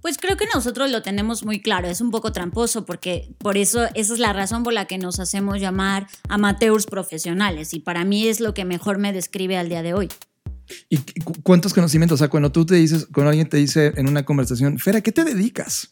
Pues 0.03 0.17
creo 0.19 0.37
que 0.37 0.47
nosotros 0.55 0.91
lo 0.91 1.03
tenemos 1.03 1.45
muy 1.45 1.61
claro, 1.61 1.89
es 1.89 2.01
un 2.01 2.11
poco 2.11 2.33
tramposo 2.33 2.85
porque 2.85 3.35
por 3.39 3.57
eso 3.57 3.85
esa 3.95 4.15
es 4.15 4.19
la 4.19 4.33
razón 4.33 4.63
por 4.63 4.73
la 4.73 4.87
que 4.87 4.99
nos 4.99 5.21
hacemos 5.21 5.61
llamar 5.61 6.07
amateurs 6.29 6.87
profesionales 6.87 7.75
y 7.75 7.81
para 7.81 8.05
mí 8.05 8.27
es 8.27 8.41
lo 8.41 8.55
que 8.55 8.65
mejor 8.65 8.99
me 8.99 9.13
describe 9.13 9.57
al 9.57 9.69
día 9.69 9.83
de 9.83 9.95
hoy. 9.95 10.09
¿Y 10.89 10.99
cuántos 11.43 11.75
conocimientos? 11.75 12.17
O 12.17 12.19
sea, 12.19 12.29
cuando 12.29 12.53
tú 12.53 12.65
te 12.65 12.77
dices, 12.77 13.07
cuando 13.13 13.31
alguien 13.31 13.49
te 13.49 13.57
dice 13.57 13.93
en 13.97 14.09
una 14.09 14.25
conversación, 14.25 14.79
Fera, 14.79 15.01
¿qué 15.01 15.13
te 15.13 15.25
dedicas? 15.25 15.89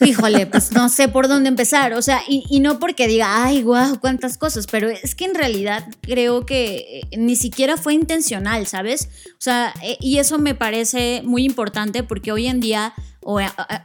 Híjole, 0.00 0.46
pues 0.46 0.72
no 0.72 0.88
sé 0.88 1.08
por 1.08 1.28
dónde 1.28 1.48
empezar. 1.48 1.92
O 1.94 2.02
sea, 2.02 2.20
y, 2.28 2.60
no 2.60 2.78
porque 2.78 3.08
diga, 3.08 3.44
ay, 3.44 3.62
guau, 3.62 4.00
cuántas 4.00 4.38
cosas, 4.38 4.66
pero 4.66 4.88
es 4.88 5.14
que 5.14 5.24
en 5.24 5.34
realidad 5.34 5.86
creo 6.02 6.46
que 6.46 7.02
eh, 7.10 7.16
ni 7.16 7.36
siquiera 7.36 7.76
fue 7.76 7.94
intencional, 7.94 8.66
¿sabes? 8.66 9.08
O 9.32 9.40
sea, 9.40 9.74
eh, 9.82 9.96
y 10.00 10.18
eso 10.18 10.38
me 10.38 10.54
parece 10.54 11.22
muy 11.24 11.44
importante 11.44 12.02
porque 12.02 12.32
hoy 12.32 12.46
en 12.46 12.60
día 12.60 12.94
o 13.20 13.40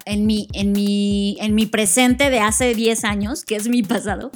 en 0.05 0.25
mi, 0.25 0.47
en, 0.53 0.71
mi, 0.71 1.37
en 1.39 1.55
mi 1.55 1.65
presente 1.65 2.29
de 2.29 2.39
hace 2.39 2.75
10 2.75 3.03
años, 3.03 3.43
que 3.43 3.55
es 3.55 3.67
mi 3.67 3.83
pasado, 3.83 4.31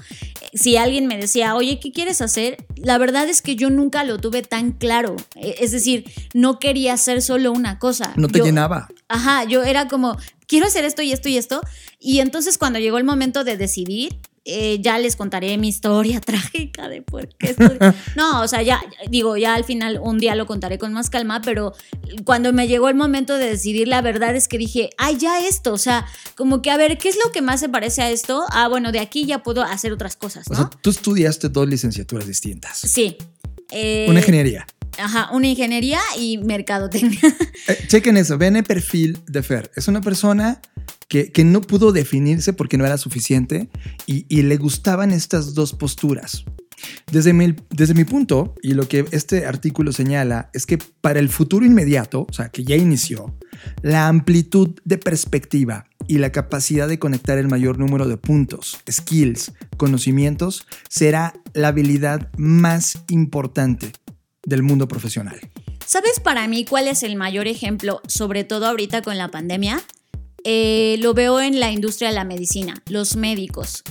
si 0.54 0.78
alguien 0.78 1.08
me 1.08 1.18
decía, 1.18 1.56
oye, 1.56 1.80
¿qué 1.80 1.92
quieres 1.92 2.22
hacer? 2.22 2.58
La 2.76 2.98
verdad 2.98 3.30
es 3.30 3.42
que 3.42 3.56
yo 3.56 3.70
nunca 3.70 4.04
lo 4.04 4.18
tuve 4.18 4.42
tan 4.42 4.72
claro. 4.72 5.16
E, 5.36 5.56
es 5.60 5.72
decir, 5.72 6.06
no 6.34 6.60
quería 6.60 6.94
hacer 6.94 7.22
solo 7.22 7.52
una 7.52 7.80
cosa. 7.80 8.14
No 8.16 8.28
te 8.28 8.40
llenaba. 8.40 8.88
Ajá, 9.08 9.44
yo 9.46 9.64
era 9.64 9.88
como, 9.88 10.18
quiero 10.48 10.66
hacer 10.66 10.86
esto 10.86 11.02
y 11.02 11.12
esto 11.12 11.30
y 11.30 11.38
esto. 11.38 11.62
Y 12.00 12.20
entonces 12.20 12.58
cuando 12.58 12.80
llegó 12.80 12.98
el 12.98 13.04
momento 13.04 13.44
de 13.44 13.58
decidir, 13.58 14.20
eh, 14.50 14.80
ya 14.82 14.98
les 14.98 15.18
contaré 15.18 15.58
mi 15.58 15.68
historia 15.68 16.22
trágica 16.26 16.88
de 16.88 17.02
por 17.02 17.28
qué 17.36 17.50
estoy... 17.52 17.78
No, 18.16 18.42
o 18.42 18.48
sea, 18.48 18.62
ya 18.62 18.82
digo, 19.10 19.36
ya 19.36 19.54
al 19.54 19.66
final 19.66 20.00
un 20.02 20.18
día 20.18 20.36
lo 20.36 20.46
contaré 20.46 20.78
con 20.78 20.94
más 20.94 21.10
calma, 21.10 21.42
pero 21.42 21.74
cuando 22.24 22.54
me 22.54 22.68
llegó 22.68 22.88
el 22.88 22.96
momento 22.96 23.38
de 23.38 23.50
decidir, 23.50 23.88
la 23.88 24.02
verdad 24.02 24.36
es 24.36 24.48
que 24.48 24.58
dije, 24.58 24.90
ay, 24.98 25.18
ya 25.18 25.46
esto, 25.46 25.74
o 25.74 25.78
sea, 25.78 26.06
como 26.36 26.62
que 26.62 26.72
a 26.72 26.78
ver, 26.78 26.98
¿qué 26.98 27.10
es 27.10 27.18
lo 27.24 27.32
que 27.32 27.42
más 27.42 27.60
se 27.60 27.68
parece 27.68 28.02
a 28.02 28.10
esto? 28.10 28.46
Ah, 28.52 28.68
bueno, 28.70 28.92
de 28.92 29.00
aquí 29.00 29.26
ya 29.26 29.44
puedo 29.44 29.62
hacer 29.64 29.92
otras 29.92 30.16
cosas, 30.16 30.50
¿no? 30.50 30.54
O 30.54 30.58
sea, 30.58 30.70
tú 30.82 30.90
estudiaste 30.90 31.50
dos 31.50 31.68
licenciaturas 31.68 32.26
distintas. 32.26 32.78
Sí. 32.78 33.18
Eh, 33.72 34.08
Una 34.10 34.20
ingeniería. 34.20 34.66
Ajá, 34.98 35.30
una 35.32 35.48
ingeniería 35.48 36.00
y 36.20 36.38
mercadotecnia. 36.38 37.20
Eh, 37.68 37.78
chequen 37.88 38.16
eso, 38.16 38.38
ven 38.38 38.56
el 38.56 38.64
perfil 38.64 39.18
de 39.28 39.44
Fer. 39.44 39.70
Es 39.76 39.90
una 39.90 40.00
persona 40.00 40.62
que, 41.10 41.32
no 41.44 41.62
pudo 41.62 41.92
definirse 41.92 42.54
porque 42.54 42.78
no 42.78 42.86
era 42.86 42.98
suficiente 42.98 43.70
y, 44.06 44.42
le 44.42 44.58
gustaban 44.58 45.12
estas 45.12 45.54
dos 45.54 45.74
posturas. 45.74 46.46
Desde 47.12 47.34
mi, 47.34 47.56
desde 47.70 47.94
mi 47.94 48.04
punto, 48.04 48.56
y 48.62 48.74
lo 48.74 48.88
que 48.88 49.06
este 49.12 49.46
artículo 49.46 49.92
señala, 49.92 50.50
es 50.54 50.66
que 50.66 50.78
para 51.02 51.20
el 51.20 51.28
futuro 51.28 51.66
inmediato, 51.66 52.26
o 52.30 52.34
sea, 52.34 52.50
que 52.50 52.64
ya 52.64 52.76
inició, 52.76 53.36
la 53.82 54.08
amplitud 54.08 54.80
de 54.86 54.98
perspectiva 54.98 55.86
y 56.08 56.20
la 56.20 56.32
capacidad 56.32 56.88
de 56.88 57.00
conectar 57.00 57.38
el 57.38 57.48
mayor 57.48 57.80
número 57.80 58.08
de 58.08 58.18
puntos, 58.18 58.78
skills, 58.90 59.52
conocimientos, 59.76 60.68
será 60.88 61.34
la 61.54 61.70
habilidad 61.70 62.30
más 62.38 63.00
importante 63.10 63.92
del 64.48 64.64
mundo 64.64 64.88
profesional. 64.88 65.40
¿Sabes 65.86 66.20
para 66.22 66.48
mí 66.48 66.66
cuál 66.66 66.88
es 66.88 67.04
el 67.04 67.18
mayor 67.18 67.48
ejemplo, 67.48 68.02
sobre 68.08 68.46
todo 68.46 68.66
ahorita 68.66 69.02
con 69.02 69.18
la 69.18 69.28
pandemia? 69.28 69.82
Eh, 70.46 70.96
lo 71.00 71.14
veo 71.14 71.42
en 71.42 71.60
la 71.60 71.72
industria 71.72 72.10
de 72.10 72.16
la 72.16 72.24
medicina, 72.24 72.82
los 72.88 73.18
médicos. 73.18 73.84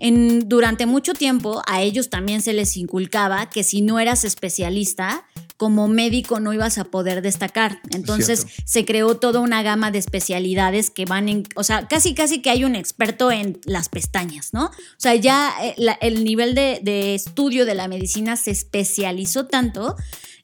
En, 0.00 0.48
durante 0.48 0.86
mucho 0.86 1.12
tiempo 1.12 1.62
a 1.66 1.82
ellos 1.82 2.08
también 2.08 2.40
se 2.40 2.54
les 2.54 2.76
inculcaba 2.76 3.50
que 3.50 3.62
si 3.62 3.82
no 3.82 4.00
eras 4.00 4.24
especialista, 4.24 5.26
como 5.58 5.88
médico 5.88 6.40
no 6.40 6.54
ibas 6.54 6.78
a 6.78 6.84
poder 6.84 7.20
destacar. 7.20 7.80
Entonces 7.90 8.46
se 8.64 8.86
creó 8.86 9.18
toda 9.18 9.40
una 9.40 9.62
gama 9.62 9.90
de 9.90 9.98
especialidades 9.98 10.88
que 10.88 11.04
van 11.04 11.28
en, 11.28 11.46
o 11.54 11.64
sea, 11.64 11.86
casi 11.86 12.14
casi 12.14 12.40
que 12.40 12.48
hay 12.48 12.64
un 12.64 12.74
experto 12.74 13.30
en 13.30 13.60
las 13.66 13.90
pestañas, 13.90 14.54
¿no? 14.54 14.68
O 14.68 14.96
sea, 14.96 15.14
ya 15.16 15.52
eh, 15.62 15.76
el 16.00 16.24
nivel 16.24 16.54
de, 16.54 16.80
de 16.82 17.14
estudio 17.14 17.66
de 17.66 17.74
la 17.74 17.88
medicina 17.88 18.36
se 18.36 18.52
especializó 18.52 19.46
tanto 19.46 19.96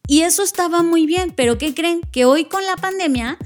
y 0.06 0.20
eso 0.20 0.42
estaba 0.42 0.82
muy 0.82 1.06
bien, 1.06 1.32
pero 1.34 1.58
¿qué 1.58 1.74
creen? 1.74 2.00
Que 2.12 2.24
hoy 2.26 2.44
con 2.44 2.64
la 2.64 2.76
pandemia 2.76 3.38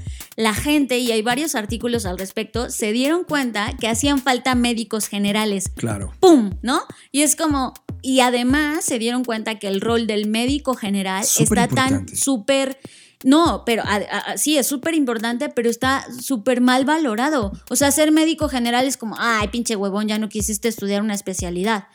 la 0.43 0.53
gente, 0.53 0.97
y 0.99 1.11
hay 1.11 1.21
varios 1.21 1.55
artículos 1.55 2.05
al 2.05 2.17
respecto, 2.17 2.69
se 2.69 2.91
dieron 2.91 3.23
cuenta 3.23 3.75
que 3.79 3.87
hacían 3.87 4.19
falta 4.19 4.55
médicos 4.55 5.07
generales. 5.07 5.69
Claro. 5.75 6.11
¡Pum! 6.19 6.51
¿No? 6.61 6.81
Y 7.11 7.21
es 7.21 7.35
como, 7.35 7.73
y 8.01 8.21
además 8.21 8.83
se 8.85 8.97
dieron 8.99 9.23
cuenta 9.23 9.59
que 9.59 9.67
el 9.67 9.81
rol 9.81 10.07
del 10.07 10.27
médico 10.27 10.73
general 10.75 11.23
Súper 11.25 11.59
está 11.59 11.67
tan 11.75 12.07
súper... 12.07 12.79
No, 13.23 13.63
pero 13.67 13.83
a- 13.83 13.97
a- 14.31 14.37
sí, 14.37 14.57
es 14.57 14.65
súper 14.65 14.95
importante, 14.95 15.49
pero 15.49 15.69
está 15.69 16.05
súper 16.19 16.59
mal 16.59 16.85
valorado. 16.85 17.51
O 17.69 17.75
sea, 17.75 17.91
ser 17.91 18.11
médico 18.11 18.49
general 18.49 18.87
es 18.87 18.97
como, 18.97 19.15
ay, 19.19 19.47
pinche 19.49 19.75
huevón, 19.75 20.07
ya 20.07 20.17
no 20.17 20.27
quisiste 20.27 20.67
estudiar 20.67 21.03
una 21.03 21.13
especialidad. 21.13 21.87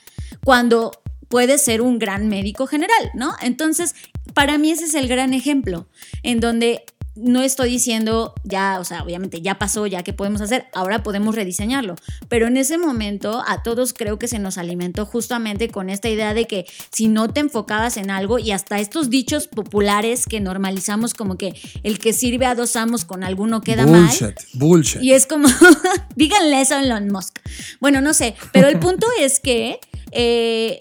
Cuando 0.45 0.93
puedes 1.29 1.63
ser 1.63 1.83
un 1.83 1.99
gran 1.99 2.29
médico 2.29 2.69
general, 2.69 3.11
¿no? 3.15 3.35
Entonces, 3.43 3.97
para 4.35 4.57
mí 4.59 4.71
ese 4.71 4.85
es 4.85 4.95
el 4.95 5.09
gran 5.09 5.35
ejemplo, 5.35 5.89
en 6.23 6.39
donde 6.39 6.85
no 7.17 7.43
estoy 7.43 7.71
diciendo 7.71 8.35
ya, 8.45 8.79
o 8.81 8.85
sea, 8.85 9.03
obviamente 9.03 9.41
ya 9.41 9.59
pasó, 9.59 9.87
ya 9.87 10.03
que 10.03 10.13
podemos 10.13 10.41
hacer, 10.41 10.67
ahora 10.75 11.03
podemos 11.03 11.35
rediseñarlo. 11.35 11.97
Pero 12.29 12.47
en 12.47 12.57
ese 12.57 12.79
momento 12.79 13.43
a 13.47 13.63
todos 13.63 13.93
creo 13.93 14.19
que 14.19 14.29
se 14.29 14.39
nos 14.39 14.59
alimentó 14.59 15.07
justamente 15.07 15.69
con 15.71 15.91
esta 15.91 16.09
idea 16.09 16.35
de 16.35 16.47
que 16.47 16.67
si 16.91 17.09
no 17.09 17.33
te 17.33 17.41
enfocabas 17.41 17.97
en 17.97 18.11
algo 18.11 18.39
y 18.39 18.53
hasta 18.53 18.79
estos 18.79 19.11
dichos 19.11 19.49
populares 19.49 20.27
que 20.27 20.41
normalizamos 20.41 21.15
como 21.15 21.37
que 21.37 21.55
el 21.83 21.99
que 21.99 22.13
sirve 22.13 22.47
a 22.47 22.55
dos 22.55 22.77
amos 22.77 23.05
con 23.05 23.25
alguno 23.25 23.61
queda 23.63 23.87
mal. 23.87 24.03
bullshit, 24.03 24.41
bullshit. 24.55 25.03
Y 25.03 25.13
es 25.13 25.27
como, 25.27 25.49
díganle 26.17 26.61
eso 26.61 26.75
a 26.75 26.83
Elon 26.83 27.09
Musk. 27.09 27.39
Bueno, 27.81 28.01
no 28.01 28.15
sé, 28.15 28.35
pero 28.53 28.69
el 28.69 28.79
punto 28.79 29.07
es 29.21 29.41
que 29.41 29.81
eh, 30.13 30.79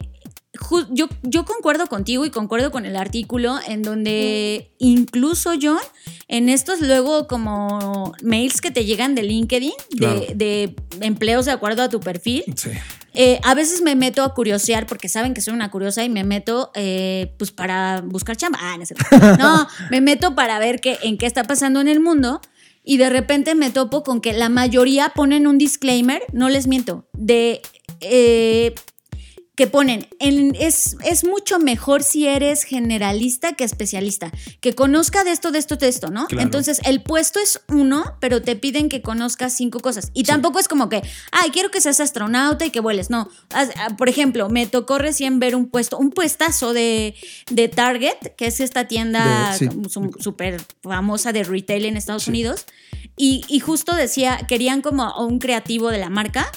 yo, 0.92 1.08
yo 1.24 1.46
concuerdo 1.46 1.88
contigo 1.88 2.26
y 2.26 2.30
concuerdo 2.30 2.72
con 2.72 2.86
el 2.86 2.96
artículo 2.96 3.58
en 3.68 3.82
donde 3.84 4.72
incluso 4.80 5.52
John, 5.62 5.80
en 6.28 6.50
estos 6.50 6.82
luego 6.82 7.28
como 7.28 8.14
mails 8.24 8.62
que 8.62 8.72
te 8.72 8.86
llegan 8.86 9.16
de 9.16 9.24
LinkedIn, 9.24 9.74
de, 9.92 9.98
Claro. 9.98 10.26
de 10.36 10.76
empleos 11.02 11.46
de 11.46 11.52
acuerdo 11.52 11.84
a 11.84 11.90
tu 11.90 12.00
perfil, 12.00 12.44
Sí. 12.56 12.72
eh, 13.14 13.40
a 13.44 13.54
veces 13.54 13.82
me 13.82 13.96
meto 13.96 14.24
a 14.24 14.34
curiosear 14.34 14.88
porque 14.88 15.10
saben 15.10 15.34
que 15.34 15.42
soy 15.42 15.54
una 15.54 15.72
curiosa 15.72 16.04
y 16.04 16.10
me 16.10 16.24
meto 16.24 16.72
eh, 16.76 17.34
pues 17.38 17.52
para 17.52 18.02
buscar 18.02 18.36
chamba. 18.38 18.60
Ah, 18.62 18.78
no, 19.40 19.68
me 19.92 20.02
meto 20.02 20.36
para 20.36 20.60
ver 20.60 20.80
qué, 20.82 20.98
en 21.04 21.18
qué 21.18 21.26
está 21.26 21.44
pasando 21.44 21.80
en 21.82 21.88
el 21.88 22.00
mundo 22.00 22.42
y 22.84 22.98
de 22.98 23.10
repente 23.10 23.56
me 23.56 23.72
topo 23.72 24.04
con 24.04 24.22
que 24.22 24.34
la 24.34 24.48
mayoría 24.50 25.10
ponen 25.16 25.48
un 25.48 25.58
disclaimer, 25.58 26.22
no 26.34 26.50
les 26.50 26.68
miento, 26.68 27.08
de 27.14 27.62
eh, 28.02 28.76
que 29.56 29.68
ponen, 29.68 30.08
en- 30.20 30.56
es, 30.60 30.98
es 31.04 31.24
mucho 31.24 31.60
mejor 31.60 32.04
si 32.04 32.28
eres 32.28 32.64
generalista 32.64 33.54
que 33.54 33.64
especialista, 33.64 34.32
que 34.60 34.74
conozca 34.74 35.24
de 35.24 35.32
esto, 35.32 35.52
de 35.52 35.60
esto, 35.60 35.78
de 35.78 35.88
esto, 35.88 36.10
¿no? 36.12 36.28
Claro. 36.28 36.44
Entonces, 36.44 36.82
el 36.86 37.02
puesto 37.02 37.40
es 37.40 37.62
uno, 37.70 38.18
pero 38.20 38.42
te 38.42 38.56
piden 38.56 38.90
que 38.90 39.02
conozcas 39.02 39.54
cinco 39.56 39.80
cosas. 39.80 40.12
Y 40.14 40.24
tampoco 40.24 40.60
es 40.60 40.68
como 40.68 40.90
que, 40.90 41.02
ay, 41.32 41.52
quiero 41.52 41.72
que 41.72 41.80
seas 41.82 42.00
astronauta 42.00 42.66
y 42.66 42.70
que 42.72 42.80
vueles. 42.82 43.10
No. 43.10 43.30
Ah, 43.54 43.66
Por 43.98 44.10
ejemplo, 44.10 44.50
me 44.50 44.68
tocó 44.68 44.98
recién 44.98 45.40
ver 45.40 45.56
un 45.56 45.68
puesto, 45.70 45.98
un 45.98 46.12
puestazo 46.12 46.74
de, 46.74 47.16
de 47.50 47.68
Target, 47.70 48.18
que 48.38 48.48
es 48.48 48.60
esta 48.60 48.88
tienda 48.88 49.56
sí. 49.58 49.70
súper 50.20 50.62
famosa 50.84 51.32
de 51.32 51.44
retail 51.44 51.86
en 51.86 51.98
Estados 51.98 52.28
Unidos. 52.28 52.66
Y, 53.18 53.44
y 53.48 53.60
justo 53.62 53.96
decía, 53.96 54.40
querían 54.48 54.82
como 54.82 55.14
un 55.26 55.40
creativo 55.40 55.90
de 55.90 56.00
la 56.00 56.10
marca 56.10 56.52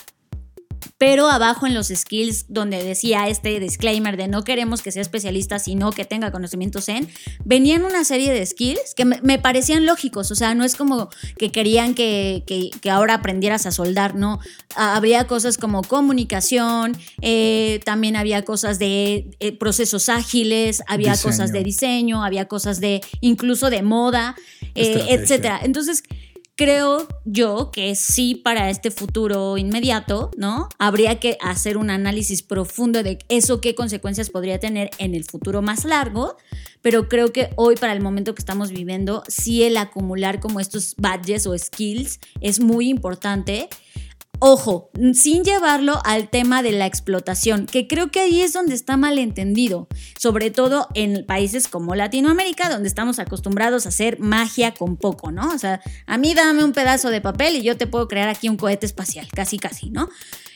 pero 0.99 1.31
abajo 1.31 1.67
en 1.67 1.75
los 1.75 1.89
skills 1.89 2.47
donde 2.49 2.83
decía 2.83 3.29
este 3.29 3.61
disclaimer 3.61 4.17
de 4.17 4.27
no 4.29 4.43
queremos 4.45 4.83
que 4.83 4.91
sea 4.93 5.01
especialista, 5.03 5.59
sino 5.61 5.93
que 5.93 6.05
tenga 6.05 6.33
conocimientos 6.33 6.89
en, 6.89 7.09
venían 7.45 7.85
una 7.85 8.03
serie 8.05 8.33
de 8.33 8.45
skills 8.45 8.95
que 8.97 9.05
me, 9.05 9.21
me 9.23 9.39
parecían 9.39 9.87
lógicos, 9.87 10.31
o 10.31 10.35
sea, 10.35 10.55
no 10.55 10.65
es 10.65 10.75
como 10.75 11.09
que 11.39 11.51
querían 11.53 11.95
que, 11.95 12.43
que- 12.47 12.71
que 12.81 12.91
ahora 12.91 13.15
aprendieras 13.15 13.65
a 13.67 13.71
soldar, 13.71 14.15
no, 14.17 14.41
habría 14.75 15.27
cosas 15.29 15.57
como 15.57 15.83
comunicación, 15.83 16.97
eh, 17.23 17.81
también 17.85 18.17
había 18.17 18.43
cosas 18.45 18.79
de 18.79 19.31
eh, 19.41 19.53
procesos 19.53 20.09
ágiles, 20.09 20.83
había 20.89 21.13
Diseño. 21.13 21.31
cosas 21.33 21.53
de 21.53 21.63
diseño, 21.65 22.25
había 22.25 22.47
cosas 22.49 22.81
de 22.81 23.01
incluso 23.21 23.71
de 23.71 23.83
moda, 23.83 24.35
eh, 24.75 25.07
etcétera. 25.11 25.61
Entonces, 25.63 26.03
creo 26.59 27.07
yo 27.25 27.71
que 27.71 27.95
sí 27.95 28.35
para 28.35 28.69
este 28.69 28.91
futuro 28.91 29.57
inmediato, 29.59 30.33
¿no? 30.37 30.69
Habría 30.81 31.21
que 31.21 31.39
hacer 31.41 31.77
un 31.77 31.89
análisis 31.89 32.43
profundo 32.43 33.05
de 33.05 33.21
eso 33.29 33.61
qué 33.61 33.77
consecuencias 33.77 34.29
podría 34.29 34.59
tener 34.59 34.91
en 34.99 35.15
el 35.15 35.23
futuro 35.23 35.63
más 35.63 35.85
largo, 35.85 36.37
pero 36.83 37.09
creo 37.09 37.33
que 37.33 37.51
hoy 37.55 37.77
para 37.77 37.93
el 37.93 38.01
momento 38.01 38.35
que 38.35 38.41
estamos 38.41 38.73
viviendo, 38.73 39.23
sí 39.29 39.63
el 39.63 39.77
acumular 39.77 40.41
como 40.41 40.59
estos 40.59 40.97
badges 40.99 41.47
o 41.47 41.57
skills 41.57 42.19
es 42.41 42.59
muy 42.59 42.89
importante. 42.89 43.69
Ojo, 44.41 44.91
sin 45.15 45.43
llevarlo 45.43 46.01
al 46.05 46.29
tema 46.29 46.63
de 46.63 46.71
la 46.71 46.87
explotación, 46.87 47.67
que 47.67 47.89
creo 47.89 48.13
que 48.13 48.21
ahí 48.21 48.41
es 48.41 48.53
donde 48.53 48.75
está 48.77 48.97
mal 48.97 49.19
entendido, 49.19 49.89
sobre 50.17 50.53
todo 50.53 50.87
en 50.95 51.27
países 51.27 51.67
como 51.67 51.97
Latinoamérica, 51.97 52.69
donde 52.71 52.89
estamos 52.89 53.19
acostumbrados 53.19 53.85
a 53.85 53.89
hacer 53.89 54.21
magia 54.21 54.75
con 54.75 54.97
poco, 54.97 55.33
¿no? 55.33 55.53
O 55.53 55.59
sea, 55.59 55.81
a 56.07 56.19
mí 56.19 56.35
dame 56.35 56.63
un 56.63 56.73
pedazo 56.73 57.11
de 57.11 57.21
papel 57.21 57.57
y 57.57 57.63
yo 57.63 57.77
te 57.77 57.89
puedo 57.89 58.07
crear 58.07 58.29
aquí 58.29 58.49
un 58.49 58.57
cohete 58.57 58.87
espacial, 58.87 59.27
casi, 59.35 59.59
casi, 59.59 59.91
¿no? 59.91 60.09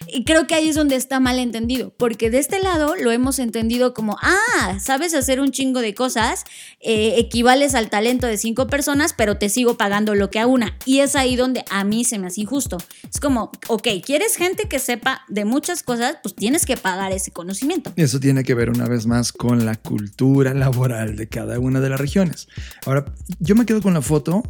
Y 0.06 0.24
creo 0.24 0.46
que 0.46 0.54
ahí 0.54 0.68
es 0.68 0.74
donde 0.74 0.96
está 0.96 1.20
mal 1.20 1.38
entendido, 1.38 1.92
porque 1.96 2.30
de 2.30 2.38
este 2.38 2.60
lado 2.60 2.94
lo 2.96 3.10
hemos 3.10 3.38
entendido 3.38 3.94
como, 3.94 4.16
ah, 4.22 4.78
sabes 4.80 5.14
hacer 5.14 5.40
un 5.40 5.50
chingo 5.50 5.80
de 5.80 5.94
cosas, 5.94 6.44
eh, 6.80 7.14
equivales 7.18 7.74
al 7.74 7.90
talento 7.90 8.26
de 8.26 8.36
cinco 8.36 8.66
personas, 8.66 9.12
pero 9.12 9.38
te 9.38 9.48
sigo 9.48 9.76
pagando 9.76 10.14
lo 10.14 10.30
que 10.30 10.38
a 10.38 10.46
una. 10.46 10.76
Y 10.86 11.00
es 11.00 11.16
ahí 11.16 11.36
donde 11.36 11.64
a 11.70 11.84
mí 11.84 12.04
se 12.04 12.18
me 12.18 12.26
hace 12.28 12.42
injusto. 12.42 12.78
Es 13.08 13.20
como, 13.20 13.52
ok, 13.74 13.88
¿quieres 14.04 14.36
gente 14.36 14.68
que 14.68 14.78
sepa 14.78 15.22
de 15.28 15.44
muchas 15.44 15.82
cosas? 15.82 16.16
Pues 16.22 16.34
tienes 16.34 16.66
que 16.66 16.76
pagar 16.76 17.10
ese 17.12 17.30
conocimiento. 17.30 17.92
Eso 17.96 18.20
tiene 18.20 18.44
que 18.44 18.54
ver 18.54 18.70
una 18.70 18.86
vez 18.86 19.06
más 19.06 19.32
con 19.32 19.64
la 19.64 19.74
cultura 19.76 20.52
laboral 20.54 21.16
de 21.16 21.28
cada 21.28 21.58
una 21.58 21.80
de 21.80 21.88
las 21.90 22.00
regiones. 22.00 22.48
Ahora, 22.86 23.04
yo 23.40 23.54
me 23.54 23.64
quedo 23.66 23.80
con 23.80 23.94
la 23.94 24.02
foto 24.02 24.42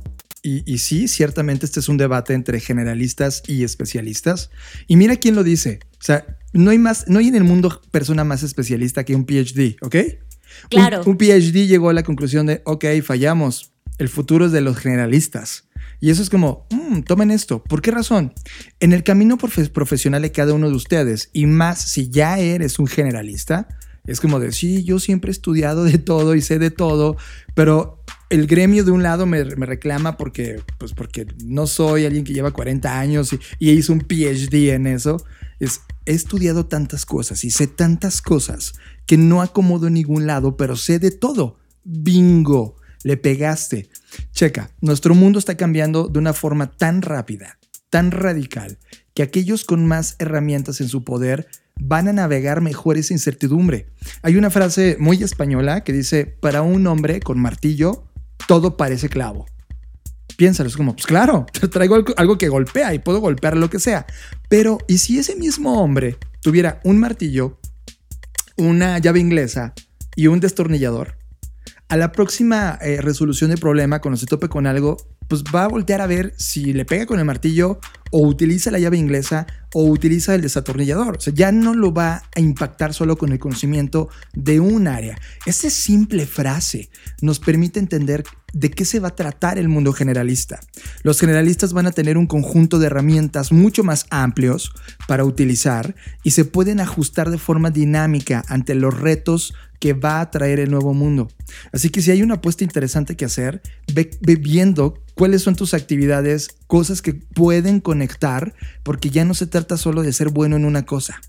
y, 0.43 0.63
y 0.73 0.79
sí, 0.79 1.07
ciertamente 1.07 1.67
este 1.67 1.79
es 1.81 1.89
un 1.89 1.99
debate 1.99 2.35
entre 2.35 2.59
generalistas 2.59 3.43
y 3.47 3.63
especialistas. 3.65 4.51
Y 4.89 4.97
mira 4.97 5.17
quién 5.17 5.35
lo 5.37 5.45
dice. 5.45 5.79
O 5.93 6.05
sea, 6.05 6.27
no 6.53 6.71
hay 6.71 6.79
más, 6.79 7.05
no 7.09 7.21
hay 7.21 7.29
en 7.29 7.37
el 7.37 7.45
mundo 7.45 7.81
persona 7.93 8.25
más 8.25 8.43
especialista 8.43 9.05
que 9.05 9.15
un 9.15 9.25
PhD, 9.25 9.77
¿ok? 9.83 9.95
Un- 9.95 10.33
Claro. 10.69 11.03
Un, 11.07 11.17
PhD 11.17 11.67
llegó 11.67 11.89
a 11.89 11.93
la 11.95 12.03
conclusión 12.03 12.45
de, 12.47 12.61
ok, 12.67 12.85
fallamos. 13.03 13.73
El 13.99 14.09
futuro 14.11 14.47
es 14.47 14.53
de 14.53 14.61
los 14.61 14.77
generalistas. 14.77 15.65
Y 16.03 16.11
eso 16.11 16.21
es 16.21 16.31
como, 16.31 16.67
"Mm, 16.73 17.03
tomen 17.03 17.31
esto. 17.31 17.63
¿Por 17.63 17.81
qué 17.81 17.93
razón? 17.93 18.35
En 18.81 18.93
el 18.93 19.05
camino 19.05 19.39
profe- 19.39 19.71
profesional 19.71 20.21
de 20.23 20.33
cada 20.33 20.53
uno 20.53 20.69
de 20.69 20.75
ustedes, 20.75 21.31
y 21.33 21.47
más 21.47 21.81
si 21.81 22.11
ya 22.11 22.41
eres 22.41 22.81
un 22.81 22.89
generalista, 22.89 23.69
es 24.05 24.21
como 24.21 24.41
de, 24.41 24.51
sí, 24.51 24.83
yo 24.83 24.99
siempre 24.99 25.31
he 25.31 25.33
estudiado 25.33 25.85
de 25.85 25.99
todo 25.99 26.35
y 26.35 26.43
sé 26.43 26.59
de 26.59 26.73
todo, 26.73 27.17
pero 27.55 28.03
el 28.31 28.49
gremio 28.49 28.83
de 28.83 28.91
un 28.91 29.05
lado 29.05 29.27
me, 29.27 29.45
reclama 29.45 30.17
porque, 30.17 30.61
pues 30.77 30.93
porque 30.93 31.29
no 31.45 31.69
soy 31.69 32.05
alguien 32.05 32.25
que 32.25 32.33
lleva 32.33 32.51
40 32.51 32.99
años 32.99 33.33
y, 33.33 33.39
y 33.61 33.71
un 33.93 34.01
PhD 34.01 34.73
en 34.75 34.89
eso. 34.89 35.25
Es, 35.61 35.83
he 36.05 36.15
estudiado 36.15 36.67
tantas 36.67 37.07
cosas 37.07 37.45
y 37.45 37.51
sé 37.51 37.69
tantas 37.69 38.21
cosas 38.23 38.73
que 39.07 39.17
no 39.17 39.41
acomodo 39.41 39.87
en 39.87 39.95
ningún 39.95 40.27
lado, 40.27 40.57
pero 40.57 40.75
sé 40.75 40.99
de 40.99 41.13
todo. 41.13 41.59
Bingo, 41.85 42.75
le 43.03 43.17
pegaste. 43.17 43.89
Checa, 44.33 44.71
nuestro 44.81 45.15
mundo 45.15 45.39
está 45.39 45.57
cambiando 45.57 46.09
de 46.09 46.19
una 46.19 46.33
forma 46.33 46.71
tan 46.71 47.03
rápida, 47.03 47.59
tan 47.91 48.11
radical, 48.11 48.79
que 49.15 49.23
aquellos 49.23 49.65
con 49.65 49.87
más 49.87 50.17
herramientas 50.19 50.81
en 50.81 50.89
su 50.89 51.05
poder 51.05 51.49
van 51.81 52.09
a 52.09 52.13
navegar 52.13 52.61
mejor 52.61 52.97
esa 52.97 53.13
incertidumbre. 53.13 53.87
Hay 54.23 54.37
una 54.37 54.51
frase 54.51 54.97
muy 54.99 55.23
española 55.23 55.85
que 55.85 55.93
dice, 55.93 56.27
para 56.27 56.63
un 56.63 56.87
hombre 56.87 57.21
con 57.21 57.39
martillo, 57.39 58.05
todo 58.47 58.77
parece 58.77 59.09
clavo. 59.09 59.47
Piénsalo, 60.37 60.69
es 60.69 60.77
como, 60.77 60.95
pues 60.95 61.07
claro, 61.07 61.47
traigo 61.73 61.97
algo, 62.17 62.39
que 62.39 62.49
golpea 62.49 62.95
y 62.95 62.99
puedo 62.99 63.21
golpear 63.21 63.57
lo 63.57 63.71
que 63.71 63.79
sea. 63.79 64.07
Pero, 64.49 64.79
¿y 64.89 64.99
si 64.99 65.19
ese 65.19 65.37
mismo 65.37 65.83
hombre 65.83 66.19
tuviera 66.41 66.81
un 66.85 66.99
martillo, 66.99 67.59
una 68.57 68.99
llave 68.99 69.21
inglesa 69.21 69.75
y 70.17 70.27
un 70.27 70.41
destornillador? 70.41 71.22
A 71.93 71.99
la 71.99 72.11
próxima 72.11 72.79
eh, 72.81 73.03
resolución 73.03 73.51
de 73.51 73.59
problema, 73.59 74.01
cuando 74.01 74.17
se 74.17 74.25
tope 74.25 74.49
con 74.49 74.67
algo, 74.67 74.97
pues 75.29 75.45
va 75.55 75.65
a 75.65 75.69
voltear 75.69 76.01
a 76.01 76.07
ver 76.07 76.33
si 76.39 76.73
le 76.73 76.87
pega 76.87 77.05
con 77.05 77.19
el 77.19 77.27
martillo 77.27 77.81
o 78.13 78.27
utiliza 78.27 78.71
la 78.71 78.79
llave 78.79 78.97
inglesa 78.97 79.47
o 79.75 79.85
utiliza 79.85 80.35
el 80.35 80.41
desatornillador. 80.41 81.19
O 81.19 81.21
sea, 81.21 81.35
ya 81.35 81.53
no 81.53 81.75
lo 81.75 81.93
va 81.93 82.23
a 82.35 82.41
impactar 82.41 82.95
solo 82.95 83.19
con 83.19 83.31
el 83.31 83.39
conocimiento 83.39 84.09
de 84.33 84.59
un 84.59 84.89
área. 84.89 85.19
Esa 85.45 85.69
simple 85.69 86.25
frase 86.25 86.89
nos 87.21 87.41
permite 87.41 87.79
entender 87.79 88.25
de 88.55 88.71
qué 88.71 88.87
se 88.87 88.99
va 88.99 89.09
a 89.09 89.15
tratar 89.15 89.59
el 89.59 89.69
mundo 89.69 89.93
generalista. 89.93 90.61
Los 91.03 91.21
generalistas 91.21 91.75
van 91.75 91.87
a 91.87 91.93
tener 91.93 92.17
un 92.17 92.27
conjunto 92.27 92.79
de 92.79 92.87
herramientas 92.87 93.53
mucho 93.53 93.85
más 93.85 94.07
amplios 94.09 94.73
para 95.07 95.27
utilizar 95.27 95.95
y 96.23 96.31
se 96.31 96.47
pueden 96.47 96.81
ajustar 96.81 97.31
de 97.31 97.39
forma 97.39 97.71
dinámica 97.71 98.43
ante 98.49 98.75
los 98.75 98.99
retos 98.99 99.53
que 99.83 99.95
va 99.95 100.21
a 100.21 100.31
traer 100.31 100.61
el 100.61 100.71
nuevo 100.71 100.95
mundo. 100.95 101.27
Así 101.73 101.91
que 101.91 102.03
si 102.03 102.13
hay 102.13 102.23
una 102.23 102.35
apuesta 102.35 102.63
interesante 102.63 103.17
que 103.17 103.25
hacer, 103.25 103.63
ve, 103.93 104.11
ve 104.21 104.37
viendo 104.37 104.95
cuáles 105.17 105.43
son 105.43 105.57
tus 105.57 105.75
actividades, 105.75 106.51
cosas 106.69 107.03
que 107.03 107.15
pueden 107.15 107.81
conectar, 107.81 108.55
porque 108.85 109.11
ya 109.11 109.25
no 109.25 109.35
se 109.35 109.49
trata 109.49 109.77
solo 109.77 110.03
de 110.03 110.13
ser 110.13 110.29
bueno 110.29 110.55
en 110.55 110.67
una 110.67 110.87
cosa. 110.87 111.21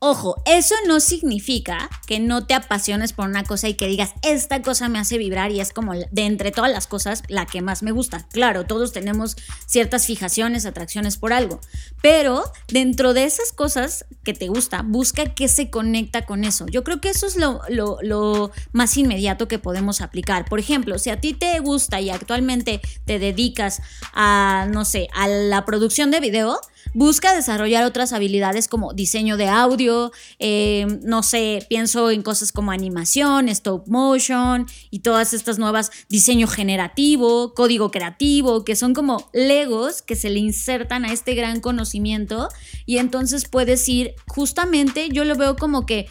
Ojo, 0.00 0.40
eso 0.46 0.76
no 0.86 1.00
significa 1.00 1.90
que 2.06 2.20
no 2.20 2.46
te 2.46 2.54
apasiones 2.54 3.12
por 3.12 3.28
una 3.28 3.42
cosa 3.42 3.68
y 3.68 3.74
que 3.74 3.88
digas, 3.88 4.12
esta 4.22 4.62
cosa 4.62 4.88
me 4.88 5.00
hace 5.00 5.18
vibrar 5.18 5.50
y 5.50 5.60
es 5.60 5.72
como 5.72 5.92
de 5.92 6.22
entre 6.22 6.52
todas 6.52 6.70
las 6.70 6.86
cosas 6.86 7.24
la 7.26 7.46
que 7.46 7.62
más 7.62 7.82
me 7.82 7.90
gusta. 7.90 8.24
Claro, 8.30 8.64
todos 8.64 8.92
tenemos 8.92 9.36
ciertas 9.66 10.06
fijaciones, 10.06 10.66
atracciones 10.66 11.16
por 11.16 11.32
algo, 11.32 11.60
pero 12.00 12.44
dentro 12.68 13.12
de 13.12 13.24
esas 13.24 13.50
cosas 13.50 14.06
que 14.22 14.34
te 14.34 14.46
gusta, 14.46 14.82
busca 14.82 15.34
qué 15.34 15.48
se 15.48 15.68
conecta 15.68 16.24
con 16.24 16.44
eso. 16.44 16.66
Yo 16.66 16.84
creo 16.84 17.00
que 17.00 17.10
eso 17.10 17.26
es 17.26 17.36
lo, 17.36 17.60
lo, 17.68 18.52
más 18.70 18.96
inmediato 18.96 19.48
que 19.48 19.58
podemos 19.58 20.00
aplicar. 20.00 20.44
Por 20.44 20.60
ejemplo, 20.60 21.00
si 21.00 21.10
a 21.10 21.20
ti 21.20 21.34
te 21.34 21.58
gusta 21.58 22.00
y 22.00 22.10
actualmente 22.10 22.80
te 23.04 23.18
dedicas 23.18 23.82
a, 24.12 24.68
no 24.70 24.84
sé, 24.84 25.08
a 25.12 25.26
la 25.26 25.64
producción 25.64 26.12
de 26.12 26.20
video, 26.20 26.60
busca 26.94 27.34
desarrollar 27.34 27.84
otras 27.84 28.12
habilidades 28.12 28.68
como 28.68 28.92
diseño 28.92 29.36
de 29.36 29.48
audio, 29.48 30.12
eh, 30.38 30.86
no 31.02 31.22
sé, 31.22 31.64
pienso 31.68 32.10
en 32.10 32.22
cosas 32.22 32.52
como 32.52 32.70
animación, 32.70 33.48
stop 33.48 33.88
motion 33.88 34.66
y 34.90 35.00
todas 35.00 35.34
estas 35.34 35.58
nuevas, 35.58 35.90
diseño 36.08 36.46
generativo, 36.46 37.54
código 37.54 37.90
creativo, 37.90 38.64
que 38.64 38.76
son 38.76 38.94
como 38.94 39.28
legos 39.32 40.02
que 40.02 40.16
se 40.16 40.30
le 40.30 40.40
insertan 40.40 41.04
a 41.04 41.12
este 41.12 41.34
gran 41.34 41.60
conocimiento. 41.60 42.48
Y 42.86 42.98
entonces 42.98 43.48
puedes 43.48 43.88
ir 43.88 44.14
justamente, 44.26 45.08
yo 45.10 45.24
lo 45.24 45.36
veo 45.36 45.56
como 45.56 45.86
que 45.86 46.08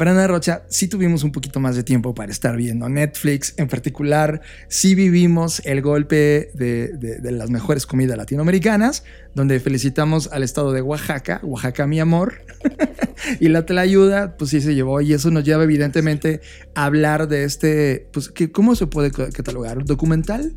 Fernanda 0.00 0.26
Rocha, 0.26 0.62
sí 0.70 0.88
tuvimos 0.88 1.24
un 1.24 1.30
poquito 1.30 1.60
más 1.60 1.76
de 1.76 1.82
tiempo 1.82 2.14
para 2.14 2.32
estar 2.32 2.56
viendo 2.56 2.88
Netflix. 2.88 3.52
En 3.58 3.68
particular, 3.68 4.40
sí 4.66 4.94
vivimos 4.94 5.60
el 5.66 5.82
golpe 5.82 6.50
de, 6.54 7.20
las 7.22 7.50
mejores 7.50 7.84
comidas 7.84 8.16
latinoamericanas, 8.16 9.04
donde 9.34 9.60
felicitamos 9.60 10.30
al 10.32 10.42
estado 10.42 10.72
de 10.72 10.80
Oaxaca, 10.80 11.42
Oaxaca 11.42 11.86
mi 11.86 12.00
amor, 12.00 12.46
y 13.40 13.48
la 13.50 13.62
ayuda, 13.76 14.38
pues 14.38 14.48
sí 14.48 14.62
se 14.62 14.74
llevó. 14.74 15.02
Y 15.02 15.12
eso 15.12 15.30
nos 15.30 15.44
lleva 15.44 15.64
evidentemente 15.64 16.40
a 16.74 16.86
hablar 16.86 17.28
de 17.28 17.44
este, 17.44 18.08
pues, 18.10 18.32
¿cómo 18.52 18.76
se 18.76 18.86
puede 18.86 19.10
catalogar? 19.10 19.84
¿Documental? 19.84 20.56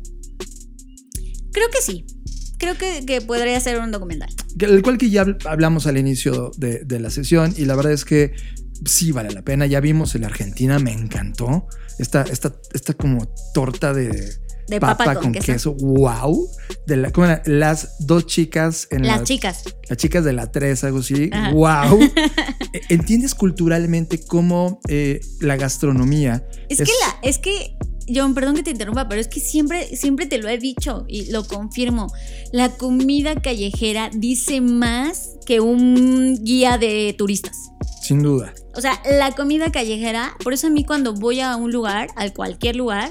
Creo 1.52 1.68
que 1.70 1.82
sí. 1.82 2.06
Creo 2.56 2.76
que, 2.78 3.20
podría 3.20 3.60
ser 3.60 3.78
un 3.78 3.90
documental. 3.90 4.30
El 4.58 4.80
cual 4.80 4.96
que 4.96 5.10
ya 5.10 5.26
hablamos 5.44 5.86
al 5.86 5.98
inicio 5.98 6.50
de, 6.56 6.82
de 6.82 6.98
la 6.98 7.10
sesión 7.10 7.52
y 7.58 7.66
la 7.66 7.76
verdad 7.76 7.92
es 7.92 8.06
que 8.06 8.32
sí 8.84 9.12
vale 9.12 9.30
la 9.32 9.42
pena. 9.42 9.66
Ya 9.66 9.80
vimos 9.80 10.14
el 10.14 10.24
Argentina, 10.24 10.78
me 10.78 10.92
encantó. 10.92 11.66
Esta, 11.98 12.22
esta, 12.22 12.54
esta 12.72 12.94
como 12.94 13.28
torta 13.52 13.92
de, 13.92 14.34
papa, 14.80 15.14
con, 15.16 15.32
queso. 15.32 15.74
Wow. 15.74 16.48
De 16.86 16.96
la, 16.96 17.42
Las 17.46 18.06
dos 18.06 18.26
chicas 18.26 18.88
en 18.90 19.06
las 19.06 19.24
chicas. 19.24 19.64
Las 19.88 19.98
chicas 19.98 20.24
de 20.24 20.32
la 20.32 20.50
tres, 20.50 20.84
algo 20.84 20.98
así. 20.98 21.30
Wow. 21.52 22.00
E, 22.72 22.80
¿Entiendes 22.88 23.36
culturalmente 23.36 24.20
cómo 24.26 24.80
eh, 24.88 25.20
la 25.40 25.56
gastronomía? 25.56 26.44
Es, 26.68 26.78
que 26.78 26.84
la, 26.84 27.20
es 27.22 27.38
que 27.38 27.76
John, 28.12 28.34
perdón 28.34 28.56
que 28.56 28.62
te 28.62 28.70
interrumpa, 28.70 29.08
pero 29.08 29.20
es 29.20 29.28
que 29.28 29.40
siempre, 29.40 29.96
siempre 29.96 30.26
te 30.26 30.38
lo 30.38 30.48
he 30.48 30.58
dicho 30.58 31.04
y 31.08 31.30
lo 31.30 31.46
confirmo. 31.46 32.12
La 32.52 32.70
comida 32.70 33.40
callejera 33.40 34.10
dice 34.12 34.60
más 34.60 35.36
que 35.46 35.60
un 35.60 36.42
guía 36.44 36.78
de 36.78 37.14
turistas. 37.16 37.70
Sin 38.04 38.22
duda. 38.22 38.52
O 38.74 38.82
sea, 38.82 39.00
la 39.18 39.32
comida 39.32 39.72
callejera, 39.72 40.36
por 40.44 40.52
eso 40.52 40.66
a 40.66 40.70
mí 40.70 40.84
cuando 40.84 41.14
voy 41.14 41.40
a 41.40 41.56
un 41.56 41.72
lugar, 41.72 42.08
a 42.16 42.28
cualquier 42.34 42.76
lugar, 42.76 43.08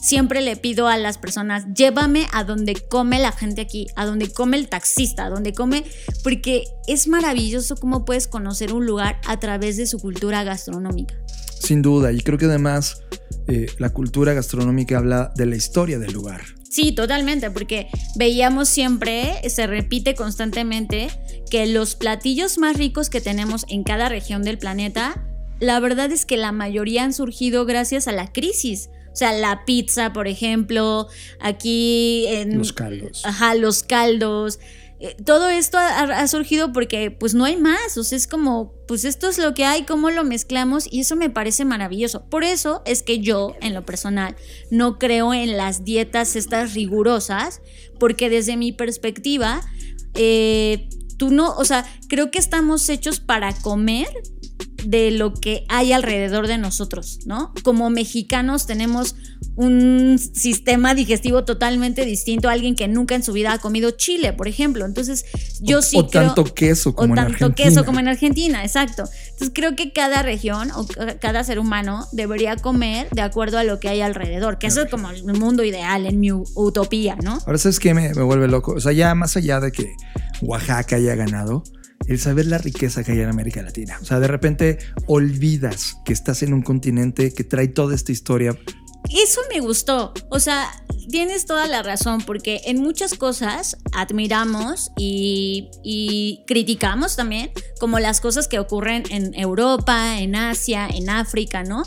siempre 0.00 0.40
le 0.40 0.54
pido 0.54 0.86
a 0.86 0.96
las 0.98 1.18
personas, 1.18 1.64
llévame 1.74 2.28
a 2.32 2.44
donde 2.44 2.76
come 2.88 3.18
la 3.18 3.32
gente 3.32 3.62
aquí, 3.62 3.88
a 3.96 4.06
donde 4.06 4.32
come 4.32 4.56
el 4.56 4.68
taxista, 4.68 5.24
a 5.24 5.30
donde 5.30 5.52
come, 5.52 5.82
porque 6.22 6.62
es 6.86 7.08
maravilloso 7.08 7.74
cómo 7.74 8.04
puedes 8.04 8.28
conocer 8.28 8.72
un 8.72 8.86
lugar 8.86 9.20
a 9.26 9.40
través 9.40 9.76
de 9.78 9.86
su 9.86 9.98
cultura 9.98 10.44
gastronómica. 10.44 11.16
Sin 11.58 11.82
duda, 11.82 12.12
y 12.12 12.20
creo 12.20 12.38
que 12.38 12.44
además 12.44 13.02
eh, 13.48 13.66
la 13.78 13.90
cultura 13.90 14.32
gastronómica 14.32 14.98
habla 14.98 15.32
de 15.34 15.46
la 15.46 15.56
historia 15.56 15.98
del 15.98 16.12
lugar. 16.12 16.42
Sí, 16.76 16.92
totalmente, 16.92 17.50
porque 17.50 17.88
veíamos 18.16 18.68
siempre, 18.68 19.40
se 19.48 19.66
repite 19.66 20.14
constantemente, 20.14 21.08
que 21.50 21.64
los 21.64 21.94
platillos 21.94 22.58
más 22.58 22.76
ricos 22.76 23.08
que 23.08 23.22
tenemos 23.22 23.64
en 23.70 23.82
cada 23.82 24.10
región 24.10 24.42
del 24.42 24.58
planeta, 24.58 25.24
la 25.58 25.80
verdad 25.80 26.12
es 26.12 26.26
que 26.26 26.36
la 26.36 26.52
mayoría 26.52 27.04
han 27.04 27.14
surgido 27.14 27.64
gracias 27.64 28.08
a 28.08 28.12
la 28.12 28.30
crisis. 28.30 28.90
O 29.10 29.16
sea, 29.16 29.32
la 29.32 29.64
pizza, 29.64 30.12
por 30.12 30.28
ejemplo, 30.28 31.08
aquí 31.40 32.26
en... 32.28 32.58
Los 32.58 32.74
caldos. 32.74 33.22
Ajá, 33.24 33.54
los 33.54 33.82
caldos. 33.82 34.58
Eh, 34.98 35.14
todo 35.24 35.50
esto 35.50 35.76
ha, 35.78 36.26
surgido 36.26 36.72
porque 36.72 37.10
pues 37.10 37.34
no 37.34 37.44
hay 37.44 37.56
más, 37.56 37.98
o 37.98 38.04
sea, 38.04 38.16
es 38.16 38.26
como, 38.26 38.72
pues 38.88 39.04
esto 39.04 39.28
es 39.28 39.36
lo 39.36 39.52
que 39.52 39.64
hay, 39.64 39.84
cómo 39.84 40.10
lo 40.10 40.24
mezclamos 40.24 40.90
y 40.90 41.00
eso 41.00 41.16
me 41.16 41.28
parece 41.28 41.64
maravilloso. 41.64 42.24
Por 42.30 42.44
eso 42.44 42.82
es 42.86 43.02
que 43.02 43.18
yo, 43.18 43.54
en 43.60 43.74
lo 43.74 43.84
personal, 43.84 44.36
no 44.70 44.98
creo 44.98 45.34
en 45.34 45.56
las 45.56 45.84
dietas 45.84 46.34
estas 46.34 46.72
rigurosas, 46.74 47.60
porque 48.00 48.30
desde 48.30 48.56
mi 48.56 48.72
perspectiva, 48.72 49.60
eh, 50.14 50.88
tú 51.18 51.30
no, 51.30 51.54
o 51.56 51.64
sea, 51.64 51.84
creo 52.08 52.30
que 52.30 52.38
estamos 52.38 52.88
hechos 52.88 53.20
para 53.20 53.52
comer 53.52 54.08
de 54.86 55.10
lo 55.10 55.34
que 55.34 55.64
hay 55.68 55.92
alrededor 55.92 56.46
de 56.46 56.58
nosotros, 56.58 57.18
¿no? 57.26 57.52
Como 57.62 57.90
mexicanos 57.90 58.66
tenemos 58.66 59.14
un 59.56 60.18
sistema 60.18 60.94
digestivo 60.94 61.44
totalmente 61.44 62.04
distinto 62.04 62.48
a 62.48 62.52
alguien 62.52 62.74
que 62.76 62.88
nunca 62.88 63.14
en 63.14 63.22
su 63.22 63.32
vida 63.32 63.52
ha 63.52 63.58
comido 63.58 63.90
chile, 63.92 64.32
por 64.32 64.48
ejemplo. 64.48 64.84
Entonces, 64.84 65.24
yo 65.60 65.78
o, 65.78 65.82
sí 65.82 65.96
o 65.98 66.06
creo, 66.08 66.26
tanto 66.26 66.44
queso 66.44 66.94
como 66.94 67.14
o 67.14 67.16
en 67.16 67.22
tanto 67.24 67.32
Argentina. 67.46 67.54
queso 67.68 67.84
como 67.84 68.00
en 68.00 68.08
Argentina, 68.08 68.64
exacto. 68.64 69.04
Entonces 69.30 69.50
creo 69.54 69.74
que 69.74 69.92
cada 69.92 70.22
región 70.22 70.70
o 70.72 70.86
ca- 70.86 71.18
cada 71.18 71.42
ser 71.44 71.58
humano 71.58 72.06
debería 72.12 72.56
comer 72.56 73.08
de 73.10 73.22
acuerdo 73.22 73.58
a 73.58 73.64
lo 73.64 73.80
que 73.80 73.88
hay 73.88 74.02
alrededor, 74.02 74.58
que 74.58 74.66
eso 74.68 74.82
es 74.82 74.90
como 74.90 75.10
el 75.10 75.24
mundo 75.34 75.64
ideal, 75.64 76.06
en 76.06 76.20
mi 76.20 76.32
utopía, 76.32 77.16
¿no? 77.22 77.38
Ahora, 77.46 77.58
¿sabes 77.58 77.78
qué 77.80 77.94
me, 77.94 78.12
me 78.14 78.22
vuelve 78.22 78.48
loco? 78.48 78.72
O 78.72 78.80
sea, 78.80 78.92
ya 78.92 79.14
más 79.14 79.36
allá 79.36 79.60
de 79.60 79.72
que 79.72 79.92
Oaxaca 80.42 80.96
haya 80.96 81.14
ganado, 81.14 81.64
el 82.06 82.18
saber 82.18 82.46
la 82.46 82.58
riqueza 82.58 83.02
que 83.02 83.12
hay 83.12 83.20
en 83.20 83.28
América 83.28 83.62
Latina. 83.62 83.98
O 84.00 84.04
sea, 84.04 84.20
de 84.20 84.28
repente 84.28 84.78
olvidas 85.06 85.96
que 86.04 86.12
estás 86.12 86.42
en 86.42 86.54
un 86.54 86.62
continente 86.62 87.32
que 87.32 87.44
trae 87.44 87.68
toda 87.68 87.94
esta 87.94 88.12
historia. 88.12 88.56
Eso 89.10 89.40
me 89.52 89.60
gustó. 89.60 90.12
O 90.30 90.40
sea, 90.40 90.70
tienes 91.08 91.46
toda 91.46 91.66
la 91.66 91.82
razón, 91.82 92.22
porque 92.22 92.62
en 92.64 92.80
muchas 92.80 93.14
cosas 93.14 93.76
admiramos 93.92 94.90
y, 94.96 96.42
criticamos 96.46 97.16
también, 97.16 97.50
como 97.80 97.98
las 97.98 98.20
cosas 98.20 98.48
que 98.48 98.58
ocurren 98.58 99.04
en 99.10 99.34
Europa, 99.34 100.18
en 100.20 100.36
Asia, 100.36 100.88
en 100.92 101.10
África, 101.10 101.62
¿no? 101.62 101.84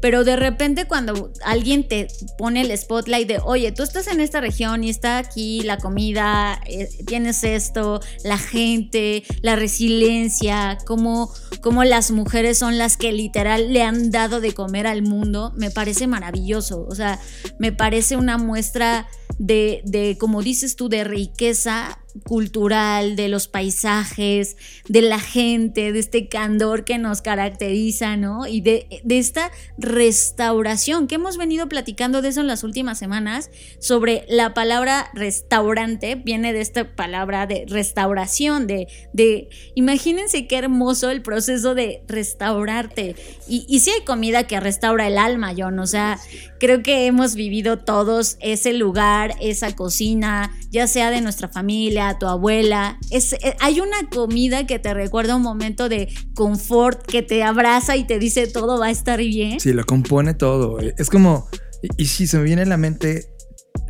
Pero 0.00 0.24
de 0.24 0.34
repente 0.34 0.86
cuando 0.86 1.30
alguien 1.44 1.86
te 1.86 2.08
pone 2.36 2.62
el 2.62 2.76
spotlight 2.76 3.28
de, 3.28 3.38
oye, 3.44 3.70
tú 3.70 3.84
estás 3.84 4.08
en 4.08 4.20
esta 4.20 4.40
región 4.40 4.82
y 4.82 4.90
está 4.90 5.18
aquí 5.18 5.62
la 5.62 5.78
comida, 5.78 6.60
eh, 6.66 6.88
tienes 7.06 7.44
esto, 7.44 8.00
la 8.24 8.36
gente, 8.36 9.22
la 9.42 9.54
resiliencia, 9.54 10.78
cómo, 10.86 11.32
cómo 11.60 11.84
las 11.84 12.10
mujeres 12.10 12.58
son 12.58 12.78
las 12.78 12.96
que 12.96 13.12
literal 13.12 13.72
le 13.72 13.82
han 13.82 14.10
dado 14.10 14.40
de 14.40 14.54
comer 14.54 14.88
al 14.88 15.02
mundo, 15.02 15.52
me 15.56 15.70
parece 15.70 16.08
maravilloso. 16.08 16.61
O 16.70 16.94
sea, 16.94 17.20
me 17.58 17.72
parece 17.72 18.16
una 18.16 18.38
muestra 18.38 19.08
de, 19.38 19.82
de, 19.84 20.16
como 20.18 20.42
dices 20.42 20.76
tú, 20.76 20.88
de 20.88 21.04
riqueza 21.04 22.01
cultural, 22.24 23.16
de 23.16 23.28
los 23.28 23.48
paisajes, 23.48 24.56
de 24.88 25.02
la 25.02 25.18
gente, 25.18 25.92
de 25.92 25.98
este 25.98 26.28
candor 26.28 26.84
que 26.84 26.98
nos 26.98 27.22
caracteriza, 27.22 28.16
¿no? 28.16 28.46
Y 28.46 28.60
de, 28.60 29.00
de, 29.04 29.18
esta 29.18 29.50
restauración, 29.78 31.06
que 31.06 31.16
hemos 31.16 31.36
venido 31.36 31.68
platicando 31.68 32.22
de 32.22 32.28
eso 32.28 32.40
en 32.40 32.46
las 32.46 32.64
últimas 32.64 32.98
semanas, 32.98 33.50
sobre 33.78 34.24
la 34.28 34.54
palabra 34.54 35.10
restaurante, 35.14 36.14
viene 36.16 36.52
de 36.52 36.60
esta 36.60 36.94
palabra 36.94 37.46
de 37.46 37.64
restauración, 37.68 38.66
de, 38.66 38.88
de 39.12 39.48
imagínense 39.74 40.46
qué 40.46 40.58
hermoso 40.58 41.10
el 41.10 41.22
proceso 41.22 41.74
de 41.74 42.02
restaurarte. 42.08 43.16
Y, 43.48 43.64
y 43.68 43.80
sí 43.80 43.90
hay 43.90 44.04
comida 44.04 44.46
que 44.46 44.60
restaura 44.60 45.06
el 45.06 45.18
alma, 45.18 45.54
John, 45.56 45.78
o 45.78 45.86
sea, 45.86 46.18
creo 46.58 46.82
que 46.82 47.06
hemos 47.06 47.34
vivido 47.34 47.78
todos 47.78 48.36
ese 48.40 48.72
lugar, 48.72 49.34
esa 49.40 49.74
cocina, 49.74 50.54
ya 50.70 50.86
sea 50.86 51.10
de 51.10 51.20
nuestra 51.20 51.48
familia, 51.48 52.01
tu 52.18 52.26
abuela. 52.26 52.98
Es, 53.10 53.32
eh, 53.34 53.56
hay 53.60 53.80
una 53.80 54.08
comida 54.10 54.66
que 54.66 54.78
te 54.78 54.94
recuerda 54.94 55.36
un 55.36 55.42
momento 55.42 55.88
de 55.88 56.08
confort, 56.34 57.04
que 57.06 57.22
te 57.22 57.42
abraza 57.42 57.96
y 57.96 58.04
te 58.04 58.18
dice 58.18 58.46
todo 58.46 58.78
va 58.78 58.86
a 58.86 58.90
estar 58.90 59.18
bien. 59.18 59.60
Sí, 59.60 59.72
lo 59.72 59.84
compone 59.84 60.34
todo. 60.34 60.78
Es 60.80 61.08
como, 61.08 61.48
y, 61.82 62.02
y 62.02 62.06
sí, 62.06 62.26
se 62.26 62.38
me 62.38 62.44
viene 62.44 62.62
a 62.62 62.66
la 62.66 62.76
mente, 62.76 63.34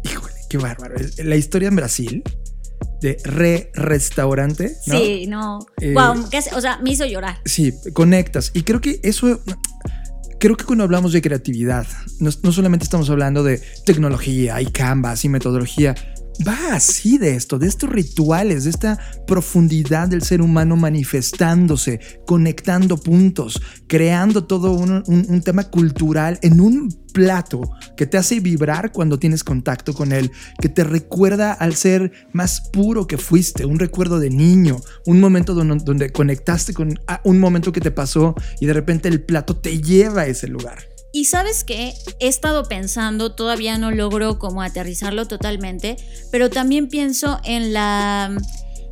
híjole, 0.04 0.34
qué 0.48 0.58
bárbaro. 0.58 0.94
La 1.24 1.36
historia 1.36 1.68
en 1.68 1.76
Brasil 1.76 2.22
de 3.02 3.18
re-restaurante. 3.24 4.76
¿no? 4.86 4.98
Sí, 4.98 5.26
no. 5.26 5.58
Eh, 5.80 5.92
wow, 5.92 6.24
o 6.56 6.60
sea, 6.60 6.78
me 6.78 6.92
hizo 6.92 7.04
llorar. 7.04 7.40
Sí, 7.44 7.74
conectas. 7.92 8.50
Y 8.54 8.62
creo 8.62 8.80
que 8.80 9.00
eso 9.02 9.40
creo 10.38 10.56
que 10.56 10.64
cuando 10.64 10.82
hablamos 10.82 11.12
de 11.12 11.22
creatividad, 11.22 11.86
no, 12.18 12.30
no, 12.42 12.52
solamente 12.52 12.82
estamos 12.82 13.08
hablando 13.10 13.44
de 13.44 13.62
tecnología 13.84 14.60
y 14.60 14.66
canvas 14.66 15.24
y 15.24 15.28
metodología, 15.28 15.94
va 16.47 16.74
así 16.74 17.18
de 17.18 17.35
esto, 17.35 17.59
de 17.59 17.66
estos 17.66 17.91
rituales, 17.91 18.64
de 18.64 18.70
esta 18.70 18.99
profundidad 19.26 20.09
del 20.09 20.22
ser 20.22 20.41
humano 20.43 20.76
manifestándose, 20.76 22.01
conectando 22.26 22.97
puntos, 22.97 23.61
creando 23.87 24.45
todo 24.45 24.72
un, 24.72 25.43
tema 25.43 25.64
cultural 25.64 26.39
en 26.43 26.61
un 26.61 26.89
plato 27.12 27.61
que 27.97 28.07
te 28.07 28.16
hace 28.16 28.41
vibrar 28.41 28.93
cuando 28.93 29.18
tienes 29.18 29.45
contacto 29.45 29.93
con 29.93 30.12
él, 30.12 30.30
que 30.61 30.68
te 30.68 30.85
recuerda 30.85 31.53
al 31.53 31.74
ser 31.74 32.12
más 32.33 32.61
puro 32.72 33.07
que 33.07 33.18
fuiste, 33.18 33.66
un 33.66 33.78
recuerdo 33.78 34.18
de 34.18 34.30
niño, 34.30 34.80
un 35.07 35.20
momento 35.20 35.55
donde 35.55 36.11
conectaste 36.11 36.72
con 36.72 36.99
un 37.24 37.39
momento 37.39 37.72
que 37.72 37.80
te 37.80 37.91
pasó 37.91 38.35
y 38.61 38.66
de 38.66 38.72
repente 38.72 39.09
el 39.09 39.22
plato 39.22 39.57
te 39.57 39.80
lleva 39.80 40.22
a 40.22 40.26
ese 40.26 40.49
lugar. 40.49 40.91
Y 41.12 41.26
sabes 41.26 41.62
que 41.62 41.94
he 42.20 42.28
estado 42.28 42.64
pensando, 42.64 43.34
todavía 43.34 43.76
no 43.76 43.90
logro 43.90 44.38
como 44.38 44.62
aterrizarlo 44.62 45.28
totalmente, 45.28 45.96
pero 46.30 46.48
también 46.48 46.88
pienso 46.88 47.38
en 47.44 47.74
la, 47.74 48.34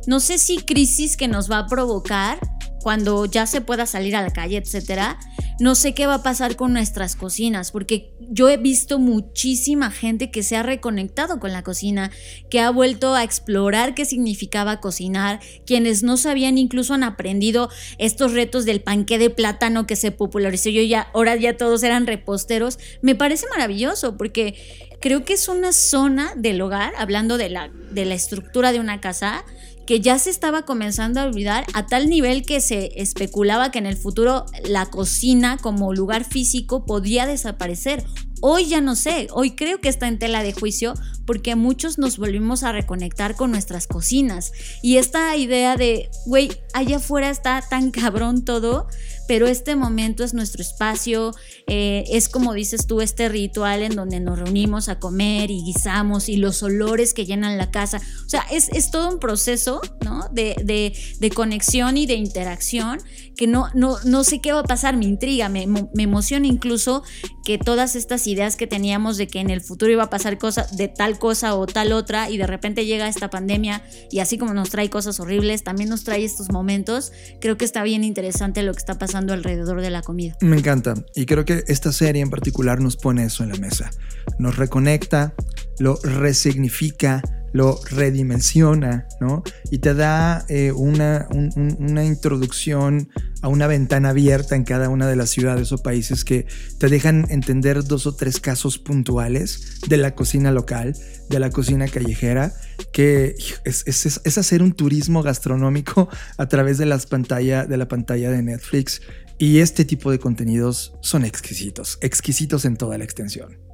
no 0.05 0.19
sé 0.19 0.37
si 0.37 0.57
crisis 0.57 1.17
que 1.17 1.27
nos 1.27 1.49
va 1.49 1.59
a 1.59 1.67
provocar 1.67 2.39
cuando 2.81 3.25
ya 3.25 3.45
se 3.45 3.61
pueda 3.61 3.85
salir 3.85 4.15
a 4.15 4.21
la 4.21 4.31
calle, 4.31 4.57
etcétera. 4.57 5.19
No 5.59 5.75
sé 5.75 5.93
qué 5.93 6.07
va 6.07 6.15
a 6.15 6.23
pasar 6.23 6.55
con 6.55 6.73
nuestras 6.73 7.15
cocinas, 7.15 7.71
porque 7.71 8.13
yo 8.19 8.49
he 8.49 8.57
visto 8.57 8.97
muchísima 8.97 9.91
gente 9.91 10.31
que 10.31 10.43
se 10.43 10.55
ha 10.55 10.63
reconectado 10.63 11.39
con 11.39 11.51
la 11.51 11.63
cocina, 11.63 12.11
que 12.49 12.59
ha 12.59 12.71
vuelto 12.71 13.13
a 13.13 13.23
explorar 13.23 13.93
qué 13.93 14.05
significaba 14.05 14.79
cocinar, 14.79 15.39
quienes 15.65 16.01
no 16.01 16.17
sabían 16.17 16.57
incluso 16.57 16.93
han 16.93 17.03
aprendido 17.03 17.69
estos 17.99 18.33
retos 18.33 18.65
del 18.65 18.81
panqué 18.81 19.17
de 19.19 19.29
plátano 19.29 19.85
que 19.85 19.95
se 19.95 20.11
popularizó. 20.11 20.69
Yo 20.69 20.81
ya, 20.81 21.09
ahora 21.13 21.35
ya 21.35 21.57
todos 21.57 21.83
eran 21.83 22.07
reposteros. 22.07 22.79
Me 23.01 23.15
parece 23.15 23.45
maravilloso 23.51 24.17
porque 24.17 24.55
creo 24.99 25.25
que 25.25 25.33
es 25.33 25.47
una 25.47 25.73
zona 25.73 26.33
del 26.35 26.61
hogar, 26.61 26.93
hablando 26.97 27.37
de 27.37 27.49
la, 27.49 27.69
de 27.91 28.05
la 28.05 28.15
estructura 28.15 28.71
de 28.71 28.79
una 28.79 29.01
casa, 29.01 29.43
que 29.85 29.99
ya 29.99 30.19
se 30.19 30.29
estaba 30.29 30.63
comenzando 30.63 31.19
a 31.19 31.25
olvidar 31.25 31.65
a 31.73 31.85
tal 31.87 32.09
nivel 32.09 32.45
que 32.45 32.61
se 32.61 33.01
especulaba 33.01 33.71
que 33.71 33.79
en 33.79 33.85
el 33.85 33.97
futuro 33.97 34.45
la 34.63 34.85
cocina 34.87 35.57
como 35.57 35.93
lugar 35.93 36.23
físico 36.23 36.85
podía 36.85 37.25
desaparecer. 37.25 38.03
Hoy 38.43 38.67
ya 38.67 38.81
no 38.81 38.95
sé, 38.95 39.27
hoy 39.31 39.51
creo 39.51 39.79
que 39.79 39.89
está 39.89 40.07
en 40.07 40.17
tela 40.17 40.41
de 40.41 40.53
juicio 40.53 40.95
porque 41.25 41.55
muchos 41.55 41.97
nos 41.99 42.17
volvimos 42.17 42.63
a 42.63 42.71
reconectar 42.71 43.35
con 43.35 43.51
nuestras 43.51 43.85
cocinas. 43.85 44.51
Y 44.81 44.97
esta 44.97 45.35
idea 45.35 45.77
de, 45.77 46.09
güey, 46.25 46.51
allá 46.73 46.97
afuera 46.97 47.29
está 47.29 47.63
tan 47.69 47.91
cabrón 47.91 48.43
todo, 48.43 48.87
pero 49.31 49.47
este 49.47 49.77
momento 49.77 50.25
es 50.25 50.33
nuestro 50.33 50.61
espacio, 50.61 51.33
eh, 51.65 52.03
es 52.09 52.27
como 52.27 52.53
dices 52.53 52.85
tú, 52.85 52.99
este 52.99 53.29
ritual 53.29 53.81
en 53.81 53.95
donde 53.95 54.19
nos 54.19 54.37
reunimos 54.37 54.89
a 54.89 54.99
comer 54.99 55.51
y 55.51 55.63
guisamos 55.63 56.27
y 56.27 56.35
los 56.35 56.61
olores 56.63 57.13
que 57.13 57.25
llenan 57.25 57.57
la 57.57 57.71
casa. 57.71 58.01
O 58.25 58.29
sea, 58.29 58.41
es, 58.51 58.67
es 58.73 58.91
todo 58.91 59.09
un 59.09 59.19
proceso, 59.19 59.79
¿no? 60.03 60.27
De, 60.33 60.57
de, 60.65 60.93
de, 61.21 61.29
conexión 61.29 61.95
y 61.95 62.07
de 62.07 62.15
interacción 62.15 62.99
que 63.37 63.47
no, 63.47 63.69
no, 63.73 63.95
no 64.03 64.25
sé 64.25 64.41
qué 64.41 64.51
va 64.51 64.59
a 64.59 64.63
pasar, 64.63 64.97
me 64.97 65.05
intriga, 65.05 65.47
me, 65.47 65.65
me 65.65 66.03
emociona 66.03 66.45
incluso 66.45 67.01
que 67.43 67.57
todas 67.57 67.95
estas 67.95 68.27
ideas 68.27 68.55
que 68.55 68.67
teníamos 68.67 69.17
de 69.17 69.27
que 69.27 69.39
en 69.39 69.49
el 69.49 69.61
futuro 69.61 69.91
iba 69.91 70.03
a 70.03 70.09
pasar 70.09 70.37
cosas 70.37 70.77
de 70.77 70.87
tal 70.87 71.19
cosa 71.19 71.55
o 71.55 71.65
tal 71.65 71.91
otra 71.91 72.29
y 72.29 72.37
de 72.37 72.47
repente 72.47 72.85
llega 72.85 73.07
esta 73.07 73.29
pandemia 73.29 73.83
y 74.09 74.19
así 74.19 74.37
como 74.37 74.53
nos 74.53 74.69
trae 74.69 74.89
cosas 74.89 75.19
horribles, 75.19 75.63
también 75.63 75.89
nos 75.89 76.03
trae 76.03 76.23
estos 76.23 76.51
momentos. 76.51 77.11
Creo 77.39 77.57
que 77.57 77.65
está 77.65 77.83
bien 77.83 78.03
interesante 78.03 78.63
lo 78.63 78.73
que 78.73 78.79
está 78.79 78.97
pasando 78.97 79.33
alrededor 79.33 79.81
de 79.81 79.89
la 79.89 80.01
comida. 80.01 80.37
Me 80.41 80.57
encanta 80.57 80.93
y 81.15 81.25
creo 81.25 81.45
que 81.45 81.63
esta 81.67 81.91
serie 81.91 82.21
en 82.21 82.29
particular 82.29 82.79
nos 82.79 82.97
pone 82.97 83.25
eso 83.25 83.43
en 83.43 83.49
la 83.49 83.57
mesa. 83.57 83.89
Nos 84.37 84.57
reconecta, 84.57 85.33
lo 85.79 85.97
resignifica, 86.03 87.21
lo 87.53 87.79
redimensiona, 87.89 89.07
¿no? 89.19 89.43
Y 89.69 89.79
te 89.79 89.93
da 89.93 90.45
eh, 90.47 90.71
una, 90.71 91.27
un, 91.31 91.51
un, 91.55 91.77
una 91.79 92.05
introducción 92.05 93.09
a 93.41 93.47
una 93.47 93.67
ventana 93.67 94.09
abierta 94.09 94.55
en 94.55 94.63
cada 94.63 94.89
una 94.89 95.07
de 95.07 95.15
las 95.15 95.29
ciudades 95.29 95.71
o 95.71 95.77
países 95.77 96.23
que 96.23 96.45
te 96.77 96.87
dejan 96.87 97.25
entender 97.29 97.83
dos 97.83 98.05
o 98.07 98.15
tres 98.15 98.39
casos 98.39 98.77
puntuales 98.77 99.81
de 99.87 99.97
la 99.97 100.15
cocina 100.15 100.51
local, 100.51 100.95
de 101.29 101.39
la 101.39 101.49
cocina 101.49 101.87
callejera, 101.87 102.53
que 102.93 103.35
es, 103.65 103.83
es, 103.85 104.21
es 104.23 104.37
hacer 104.37 104.61
un 104.61 104.73
turismo 104.73 105.23
gastronómico 105.23 106.09
a 106.37 106.47
través 106.47 106.77
de, 106.77 106.85
las 106.85 107.05
pantalla, 107.05 107.65
de 107.65 107.77
la 107.77 107.87
pantalla 107.87 108.31
de 108.31 108.41
Netflix. 108.41 109.01
Y 109.37 109.57
este 109.57 109.85
tipo 109.85 110.11
de 110.11 110.19
contenidos 110.19 110.93
son 111.01 111.25
exquisitos, 111.25 111.97
exquisitos 112.01 112.63
en 112.65 112.77
toda 112.77 112.99
la 112.99 113.05
extensión. 113.05 113.70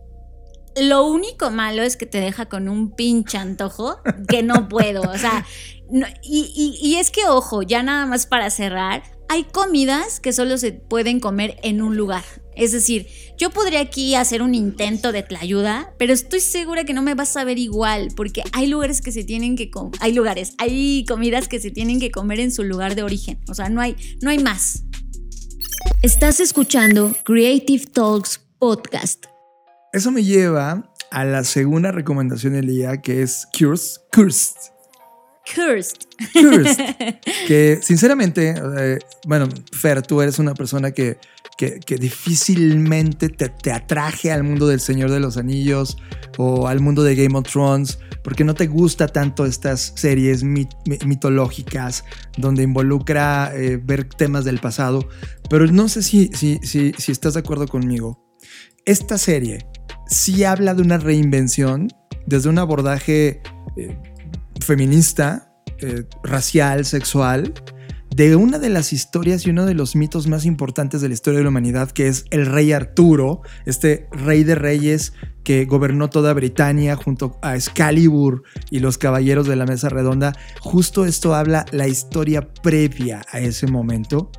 Lo 0.82 1.05
único 1.05 1.49
malo 1.49 1.82
es 1.82 1.97
que 1.97 2.05
te 2.05 2.19
deja 2.19 2.47
con 2.47 2.69
un 2.69 2.91
pinche 2.91 3.38
antojo 3.38 3.99
que 4.28 4.43
no 4.43 4.67
puedo. 4.67 5.01
O 5.01 5.17
sea, 5.17 5.45
y, 6.23 6.95
es 6.99 7.11
que, 7.11 7.25
ojo, 7.28 7.61
ya 7.61 7.84
nada 7.84 8.05
más 8.05 8.25
para 8.25 8.49
cerrar, 8.49 9.03
hay 9.30 9.43
comidas 9.43 10.19
que 10.19 10.34
solo 10.34 10.57
se 10.57 10.73
pueden 10.73 11.19
comer 11.19 11.57
en 11.63 11.82
un 11.82 11.97
lugar. 11.97 12.23
Es 12.55 12.71
decir, 12.71 13.07
yo 13.38 13.51
podría 13.51 13.82
aquí 13.82 14.15
hacer 14.15 14.41
un 14.41 14.55
intento 14.55 15.11
de 15.11 15.25
ayuda, 15.39 15.93
pero 15.99 16.13
estoy 16.13 16.39
segura 16.39 16.86
que 16.86 16.93
no 16.93 17.01
me 17.03 17.13
vas 17.13 17.38
a 17.38 17.43
ver 17.43 17.59
igual, 17.59 18.09
porque 18.15 18.43
hay 18.51 18.67
lugares 18.67 19.01
que 19.01 19.11
se 19.11 19.23
tienen 19.23 19.55
que 19.55 19.69
hay 19.99 20.13
lugares, 20.13 20.53
hay 20.57 21.05
comidas 21.05 21.47
que 21.47 21.59
se 21.59 21.69
tienen 21.69 21.99
que 21.99 22.09
comer 22.09 22.39
en 22.39 22.51
su 22.51 22.63
lugar 22.63 22.95
de 22.95 23.03
origen. 23.03 23.39
O 23.47 23.53
sea, 23.53 23.69
no 23.69 23.82
hay, 23.82 23.95
no 24.21 24.30
hay 24.30 24.39
más. 24.39 24.84
Estás 26.01 26.39
escuchando 26.39 27.15
Creative 27.23 27.86
Talks 27.86 28.41
Podcast. 28.59 29.36
Eso 29.93 30.11
me 30.11 30.23
lleva 30.23 30.91
a 31.11 31.23
la 31.25 31.43
segunda 31.43 31.91
recomendación 31.91 32.53
del 32.53 32.67
día, 32.67 32.97
que 32.97 33.21
es 33.21 33.47
Cursed. 33.57 34.01
Cursed. 34.11 34.73
Cursed. 35.55 35.97
Cursed. 36.33 36.95
que 37.47 37.79
sinceramente, 37.81 38.55
eh, 38.77 38.99
bueno, 39.25 39.47
Fer, 39.71 40.01
tú 40.01 40.21
eres 40.21 40.39
una 40.39 40.53
persona 40.53 40.91
que, 40.91 41.17
que, 41.57 41.79
difícilmente 41.97 43.29
te, 43.29 43.49
te, 43.49 43.71
atraje 43.71 44.31
al 44.31 44.43
mundo 44.43 44.67
del 44.67 44.81
Señor 44.81 45.09
de 45.09 45.21
los 45.21 45.38
Anillos 45.38 45.97
o 46.38 46.67
al 46.67 46.81
mundo 46.81 47.03
de 47.03 47.15
Game 47.15 47.38
of 47.38 47.49
Thrones, 47.49 47.97
porque 48.23 48.43
no 48.43 48.53
te 48.53 48.67
gusta 48.67 49.07
tanto 49.07 49.45
estas 49.45 49.93
series 49.95 50.43
mitológicas 50.43 52.03
donde 52.38 52.63
involucra 52.63 53.51
eh, 53.55 53.79
ver 53.81 54.03
temas 54.03 54.43
del 54.43 54.59
pasado. 54.59 55.07
Pero 55.49 55.65
no 55.67 55.88
sé 55.88 56.03
si, 56.03 56.29
si, 56.33 56.59
si, 56.61 56.91
si 56.97 57.11
estás 57.13 57.35
de 57.35 57.39
acuerdo 57.39 57.67
conmigo. 57.67 58.21
Esta 58.85 59.17
serie 59.17 59.65
sí 60.07 60.43
habla 60.43 60.73
de 60.73 60.81
una 60.81 60.97
reinvención 60.97 61.89
desde 62.25 62.49
un 62.49 62.59
abordaje 62.59 63.41
eh, 63.75 63.97
feminista, 64.59 65.53
eh, 65.79 66.03
racial, 66.23 66.85
sexual, 66.85 67.53
de 68.18 68.36
una 68.36 68.57
de 68.57 68.70
las 68.70 68.93
historias 68.93 69.45
y 69.45 69.51
uno 69.51 69.68
de 69.68 69.76
los 69.76 69.95
mitos 69.95 70.26
más 70.26 70.45
importantes 70.45 71.01
de 71.01 71.07
la 71.07 71.13
historia 71.13 71.38
de 71.38 71.43
la 71.43 71.49
humanidad, 71.49 71.91
que 71.91 72.07
es 72.07 72.26
el 72.32 72.47
rey 72.47 72.72
Arturo, 72.72 73.43
este 73.68 74.07
rey 74.11 74.43
de 74.43 74.55
reyes 74.55 75.13
que 75.43 75.65
gobernó 75.65 76.09
toda 76.09 76.34
Britania 76.34 76.95
junto 76.95 77.38
a 77.43 77.55
Excalibur 77.55 78.41
y 78.72 78.80
los 78.80 78.97
caballeros 78.97 79.45
de 79.45 79.55
la 79.55 79.68
mesa 79.68 79.89
redonda. 79.89 80.36
Justo 80.61 81.05
esto 81.05 81.36
habla 81.36 81.68
la 81.72 81.88
historia 81.88 82.51
previa 82.63 83.22
a 83.32 83.39
ese 83.39 83.68
momento 83.68 84.32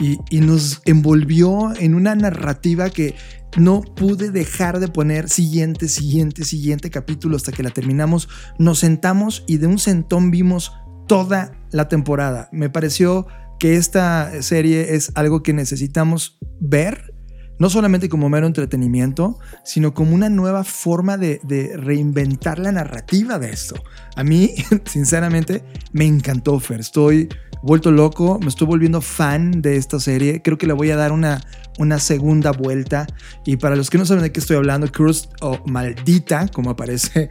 y, 0.00 0.16
y 0.30 0.40
nos 0.40 0.80
envolvió 0.86 1.74
en 1.78 1.94
una 1.94 2.14
narrativa 2.14 2.88
que 2.88 3.16
no 3.58 3.82
pude 3.82 4.30
dejar 4.30 4.80
de 4.80 4.88
poner 4.88 5.28
siguiente, 5.28 5.88
siguiente, 5.88 6.46
siguiente 6.46 6.88
capítulo 6.88 7.36
hasta 7.36 7.52
que 7.52 7.62
la 7.62 7.70
terminamos. 7.70 8.30
Nos 8.58 8.78
sentamos 8.78 9.44
y 9.46 9.58
de 9.58 9.66
un 9.66 9.78
sentón 9.78 10.30
vimos 10.30 10.72
toda 11.06 11.52
la 11.70 11.88
temporada. 11.88 12.48
Me 12.52 12.70
pareció 12.70 13.26
que 13.58 13.76
esta 13.76 14.42
serie 14.42 14.94
es 14.94 15.12
algo 15.14 15.42
que 15.42 15.52
necesitamos 15.52 16.38
ver, 16.60 17.14
no 17.58 17.70
solamente 17.70 18.08
como 18.08 18.28
mero 18.28 18.46
entretenimiento, 18.46 19.38
sino 19.64 19.94
como 19.94 20.14
una 20.14 20.28
nueva 20.28 20.62
forma 20.62 21.16
de, 21.16 21.40
reinventar 21.76 22.58
la 22.58 22.72
narrativa 22.72 23.38
de 23.38 23.50
esto. 23.50 23.76
A 24.14 24.24
mí, 24.24 24.54
sinceramente, 24.84 25.64
me 25.92 26.04
encantó. 26.04 26.60
Estoy 26.78 27.28
vuelto 27.62 27.90
loco, 27.90 28.38
me 28.40 28.48
estoy 28.48 28.66
volviendo 28.66 29.00
fan 29.00 29.62
de 29.62 29.76
esta 29.76 29.98
serie. 29.98 30.42
Creo 30.42 30.58
que 30.58 30.66
le 30.66 30.74
voy 30.74 30.90
a 30.90 30.96
dar 30.96 31.12
una 31.12 31.98
segunda 31.98 32.52
vuelta. 32.52 33.06
Y 33.46 33.56
para 33.56 33.74
los 33.74 33.88
que 33.88 33.96
no 33.96 34.04
saben 34.04 34.22
de 34.22 34.32
qué 34.32 34.40
estoy 34.40 34.56
hablando, 34.56 34.90
Cruz 34.92 35.30
o 35.40 35.60
Maldita, 35.66 36.48
como 36.48 36.70
aparece 36.70 37.30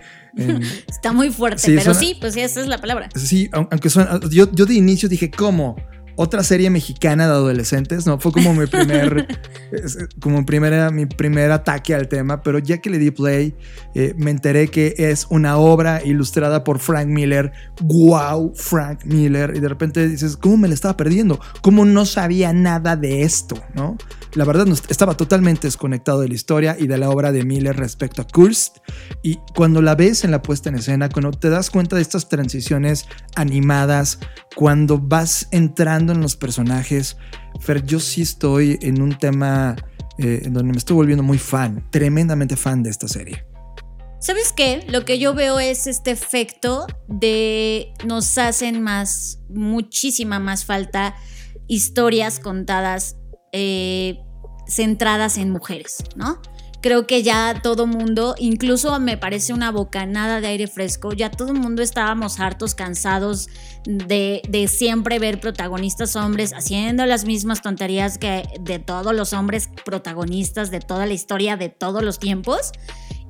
Está 0.87 1.13
muy 1.13 1.31
fuerte, 1.31 1.61
pero 1.75 1.93
sí, 1.93 2.17
pues 2.19 2.33
sí, 2.33 2.41
esa 2.41 2.61
es 2.61 2.67
la 2.67 2.79
palabra. 2.79 3.09
Sí, 3.15 3.49
aunque 3.51 3.89
suena. 3.89 4.19
Yo, 4.29 4.51
yo 4.51 4.65
de 4.65 4.73
inicio 4.73 5.07
dije, 5.07 5.31
¿cómo? 5.31 5.75
Otra 6.15 6.43
serie 6.43 6.69
mexicana 6.69 7.27
de 7.27 7.33
adolescentes, 7.33 8.05
¿no? 8.05 8.19
Fue 8.19 8.31
como 8.31 8.53
mi 8.53 8.65
primer, 8.67 9.27
como 10.19 10.45
primera, 10.45 10.89
mi 10.91 11.05
primer 11.05 11.51
ataque 11.51 11.93
al 11.93 12.07
tema, 12.07 12.41
pero 12.41 12.59
ya 12.59 12.79
que 12.79 12.89
le 12.89 12.97
di 12.97 13.11
play, 13.11 13.55
eh, 13.93 14.13
me 14.17 14.31
enteré 14.31 14.69
que 14.69 14.95
es 14.97 15.27
una 15.29 15.57
obra 15.57 16.01
ilustrada 16.03 16.63
por 16.63 16.79
Frank 16.79 17.07
Miller. 17.07 17.51
¡Wow! 17.81 18.53
Frank 18.55 19.05
Miller. 19.05 19.53
Y 19.55 19.59
de 19.59 19.67
repente 19.67 20.07
dices, 20.07 20.37
¿cómo 20.37 20.57
me 20.57 20.67
la 20.67 20.73
estaba 20.73 20.97
perdiendo? 20.97 21.39
¿Cómo 21.61 21.85
no 21.85 22.05
sabía 22.05 22.53
nada 22.53 22.95
de 22.95 23.23
esto, 23.23 23.61
no? 23.73 23.97
La 24.33 24.43
verdad, 24.43 24.67
estaba 24.89 25.15
totalmente 25.15 25.67
desconectado 25.67 26.19
de 26.19 26.27
la 26.27 26.33
historia 26.33 26.75
y 26.77 26.87
de 26.87 26.97
la 26.97 27.09
obra 27.09 27.31
de 27.31 27.45
Miller 27.45 27.75
respecto 27.75 28.21
a 28.21 28.27
Kurst. 28.27 28.77
Y 29.23 29.39
cuando 29.55 29.81
la 29.81 29.95
ves 29.95 30.25
en 30.25 30.31
la 30.31 30.41
puesta 30.41 30.69
en 30.69 30.75
escena, 30.75 31.07
cuando 31.09 31.31
te 31.31 31.49
das 31.49 31.69
cuenta 31.69 31.95
de 31.95 32.01
estas 32.01 32.27
transiciones 32.27 33.05
animadas, 33.35 34.19
cuando 34.55 34.97
vas 34.97 35.47
entrando 35.51 36.04
en 36.13 36.21
los 36.21 36.35
personajes, 36.35 37.17
Fer, 37.59 37.83
yo 37.85 37.99
sí 37.99 38.21
estoy 38.21 38.77
en 38.81 39.01
un 39.01 39.17
tema 39.17 39.75
eh, 40.17 40.41
en 40.45 40.53
donde 40.53 40.71
me 40.71 40.77
estoy 40.77 40.95
volviendo 40.95 41.23
muy 41.23 41.37
fan, 41.37 41.85
tremendamente 41.91 42.55
fan 42.55 42.83
de 42.83 42.89
esta 42.89 43.07
serie. 43.07 43.45
¿Sabes 44.19 44.53
qué? 44.53 44.85
Lo 44.89 45.05
que 45.05 45.19
yo 45.19 45.33
veo 45.33 45.59
es 45.59 45.87
este 45.87 46.11
efecto 46.11 46.87
de 47.07 47.93
nos 48.05 48.37
hacen 48.37 48.81
más, 48.81 49.39
muchísima 49.49 50.39
más 50.39 50.65
falta 50.65 51.15
historias 51.67 52.39
contadas 52.39 53.17
eh, 53.51 54.17
centradas 54.67 55.37
en 55.37 55.51
mujeres, 55.51 55.97
¿no? 56.15 56.41
Creo 56.85 57.07
que 57.07 57.23
ya 57.23 57.61
todo 57.63 57.87
mundo, 57.87 58.35
incluso 58.37 58.99
me 58.99 59.17
parece 59.17 59.53
una 59.53 59.71
bocanada 59.71 60.39
de 60.39 60.45
aire 60.45 60.67
fresco, 60.67 61.13
ya 61.13 61.31
todo 61.31 61.51
el 61.51 61.59
mundo 61.59 61.81
estábamos 61.81 62.39
hartos, 62.39 62.75
cansados 62.75 63.49
de, 63.85 64.43
de, 64.47 64.67
siempre 64.67 65.17
ver 65.17 65.39
protagonistas 65.39 66.15
hombres 66.15 66.53
haciendo 66.53 67.07
las 67.07 67.25
mismas 67.25 67.63
tonterías 67.63 68.19
que 68.19 68.43
de 68.59 68.77
todos 68.77 69.15
los 69.15 69.33
hombres 69.33 69.67
protagonistas 69.83 70.69
de 70.69 70.79
toda 70.79 71.07
la 71.07 71.15
historia 71.15 71.57
de 71.57 71.69
todos 71.69 72.03
los 72.03 72.19
tiempos. 72.19 72.71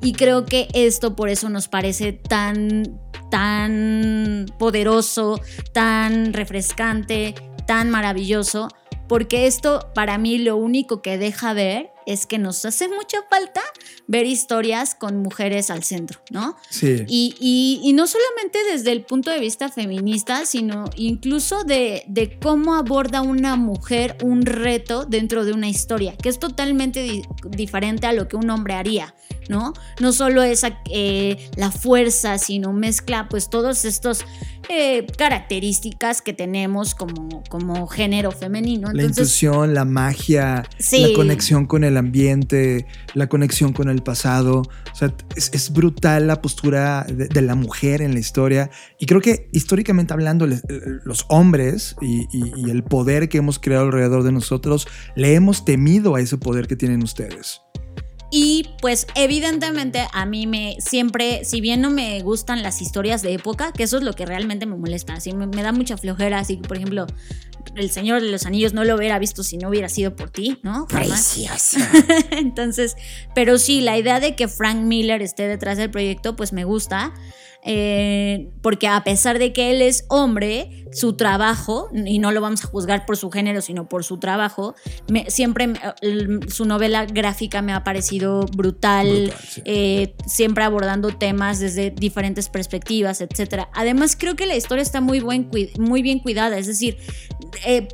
Y 0.02 0.12
creo 0.12 0.46
que 0.46 0.68
esto 0.74 1.16
por 1.16 1.30
eso 1.30 1.48
nos 1.48 1.70
parece 1.70 2.12
tan, 2.12 3.00
tan 3.32 4.48
poderoso, 4.60 5.40
tan 5.72 6.34
refrescante, 6.34 7.36
tan 7.66 7.90
maravilloso 7.90 8.68
porque 9.08 9.48
esto 9.48 9.92
para 9.94 10.18
mí 10.18 10.40
lo 10.40 10.58
único 10.58 11.02
que 11.02 11.18
deja 11.18 11.54
ver 11.54 11.95
es 12.06 12.26
que 12.26 12.38
nos 12.38 12.66
hace 12.66 12.88
mucha 12.88 13.20
falta 13.30 13.62
ver 14.08 14.26
historias 14.26 14.96
con 14.96 15.18
mujeres 15.18 15.70
al 15.70 15.84
centro, 15.84 16.20
¿no? 16.30 16.56
Sí. 16.70 17.06
Y, 17.08 17.92
no 17.96 18.08
solamente 18.08 18.60
desde 18.72 18.92
el 18.92 19.06
punto 19.06 19.32
de 19.32 19.40
vista 19.40 19.70
feminista, 19.70 20.46
sino 20.46 20.90
incluso 20.98 21.64
de, 21.64 22.04
de, 22.08 22.38
cómo 22.40 22.76
aborda 22.76 23.22
una 23.22 23.56
mujer 23.56 24.18
un 24.22 24.42
reto 24.46 25.06
dentro 25.06 25.46
de 25.46 25.54
una 25.54 25.70
historia, 25.70 26.16
que 26.18 26.28
es 26.28 26.40
totalmente 26.40 27.24
diferente 27.50 28.06
a 28.08 28.14
lo 28.14 28.28
que 28.28 28.36
un 28.36 28.50
hombre 28.50 28.74
haría, 28.74 29.16
¿no? 29.48 29.74
No 30.02 30.12
solo 30.12 30.44
es 30.44 30.64
eh, 30.92 31.50
la 31.56 31.72
fuerza, 31.72 32.38
sino 32.38 32.74
mezcla 32.74 33.28
pues 33.30 33.50
todos 33.50 33.86
estos 33.86 34.26
eh, 34.70 35.06
características 35.18 36.22
que 36.22 36.34
tenemos 36.34 36.96
como, 36.96 37.44
como 37.50 37.88
género 37.88 38.32
femenino. 38.32 38.92
la 38.92 39.04
intuición, 39.04 39.74
la 39.74 39.86
magia, 39.86 40.68
la 40.92 41.14
conexión 41.16 41.68
con 41.68 41.84
el 41.84 41.95
ambiente, 41.98 42.86
la 43.14 43.28
conexión 43.28 43.74
con 43.74 43.90
el 43.90 44.04
pasado. 44.04 44.62
O 44.92 44.96
sea, 44.96 45.14
es, 45.36 45.72
brutal 45.74 46.28
la 46.28 46.42
postura 46.42 47.06
de, 47.08 47.42
la 47.42 47.56
mujer 47.56 48.02
en 48.02 48.14
la 48.14 48.20
historia. 48.20 48.70
Y 49.00 49.06
creo 49.06 49.22
que 49.22 49.50
históricamente 49.52 50.14
hablando, 50.14 50.48
los 50.48 51.26
hombres 51.30 51.96
y, 52.02 52.26
el 52.70 52.84
poder 52.84 53.30
que 53.30 53.38
hemos 53.38 53.60
creado 53.60 53.86
alrededor 53.86 54.24
de 54.24 54.32
nosotros, 54.32 54.88
le 55.16 55.36
hemos 55.36 55.66
temido 55.66 56.16
a 56.16 56.22
ese 56.22 56.38
poder 56.38 56.68
que 56.68 56.76
tienen 56.76 57.04
ustedes. 57.04 57.62
Y 58.32 58.68
pues 58.82 59.08
evidentemente 59.16 60.08
a 60.12 60.26
mí 60.26 60.48
me 60.48 60.76
siempre, 60.80 61.46
si 61.46 61.62
bien 61.62 61.80
no 61.80 61.90
me 61.90 62.22
gustan 62.22 62.64
las 62.64 62.82
historias 62.82 63.22
de 63.22 63.34
época, 63.34 63.72
que 63.72 63.84
eso 63.84 63.98
es 63.98 64.04
lo 64.04 64.14
que 64.14 64.26
realmente 64.26 64.66
me 64.66 64.76
molesta, 64.76 65.14
así 65.14 65.34
me, 65.34 65.48
da 65.48 65.72
mucha 65.72 65.96
flojera, 65.96 66.40
así 66.40 66.58
que 66.58 66.68
por 66.68 66.78
ejemplo, 66.78 67.06
El 67.76 67.90
Señor 67.90 68.22
de 68.22 68.30
los 68.32 68.46
Anillos 68.46 68.74
no 68.74 68.84
lo 68.84 68.96
hubiera 68.96 69.20
visto 69.20 69.44
si 69.44 69.58
no 69.58 69.70
hubiera 69.70 69.90
sido 69.90 70.16
por 70.16 70.30
ti, 70.30 70.60
¿no? 70.64 70.88
Preciosa. 70.88 71.80
Entonces, 72.32 72.96
pero 73.34 73.58
sí, 73.58 73.82
la 73.82 73.98
idea 73.98 74.20
de 74.20 74.36
que 74.36 74.48
Frank 74.48 74.78
Miller 74.78 75.22
esté 75.22 75.48
detrás 75.48 75.78
del 75.78 75.92
proyecto, 75.92 76.36
pues 76.36 76.54
me 76.54 76.64
gusta. 76.64 77.14
Eh, 77.68 78.52
porque 78.62 78.88
a 78.88 79.04
pesar 79.04 79.40
de 79.40 79.52
que 79.52 79.72
él 79.72 79.82
es 79.82 80.06
hombre, 80.10 80.85
su 80.96 81.18
trabajo, 81.18 81.90
y 81.94 82.20
no 82.20 82.32
lo 82.32 82.40
vamos 82.40 82.64
a 82.64 82.68
juzgar 82.68 83.06
por 83.06 83.18
su 83.18 83.30
género, 83.30 83.60
sino 83.60 83.90
por 83.90 84.06
su 84.06 84.18
trabajo, 84.18 84.76
siempre 85.28 85.74
su 86.48 86.64
novela 86.64 87.06
gráfica 87.06 87.62
me 87.62 87.74
ha 87.74 87.84
parecido 87.84 88.46
brutal, 88.56 89.34
eh, 89.66 90.16
siempre 90.26 90.64
abordando 90.64 91.10
temas 91.10 91.60
desde 91.60 91.92
diferentes 91.92 92.48
perspectivas, 92.48 93.20
etc. 93.20 93.68
Además, 93.74 94.16
creo 94.18 94.38
que 94.38 94.46
la 94.46 94.56
historia 94.56 94.84
está 94.84 95.02
muy, 95.02 95.20
buen, 95.20 95.50
muy 95.78 96.02
bien 96.02 96.20
cuidada, 96.20 96.58
es 96.58 96.68
decir, 96.68 96.98
eh, 97.66 97.90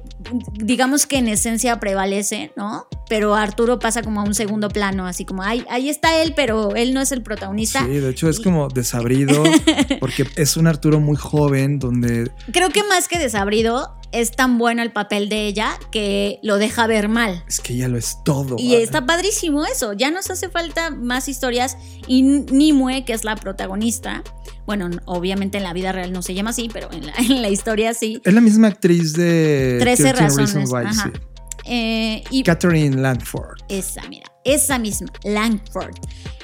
digamos 0.53 1.07
que 1.07 1.17
en 1.17 1.27
esencia 1.27 1.79
prevalece, 1.79 2.51
¿no? 2.55 2.87
Pero 3.09 3.35
Arturo 3.35 3.79
pasa 3.79 4.03
como 4.03 4.21
a 4.21 4.23
un 4.23 4.35
segundo 4.35 4.69
plano, 4.69 5.07
así 5.07 5.25
como, 5.25 5.41
ahí, 5.41 5.65
ahí 5.69 5.89
está 5.89 6.21
él, 6.21 6.33
pero 6.35 6.75
él 6.75 6.93
no 6.93 7.01
es 7.01 7.11
el 7.11 7.23
protagonista. 7.23 7.83
Sí, 7.83 7.93
de 7.93 8.09
hecho 8.11 8.29
es 8.29 8.39
como 8.39 8.67
desabrido, 8.69 9.43
porque 9.99 10.27
es 10.35 10.55
un 10.55 10.67
Arturo 10.67 10.99
muy 10.99 11.17
joven, 11.17 11.79
donde... 11.79 12.31
Creo 12.53 12.69
que 12.69 12.83
más 12.91 13.07
que 13.07 13.17
desabrido, 13.17 13.95
es 14.11 14.31
tan 14.31 14.57
bueno 14.57 14.83
el 14.83 14.91
papel 14.91 15.29
de 15.29 15.47
ella 15.47 15.79
que 15.93 16.39
lo 16.43 16.57
deja 16.57 16.87
ver 16.87 17.07
mal. 17.07 17.41
Es 17.47 17.61
que 17.61 17.71
ella 17.71 17.87
lo 17.87 17.97
es 17.97 18.17
todo. 18.25 18.57
Y 18.59 18.75
está 18.75 19.05
padrísimo 19.05 19.65
eso. 19.65 19.93
Ya 19.93 20.11
nos 20.11 20.29
hace 20.29 20.49
falta 20.49 20.89
más 20.89 21.29
historias. 21.29 21.77
Y 22.05 22.23
Nimue, 22.23 23.05
que 23.05 23.13
es 23.13 23.23
la 23.23 23.37
protagonista, 23.37 24.23
bueno, 24.65 24.89
obviamente 25.05 25.57
en 25.57 25.63
la 25.63 25.71
vida 25.71 25.93
real 25.93 26.11
no 26.11 26.21
se 26.21 26.33
llama 26.33 26.49
así, 26.49 26.69
pero 26.71 26.91
en 26.91 27.05
la, 27.05 27.13
en 27.17 27.41
la 27.41 27.47
historia 27.47 27.93
sí. 27.93 28.21
Es 28.25 28.33
la 28.33 28.41
misma 28.41 28.67
actriz 28.67 29.13
de 29.13 29.77
13 29.79 30.03
13 30.03 30.13
razones. 30.21 30.53
Reasons 30.53 30.71
Why, 30.73 30.85
ajá. 30.85 31.11
sí. 31.13 31.30
Eh, 31.65 32.23
y 32.29 32.43
Catherine 32.43 33.01
Langford. 33.01 33.59
esa, 33.69 34.01
mira, 34.09 34.25
esa 34.43 34.79
misma, 34.79 35.07
Langford. 35.23 35.95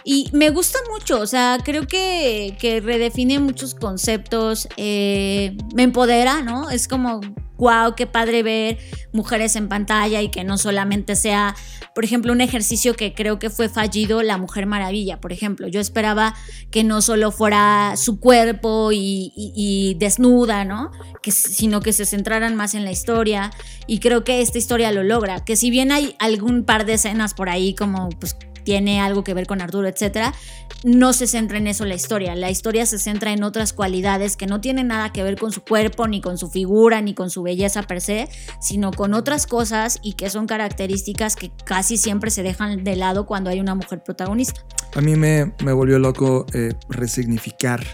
Y 0.04 0.30
me 0.32 0.50
gusta 0.52 0.80
mucho, 0.90 1.20
o 1.20 1.28
sea, 1.28 1.58
creo 1.64 1.86
que, 1.86 2.56
que 2.60 2.80
redefine 2.80 3.40
muchos 3.40 3.76
conceptos, 3.76 4.68
eh, 4.78 5.58
me 5.76 5.84
empodera, 5.84 6.42
¿no? 6.42 6.70
Es 6.70 6.88
como, 6.88 7.20
wow, 7.58 7.96
qué 7.96 8.08
padre 8.08 8.44
ver 8.44 8.78
mujeres 9.12 9.56
en 9.56 9.68
pantalla 9.68 10.22
y 10.22 10.30
que 10.30 10.44
no 10.44 10.58
solamente 10.58 11.16
sea, 11.16 11.56
por 11.96 12.06
ejemplo, 12.06 12.32
un 12.32 12.42
ejercicio 12.42 12.96
que 12.96 13.14
creo 13.14 13.40
que 13.40 13.50
fue 13.50 13.70
fallido, 13.70 14.22
la 14.22 14.38
Mujer 14.38 14.66
Maravilla, 14.66 15.20
por 15.20 15.34
ejemplo. 15.34 15.68
Yo 15.68 15.80
esperaba 15.80 16.36
que 16.72 16.84
no 16.84 17.02
solo 17.02 17.32
fuera 17.32 17.96
su 17.98 18.20
cuerpo 18.20 18.92
y, 18.94 19.96
desnuda, 20.00 20.66
¿no? 20.66 20.92
Que, 21.22 21.32
sino 21.32 21.82
que 21.82 21.94
se 21.94 22.06
centraran 22.06 22.56
más 22.56 22.76
en 22.76 22.86
la 22.86 22.92
historia. 22.92 23.52
Y 23.88 24.00
creo 24.00 24.24
que 24.24 24.42
esta 24.42 24.58
historia 24.58 24.92
lo 24.92 25.04
logra. 25.04 25.44
Que 25.44 25.56
si 25.56 25.72
bien 25.72 25.92
hay 25.92 26.16
algún 26.20 26.64
par 26.64 26.86
de 26.86 26.94
escenas 26.94 27.34
por 27.34 27.50
ahí 27.50 27.74
como 27.74 28.10
pues 28.10 28.36
tiene 28.68 29.00
algo 29.00 29.24
que 29.24 29.34
ver 29.34 29.48
con 29.48 29.62
Arturo, 29.62 29.88
etcétera, 29.88 30.34
no 30.84 31.14
se 31.14 31.26
centra 31.26 31.58
en 31.58 31.68
eso 31.68 31.86
la 31.86 31.96
historia. 31.96 32.36
La 32.36 32.52
historia 32.52 32.86
se 32.86 33.00
centra 33.00 33.32
en 33.32 33.44
otras 33.44 33.72
cualidades 33.72 34.36
que 34.36 34.46
no 34.46 34.60
tienen 34.60 34.88
nada 34.88 35.14
que 35.14 35.24
ver 35.24 35.38
con 35.38 35.54
su 35.54 35.62
cuerpo, 35.62 36.06
ni 36.06 36.20
con 36.20 36.38
su 36.38 36.50
figura, 36.50 37.00
ni 37.00 37.14
con 37.14 37.30
su 37.30 37.44
belleza 37.44 37.84
per 37.84 38.02
se, 38.02 38.28
sino 38.60 38.92
con 38.92 39.14
otras 39.14 39.48
cosas 39.48 40.00
y 40.04 40.16
que 40.16 40.30
son 40.30 40.48
características 40.48 41.38
que 41.38 41.50
casi 41.64 41.96
siempre 41.96 42.30
se 42.30 42.44
dejan 42.44 42.84
de 42.84 42.98
lado 42.98 43.26
cuando 43.26 43.50
hay 43.50 43.62
una 43.62 43.74
mujer 43.74 44.04
protagonista. 44.04 44.66
A 44.96 45.00
mí 45.00 45.16
me, 45.16 45.54
me 45.64 45.72
volvió 45.72 45.98
loco 45.98 46.46
eh, 46.52 46.74
resignificar 46.90 47.86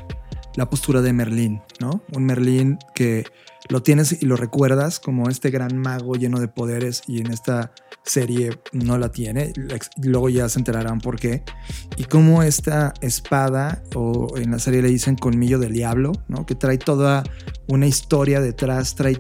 la 0.56 0.72
postura 0.72 1.04
de 1.04 1.14
Merlín, 1.14 1.62
¿no? 1.80 2.02
Un 2.14 2.26
Merlín 2.26 2.80
que 2.96 3.26
lo 3.74 3.82
tienes 3.82 4.22
y 4.22 4.28
lo 4.28 4.36
recuerdas 4.36 5.00
como 5.00 5.30
este 5.30 5.50
gran 5.50 5.76
mago 5.80 6.14
lleno 6.14 6.40
de 6.40 6.48
poderes 6.48 7.02
y 7.08 7.22
en 7.22 7.32
esta 7.32 7.72
serie 8.04 8.60
no 8.72 9.00
la 9.00 9.12
tiene. 9.12 9.52
Luego 9.98 10.30
ya 10.30 10.48
se 10.48 10.60
enterarán 10.60 11.02
por 11.02 11.20
qué. 11.20 11.42
Y 11.98 12.04
cómo 12.04 12.44
esta 12.44 12.94
espada, 13.02 13.82
o 13.96 14.38
en 14.38 14.52
la 14.52 14.60
serie 14.60 14.84
le 14.84 14.90
dicen 14.90 15.16
colmillo 15.16 15.58
del 15.58 15.74
diablo, 15.74 16.12
¿no? 16.28 16.46
Que 16.46 16.54
trae 16.54 16.78
toda 16.78 17.24
una 17.68 17.88
historia 17.88 18.42
detrás, 18.42 18.94
trae 18.94 19.18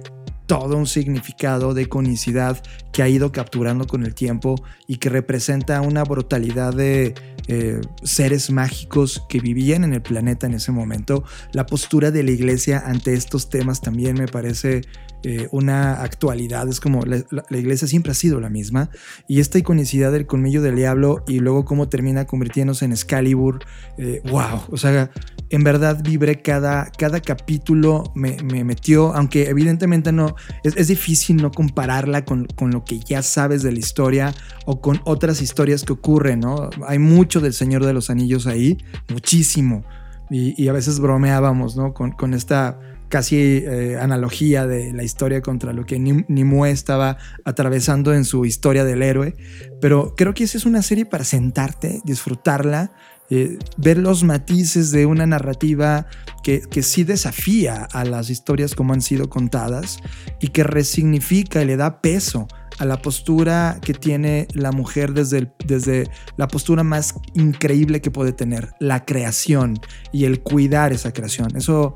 todo 0.60 0.78
un 0.78 0.86
significado 0.86 1.74
de 1.74 1.89
conicidad 1.89 2.62
que 2.91 3.01
ha 3.01 3.10
ido 3.10 3.32
capturando 3.32 3.88
con 3.88 4.06
el 4.06 4.14
tiempo 4.14 4.54
y 4.86 4.97
que 4.97 5.10
representa 5.10 5.82
una 5.82 6.04
brutalidad 6.04 6.76
de 6.76 7.16
eh, 7.47 7.82
seres 8.04 8.51
mágicos 8.51 9.26
que 9.28 9.39
vivían 9.39 9.84
en 9.84 9.93
el 9.93 10.04
planeta 10.04 10.45
en 10.45 10.54
ese 10.54 10.72
momento. 10.72 11.24
La 11.54 11.66
postura 11.66 12.12
de 12.12 12.22
la 12.22 12.30
iglesia 12.30 12.84
ante 12.86 13.16
estos 13.16 13.49
temas 13.49 13.82
también 13.82 14.14
me 14.16 14.28
parece 14.28 14.82
eh, 15.24 15.48
una 15.52 16.02
actualidad. 16.02 16.68
Es 16.68 16.80
como 16.80 17.02
la, 17.06 17.24
iglesia 17.58 17.88
siempre 17.88 18.12
ha 18.12 18.16
sido 18.16 18.40
la 18.40 18.50
misma. 18.50 18.90
Y 19.28 19.40
esta 19.40 19.58
iconicidad 19.58 20.12
del 20.12 20.26
colmillo 20.26 20.62
del 20.62 20.76
diablo 20.76 21.24
y 21.28 21.40
luego 21.40 21.64
cómo 21.64 21.88
termina 21.88 22.26
convirtiéndose 22.26 22.86
en 22.86 22.92
Excalibur. 22.92 23.60
eh, 23.98 24.22
wow. 24.30 24.62
O 24.70 24.78
sea, 24.78 25.12
en 25.50 25.64
verdad 25.64 26.02
vibré 26.04 26.42
cada, 26.42 26.92
cada 26.98 27.22
capítulo, 27.22 28.12
me, 28.16 28.38
me 28.44 28.64
metió, 28.64 29.14
aunque 29.14 29.50
evidentemente 29.50 30.12
no, 30.12 30.36
es, 30.64 30.76
es 30.76 30.88
difícil 30.88 31.38
no 31.38 31.52
compararla 31.52 32.26
con, 32.26 32.46
con 32.48 32.72
lo 32.72 32.84
que 32.84 33.00
ya 33.00 33.22
sabes 33.22 33.64
de 33.64 33.72
la 33.72 33.80
historia 33.80 34.34
o 34.66 34.82
con 34.82 35.00
otras 35.06 35.42
historias 35.42 35.84
que 35.84 35.94
ocurren, 35.94 36.42
¿no? 36.42 36.70
Hay 36.88 37.00
mucho 37.00 37.40
del 37.40 37.54
Señor 37.54 37.86
de 37.86 37.94
los 37.94 38.10
Anillos 38.10 38.48
ahí, 38.48 38.78
muchísimo. 39.10 39.86
Y, 40.30 40.62
y 40.62 40.68
a 40.68 40.74
veces 40.74 41.00
bromeábamos, 41.00 41.78
¿no? 41.78 41.94
Con, 41.94 42.12
con 42.12 42.34
esta 42.34 42.80
casi 43.14 43.38
eh, 43.38 43.95
analogía 44.01 44.66
de 44.66 44.91
la 44.91 45.03
historia 45.03 45.43
contra 45.43 45.72
lo 45.72 45.86
que 45.86 45.99
Nim- 45.99 46.26
Nimue 46.30 46.72
estaba 46.72 47.18
atravesando 47.45 48.11
en 48.11 48.26
su 48.26 48.43
historia 48.43 48.84
del 48.86 49.03
héroe. 49.03 49.36
Pero 49.80 50.16
creo 50.18 50.34
que 50.34 50.45
esa 50.45 50.57
es 50.57 50.66
una 50.66 50.82
serie 50.82 51.05
para 51.05 51.24
sentarte, 51.24 52.01
disfrutarla, 52.05 52.91
eh, 53.30 53.59
ver 53.78 53.99
los 53.99 54.24
matices 54.24 54.89
de 54.89 55.05
una 55.05 55.28
narrativa 55.28 56.07
que, 56.43 56.61
que 56.61 56.82
sí 56.82 57.03
desafía 57.03 57.84
a 57.84 58.03
las 58.03 58.32
historias 58.32 58.74
como 58.74 58.93
han 58.93 59.01
sido 59.03 59.30
contadas 59.30 59.99
y 60.41 60.47
que 60.47 60.64
resignifica 60.64 61.61
y 61.61 61.66
le 61.66 61.78
da 61.78 62.01
peso 62.01 62.47
a 62.80 62.86
la 62.86 62.99
postura 62.99 63.78
que 63.84 63.93
tiene 63.93 64.47
la 64.55 64.72
mujer 64.72 65.14
desde, 65.14 65.51
desde 65.68 66.09
la 66.36 66.47
postura 66.47 66.82
más 66.82 67.14
increíble 67.36 68.01
que 68.01 68.09
puede 68.09 68.34
tener, 68.34 68.72
la 68.80 69.05
creación 69.05 69.80
y 70.11 70.26
el 70.26 70.41
cuidar 70.41 70.93
esa 70.93 71.14
creación. 71.14 71.55
Eso 71.55 71.93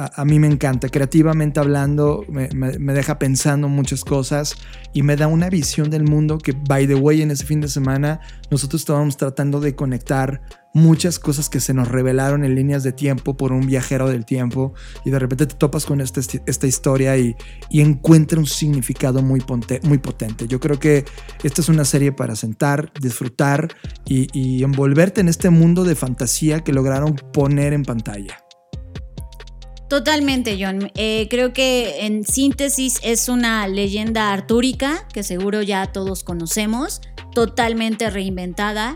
a, 0.00 0.24
mí 0.24 0.38
me 0.38 0.46
encanta. 0.46 0.88
Creativamente 0.88 1.60
hablando, 1.60 2.24
me, 2.28 2.48
deja 2.94 3.18
pensando 3.18 3.68
muchas 3.68 4.04
cosas 4.04 4.56
y 4.92 5.02
me 5.02 5.16
da 5.16 5.26
una 5.26 5.50
visión 5.50 5.90
del 5.90 6.04
mundo 6.04 6.38
que, 6.38 6.52
by 6.52 6.86
the 6.86 6.94
way, 6.94 7.22
en 7.22 7.30
ese 7.30 7.44
fin 7.44 7.60
de 7.60 7.68
semana 7.68 8.20
nosotros 8.50 8.82
estábamos 8.82 9.16
tratando 9.16 9.60
de 9.60 9.74
conectar 9.74 10.40
muchas 10.72 11.18
cosas 11.18 11.48
que 11.48 11.60
se 11.60 11.74
nos 11.74 11.88
revelaron 11.88 12.44
en 12.44 12.54
líneas 12.54 12.82
de 12.84 12.92
tiempo 12.92 13.36
por 13.36 13.52
un 13.52 13.66
viajero 13.66 14.08
del 14.08 14.24
tiempo 14.24 14.72
y 15.04 15.10
de 15.10 15.18
repente 15.18 15.46
te 15.46 15.56
topas 15.56 15.84
con 15.84 16.00
esta, 16.00 16.20
esta 16.46 16.66
historia 16.66 17.16
y, 17.18 17.36
encuentra 17.70 18.38
un 18.38 18.46
significado 18.46 19.22
muy 19.22 19.40
potente. 19.40 20.46
Yo 20.46 20.60
creo 20.60 20.78
que 20.78 21.04
esta 21.42 21.60
es 21.60 21.68
una 21.68 21.84
serie 21.84 22.12
para 22.12 22.36
sentar, 22.36 22.92
disfrutar 23.00 23.68
y, 24.06 24.28
y 24.32 24.62
envolverte 24.62 25.20
en 25.20 25.28
este 25.28 25.50
mundo 25.50 25.84
de 25.84 25.94
fantasía 25.94 26.60
que 26.60 26.72
lograron 26.72 27.16
poner 27.32 27.72
en 27.72 27.84
pantalla. 27.84 28.38
Totalmente, 29.90 30.56
John. 30.56 30.92
Eh, 30.94 31.26
creo 31.28 31.52
que 31.52 32.06
en 32.06 32.24
síntesis 32.24 33.00
es 33.02 33.28
una 33.28 33.66
leyenda 33.66 34.32
artúrica 34.32 35.04
que 35.12 35.24
seguro 35.24 35.62
ya 35.62 35.84
todos 35.86 36.22
conocemos, 36.22 37.00
totalmente 37.34 38.08
reinventada, 38.08 38.94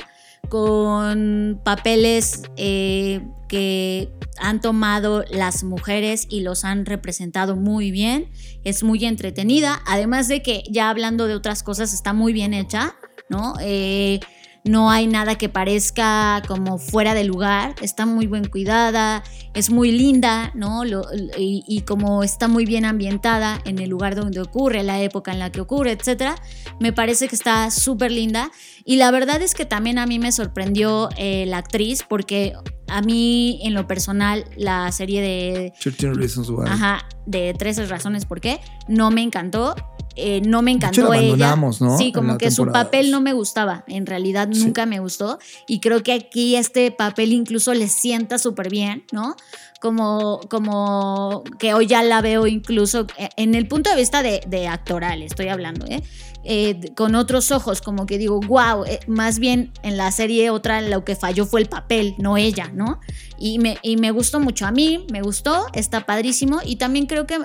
con 0.48 1.60
papeles 1.64 2.42
eh, 2.56 3.26
que 3.48 4.12
han 4.38 4.60
tomado 4.60 5.24
las 5.32 5.64
mujeres 5.64 6.28
y 6.30 6.42
los 6.42 6.64
han 6.64 6.86
representado 6.86 7.56
muy 7.56 7.90
bien. 7.90 8.30
Es 8.62 8.84
muy 8.84 9.04
entretenida, 9.04 9.82
además 9.86 10.28
de 10.28 10.44
que 10.44 10.62
ya 10.70 10.90
hablando 10.90 11.26
de 11.26 11.34
otras 11.34 11.64
cosas 11.64 11.92
está 11.92 12.12
muy 12.12 12.32
bien 12.32 12.54
hecha, 12.54 12.94
¿no? 13.28 13.54
Eh, 13.60 14.20
no 14.64 14.90
hay 14.90 15.06
nada 15.06 15.34
que 15.36 15.48
parezca 15.50 16.42
como 16.48 16.78
fuera 16.78 17.12
de 17.14 17.24
lugar, 17.24 17.74
está 17.82 18.06
muy 18.06 18.26
bien 18.26 18.46
cuidada, 18.48 19.22
es 19.52 19.70
muy 19.70 19.92
linda, 19.92 20.50
¿no? 20.54 20.84
Lo- 20.84 21.04
y, 21.38 21.62
y 21.68 21.82
como 21.82 22.22
está 22.24 22.48
muy 22.48 22.64
bien 22.64 22.84
ambientada 22.84 23.60
en 23.66 23.78
el 23.78 23.90
lugar 23.90 24.14
donde 24.14 24.40
ocurre, 24.40 24.82
la 24.82 25.00
época 25.02 25.32
en 25.32 25.38
la 25.38 25.52
que 25.52 25.60
ocurre, 25.60 25.92
etcétera, 25.92 26.36
me 26.80 26.92
parece 26.92 27.28
que 27.28 27.36
está 27.36 27.70
súper 27.70 28.10
linda. 28.10 28.50
Y 28.86 28.96
la 28.96 29.10
verdad 29.10 29.40
es 29.42 29.54
que 29.54 29.64
también 29.66 29.98
a 29.98 30.06
mí 30.06 30.18
me 30.18 30.32
sorprendió 30.32 31.08
eh, 31.16 31.44
la 31.46 31.58
actriz, 31.58 32.02
porque 32.08 32.54
a 32.88 33.00
mí, 33.02 33.60
en 33.62 33.74
lo 33.74 33.86
personal, 33.86 34.44
la 34.56 34.90
serie 34.92 35.20
de 35.22 35.72
13 35.82 36.12
Reasons 36.14 36.48
Why. 36.50 36.64
Ajá, 36.68 37.06
de 37.26 37.54
13 37.54 37.86
razones 37.86 38.24
por 38.26 38.40
qué. 38.40 38.60
No 38.88 39.10
me 39.10 39.22
encantó. 39.22 39.74
Eh, 40.16 40.40
no 40.44 40.62
me 40.62 40.70
De 40.72 40.76
hecho, 40.78 40.86
encantó 40.88 41.12
la 41.12 41.18
ella. 41.20 41.56
¿no? 41.56 41.98
Sí, 41.98 42.12
como 42.12 42.38
que 42.38 42.50
su 42.50 42.66
papel 42.66 43.06
dos. 43.06 43.12
no 43.12 43.20
me 43.20 43.32
gustaba. 43.32 43.84
En 43.86 44.06
realidad 44.06 44.48
Sí. 44.52 44.64
nunca 44.64 44.86
me 44.86 45.00
gustó. 45.00 45.38
Y 45.66 45.80
creo 45.80 46.02
que 46.02 46.12
aquí 46.12 46.56
este 46.56 46.90
papel 46.90 47.32
incluso 47.32 47.74
le 47.74 47.88
sienta 47.88 48.38
súper 48.38 48.70
bien, 48.70 49.04
¿no? 49.12 49.36
Como, 49.80 50.40
como 50.48 51.44
que 51.58 51.74
hoy 51.74 51.86
ya 51.86 52.02
la 52.02 52.20
veo 52.22 52.46
incluso 52.46 53.06
eh, 53.18 53.28
en 53.36 53.54
el 53.54 53.68
punto 53.68 53.90
de 53.90 53.96
vista 53.96 54.22
de, 54.22 54.40
de 54.46 54.66
actoral, 54.68 55.22
estoy 55.22 55.48
hablando, 55.48 55.84
¿eh? 55.86 56.02
Eh, 56.44 56.92
con 56.94 57.14
otros 57.14 57.50
ojos, 57.50 57.80
como 57.80 58.06
que 58.06 58.18
digo, 58.18 58.40
wow, 58.40 58.84
más 59.06 59.38
bien 59.38 59.72
en 59.82 59.96
la 59.96 60.10
serie 60.12 60.50
otra 60.50 60.80
lo 60.82 61.04
que 61.04 61.16
falló 61.16 61.46
fue 61.46 61.60
el 61.60 61.68
papel, 61.68 62.14
no 62.18 62.36
ella, 62.36 62.70
¿no? 62.72 63.00
Y 63.38 63.58
me, 63.58 63.78
y 63.82 63.96
me 63.96 64.10
gustó 64.10 64.40
mucho. 64.40 64.66
A 64.66 64.70
mí 64.70 65.06
me 65.10 65.22
gustó, 65.22 65.66
está 65.72 66.06
padrísimo. 66.06 66.60
Y 66.64 66.76
también 66.76 67.06
creo 67.06 67.26
que 67.26 67.38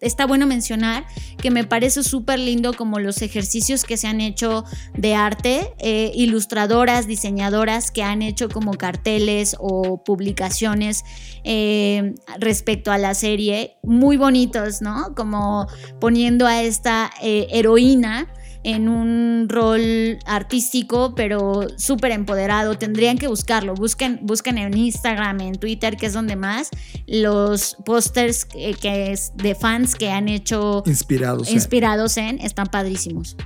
está 0.00 0.26
bueno 0.26 0.46
mencionar 0.46 1.04
que 1.38 1.50
me 1.50 1.64
parece 1.64 2.02
súper 2.02 2.38
lindo 2.38 2.72
como 2.74 2.98
los 3.00 3.22
ejercicios 3.22 3.84
que 3.84 3.96
se 3.96 4.06
han 4.06 4.20
hecho 4.20 4.64
de 4.96 5.14
arte, 5.14 5.72
eh, 5.78 6.12
ilustradoras, 6.14 7.06
diseñadoras 7.06 7.90
que 7.90 8.02
han 8.02 8.22
hecho 8.22 8.48
como 8.48 8.74
carteles 8.74 9.56
o 9.58 10.02
publicaciones 10.04 11.04
eh, 11.44 12.14
respecto 12.38 12.92
a 12.92 12.98
la 12.98 13.14
serie, 13.14 13.76
muy 13.82 14.16
bonitos, 14.16 14.82
¿no? 14.82 15.14
Como 15.14 15.66
poniendo 16.00 16.46
a 16.46 16.62
esta 16.62 17.10
eh, 17.22 17.46
heroína 17.50 18.19
en 18.62 18.88
un 18.88 19.46
rol 19.48 20.18
artístico, 20.26 21.14
pero 21.14 21.66
súper 21.76 22.12
empoderado. 22.12 22.76
Tendrían 22.76 23.16
que 23.18 23.26
buscarlo. 23.28 23.74
Busquen, 23.74 24.20
busquen 24.22 24.58
en 24.58 24.76
Instagram, 24.76 25.40
en 25.40 25.54
Twitter, 25.54 25.96
que 25.96 26.06
es 26.06 26.12
donde 26.12 26.36
más, 26.36 26.68
los 27.06 27.76
pósters 27.84 28.44
que, 28.44 28.74
que 28.74 29.12
es 29.12 29.32
de 29.36 29.54
fans 29.54 29.94
que 29.94 30.10
han 30.10 30.28
hecho 30.28 30.82
Inspirados. 30.86 31.48
en- 31.48 31.54
inspirados 31.54 32.16
en, 32.16 32.38
están 32.40 32.66
padrísimos. 32.66 33.36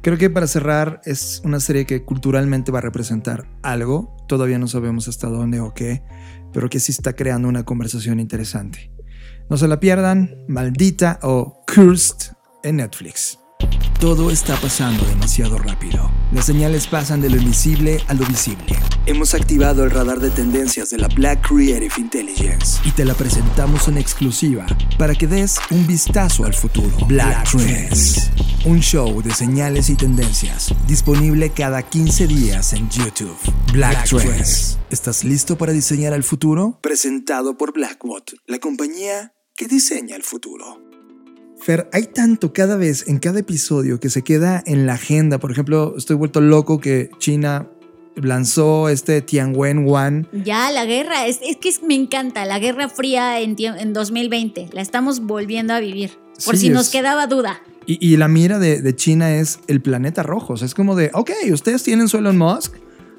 Creo 0.00 0.16
que 0.18 0.30
para 0.30 0.46
cerrar 0.46 1.00
es 1.04 1.42
una 1.44 1.60
serie 1.60 1.84
que 1.86 2.04
culturalmente 2.04 2.72
va 2.72 2.78
a 2.78 2.82
representar 2.82 3.46
algo. 3.62 4.16
Todavía 4.28 4.58
no 4.58 4.68
sabemos 4.68 5.08
hasta 5.08 5.28
dónde 5.28 5.60
o 5.60 5.74
qué, 5.74 6.02
pero 6.52 6.70
que 6.70 6.80
sí 6.80 6.92
está 6.92 7.12
creando 7.14 7.48
una 7.48 7.64
conversación 7.64 8.20
interesante. 8.20 8.90
No 9.50 9.58
se 9.58 9.68
la 9.68 9.78
pierdan, 9.78 10.36
Maldita 10.48 11.18
o 11.22 11.62
Cursed 11.66 12.32
en 12.62 12.76
Netflix. 12.76 13.38
Todo 14.04 14.30
está 14.30 14.54
pasando 14.56 15.02
demasiado 15.06 15.56
rápido. 15.56 16.10
Las 16.30 16.44
señales 16.44 16.86
pasan 16.86 17.22
de 17.22 17.30
lo 17.30 17.36
invisible 17.36 18.02
a 18.06 18.12
lo 18.12 18.26
visible. 18.26 18.76
Hemos 19.06 19.32
activado 19.32 19.82
el 19.82 19.90
radar 19.90 20.20
de 20.20 20.30
tendencias 20.30 20.90
de 20.90 20.98
la 20.98 21.08
Black 21.08 21.48
Creative 21.48 21.94
Intelligence 21.96 22.82
y 22.84 22.90
te 22.90 23.06
la 23.06 23.14
presentamos 23.14 23.88
en 23.88 23.96
exclusiva 23.96 24.66
para 24.98 25.14
que 25.14 25.26
des 25.26 25.58
un 25.70 25.86
vistazo 25.86 26.44
al 26.44 26.52
futuro. 26.52 26.94
Black 27.06 27.50
Trends, 27.50 28.30
un 28.66 28.80
show 28.80 29.22
de 29.22 29.32
señales 29.32 29.88
y 29.88 29.94
tendencias 29.96 30.74
disponible 30.86 31.50
cada 31.50 31.82
15 31.82 32.26
días 32.26 32.74
en 32.74 32.90
YouTube. 32.90 33.38
Black, 33.72 34.06
Trends. 34.06 34.78
¿Estás 34.90 35.24
listo 35.24 35.56
para 35.56 35.72
diseñar 35.72 36.12
el 36.12 36.24
futuro? 36.24 36.78
Presentado 36.82 37.56
por 37.56 37.72
Blackbot, 37.72 38.34
la 38.46 38.58
compañía 38.58 39.32
que 39.56 39.66
diseña 39.66 40.16
el 40.16 40.24
futuro. 40.24 40.83
Fer, 41.60 41.88
hay 41.92 42.04
tanto 42.04 42.52
cada 42.52 42.76
vez 42.76 43.08
en 43.08 43.18
cada 43.18 43.38
episodio 43.40 43.98
que 44.00 44.10
se 44.10 44.22
queda 44.22 44.62
en 44.66 44.86
la 44.86 44.94
agenda. 44.94 45.38
Por 45.38 45.50
ejemplo, 45.50 45.94
estoy 45.96 46.16
vuelto 46.16 46.40
loco 46.40 46.78
que 46.80 47.10
China 47.18 47.68
lanzó 48.16 48.88
este 48.88 49.22
Tianwen 49.22 49.88
One. 49.88 50.26
Ya, 50.32 50.70
la 50.70 50.84
guerra, 50.84 51.26
es, 51.26 51.40
es 51.42 51.56
que 51.56 51.68
es- 51.68 51.82
me 51.82 51.94
encanta, 51.94 52.44
la 52.44 52.58
guerra 52.58 52.88
fría 52.88 53.40
en, 53.40 53.56
en 53.58 53.92
2020, 53.92 54.68
la 54.72 54.82
estamos 54.82 55.20
volviendo 55.20 55.72
a 55.74 55.80
vivir, 55.80 56.10
por 56.44 56.56
Sí, 56.56 56.66
si 56.66 56.68
nos 56.70 56.86
es- 56.86 56.92
quedaba 56.92 57.26
duda. 57.26 57.60
Y, 57.86 57.98
y 58.06 58.16
la 58.16 58.28
mira 58.28 58.58
de, 58.58 58.80
de 58.80 58.96
China 58.96 59.36
es 59.36 59.58
el 59.66 59.80
planeta 59.82 60.22
rojo. 60.22 60.54
O 60.54 60.56
sea, 60.56 60.66
es 60.66 60.74
como 60.74 60.94
de, 60.96 61.10
ok, 61.12 61.30
ustedes 61.52 61.82
tienen 61.82 62.08
su 62.08 62.16
Elon 62.18 62.38
Musk, 62.38 62.74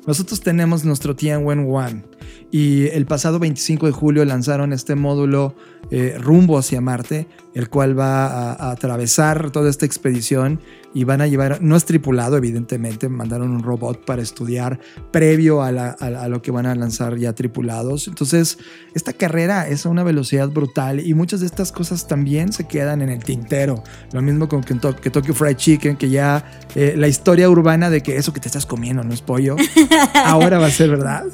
nosotros 0.07 0.41
tenemos 0.41 0.85
nuestro 0.85 1.15
Tianwen 1.15 1.67
One. 1.69 2.03
Y 2.51 2.87
el 2.87 3.05
pasado 3.05 3.37
25 3.39 3.85
de 3.87 3.91
julio 3.91 4.23
lanzaron 4.23 4.71
este 4.71 4.95
módulo 4.95 5.55
eh, 5.91 6.15
rumbo 6.19 6.57
hacia 6.57 6.79
Marte, 6.79 7.27
el 7.53 7.69
cual 7.69 7.97
va 7.99 8.27
a, 8.27 8.53
a 8.53 8.71
atravesar 8.71 9.51
toda 9.51 9.69
esta 9.69 9.85
expedición 9.85 10.61
y 10.93 11.03
van 11.03 11.19
a 11.19 11.27
llevar, 11.27 11.61
no 11.61 11.75
es 11.75 11.83
tripulado 11.83 12.37
evidentemente, 12.37 13.09
mandaron 13.09 13.49
un 13.51 13.61
robot 13.61 14.05
para 14.05 14.21
estudiar 14.21 14.79
previo 15.11 15.61
a, 15.63 15.71
la- 15.73 15.97
a- 15.99 16.05
a 16.23 16.27
lo 16.29 16.41
que 16.41 16.51
van 16.51 16.65
a 16.65 16.73
lanzar 16.75 17.17
ya 17.17 17.33
tripulados. 17.33 18.07
Entonces, 18.07 18.57
esta 18.93 19.11
carrera 19.11 19.67
es 19.67 19.85
a 19.85 19.89
una 19.89 20.03
velocidad 20.03 20.47
brutal 20.49 21.01
y 21.05 21.13
muchas 21.13 21.41
de 21.41 21.47
estas 21.47 21.73
cosas 21.73 22.07
también 22.07 22.53
se 22.53 22.65
quedan 22.67 23.01
en 23.01 23.09
el 23.09 23.21
tintero. 23.23 23.83
Lo 24.13 24.21
mismo 24.21 24.47
con 24.47 24.63
Kentucky, 24.63 25.01
Kentucky 25.01 25.33
Fried 25.33 25.57
Chicken, 25.57 25.97
que 25.97 26.09
ya 26.09 26.61
eh, 26.75 26.93
la 26.95 27.09
historia 27.09 27.49
urbana 27.49 27.89
de 27.89 28.01
que 28.01 28.15
eso 28.15 28.31
que 28.31 28.39
te 28.39 28.47
estás 28.47 28.65
comiendo 28.65 29.03
no 29.03 29.13
es 29.13 29.21
pollo, 29.21 29.57
ahora 30.23 30.57
va 30.57 30.67
a 30.67 30.71
ser 30.71 30.89
verdad. 30.89 31.25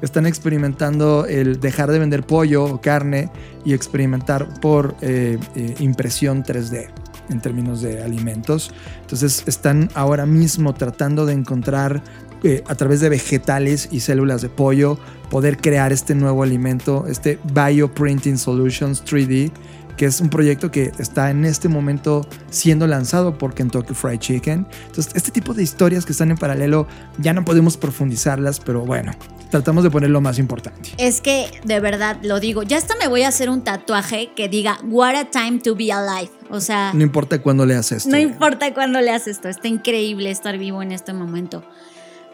Están 0.00 0.26
experimentando 0.26 1.26
el 1.26 1.60
dejar 1.60 1.90
de 1.90 1.98
vender 1.98 2.24
pollo 2.24 2.64
o 2.64 2.80
carne 2.80 3.30
y 3.64 3.74
experimentar 3.74 4.60
por 4.60 4.94
eh, 5.00 5.38
eh, 5.56 5.74
impresión 5.80 6.44
3D 6.44 6.88
en 7.30 7.40
términos 7.40 7.82
de 7.82 8.02
alimentos. 8.02 8.72
Entonces 9.00 9.44
están 9.46 9.90
ahora 9.94 10.26
mismo 10.26 10.74
tratando 10.74 11.26
de 11.26 11.34
encontrar 11.34 12.02
eh, 12.44 12.62
a 12.68 12.74
través 12.76 13.00
de 13.00 13.08
vegetales 13.08 13.88
y 13.90 14.00
células 14.00 14.42
de 14.42 14.48
pollo 14.48 14.98
poder 15.28 15.56
crear 15.58 15.92
este 15.92 16.14
nuevo 16.14 16.42
alimento, 16.42 17.06
este 17.08 17.38
Bioprinting 17.52 18.38
Solutions 18.38 19.04
3D, 19.04 19.50
que 19.98 20.06
es 20.06 20.20
un 20.22 20.30
proyecto 20.30 20.70
que 20.70 20.92
está 20.98 21.28
en 21.30 21.44
este 21.44 21.68
momento 21.68 22.26
siendo 22.50 22.86
lanzado 22.86 23.36
por 23.36 23.52
Kentucky 23.52 23.92
Fried 23.92 24.20
Chicken. 24.20 24.66
Entonces, 24.86 25.12
este 25.14 25.32
tipo 25.32 25.52
de 25.52 25.62
historias 25.64 26.06
que 26.06 26.12
están 26.12 26.30
en 26.30 26.38
paralelo 26.38 26.86
ya 27.18 27.34
no 27.34 27.44
podemos 27.44 27.76
profundizarlas, 27.76 28.60
pero 28.60 28.82
bueno, 28.86 29.12
tratamos 29.50 29.82
de 29.82 29.90
poner 29.90 30.10
lo 30.10 30.20
más 30.20 30.38
importante. 30.38 30.90
Es 30.98 31.20
que 31.20 31.50
de 31.64 31.80
verdad 31.80 32.16
lo 32.22 32.38
digo, 32.38 32.62
ya 32.62 32.78
hasta 32.78 32.94
me 32.96 33.08
voy 33.08 33.22
a 33.22 33.28
hacer 33.28 33.50
un 33.50 33.64
tatuaje 33.64 34.30
que 34.36 34.48
diga 34.48 34.78
What 34.84 35.16
a 35.16 35.24
time 35.30 35.58
to 35.58 35.74
be 35.74 35.92
alive. 35.92 36.30
O 36.48 36.60
sea, 36.60 36.92
No 36.94 37.02
importa 37.02 37.42
cuándo 37.42 37.66
leas 37.66 37.90
esto. 37.90 38.08
no 38.08 38.18
importa 38.18 38.72
cuándo 38.72 39.00
le 39.00 39.10
haces 39.10 39.36
esto, 39.36 39.48
está 39.48 39.66
increíble 39.68 40.30
estar 40.30 40.56
vivo 40.58 40.80
en 40.80 40.92
este 40.92 41.12
momento. 41.12 41.64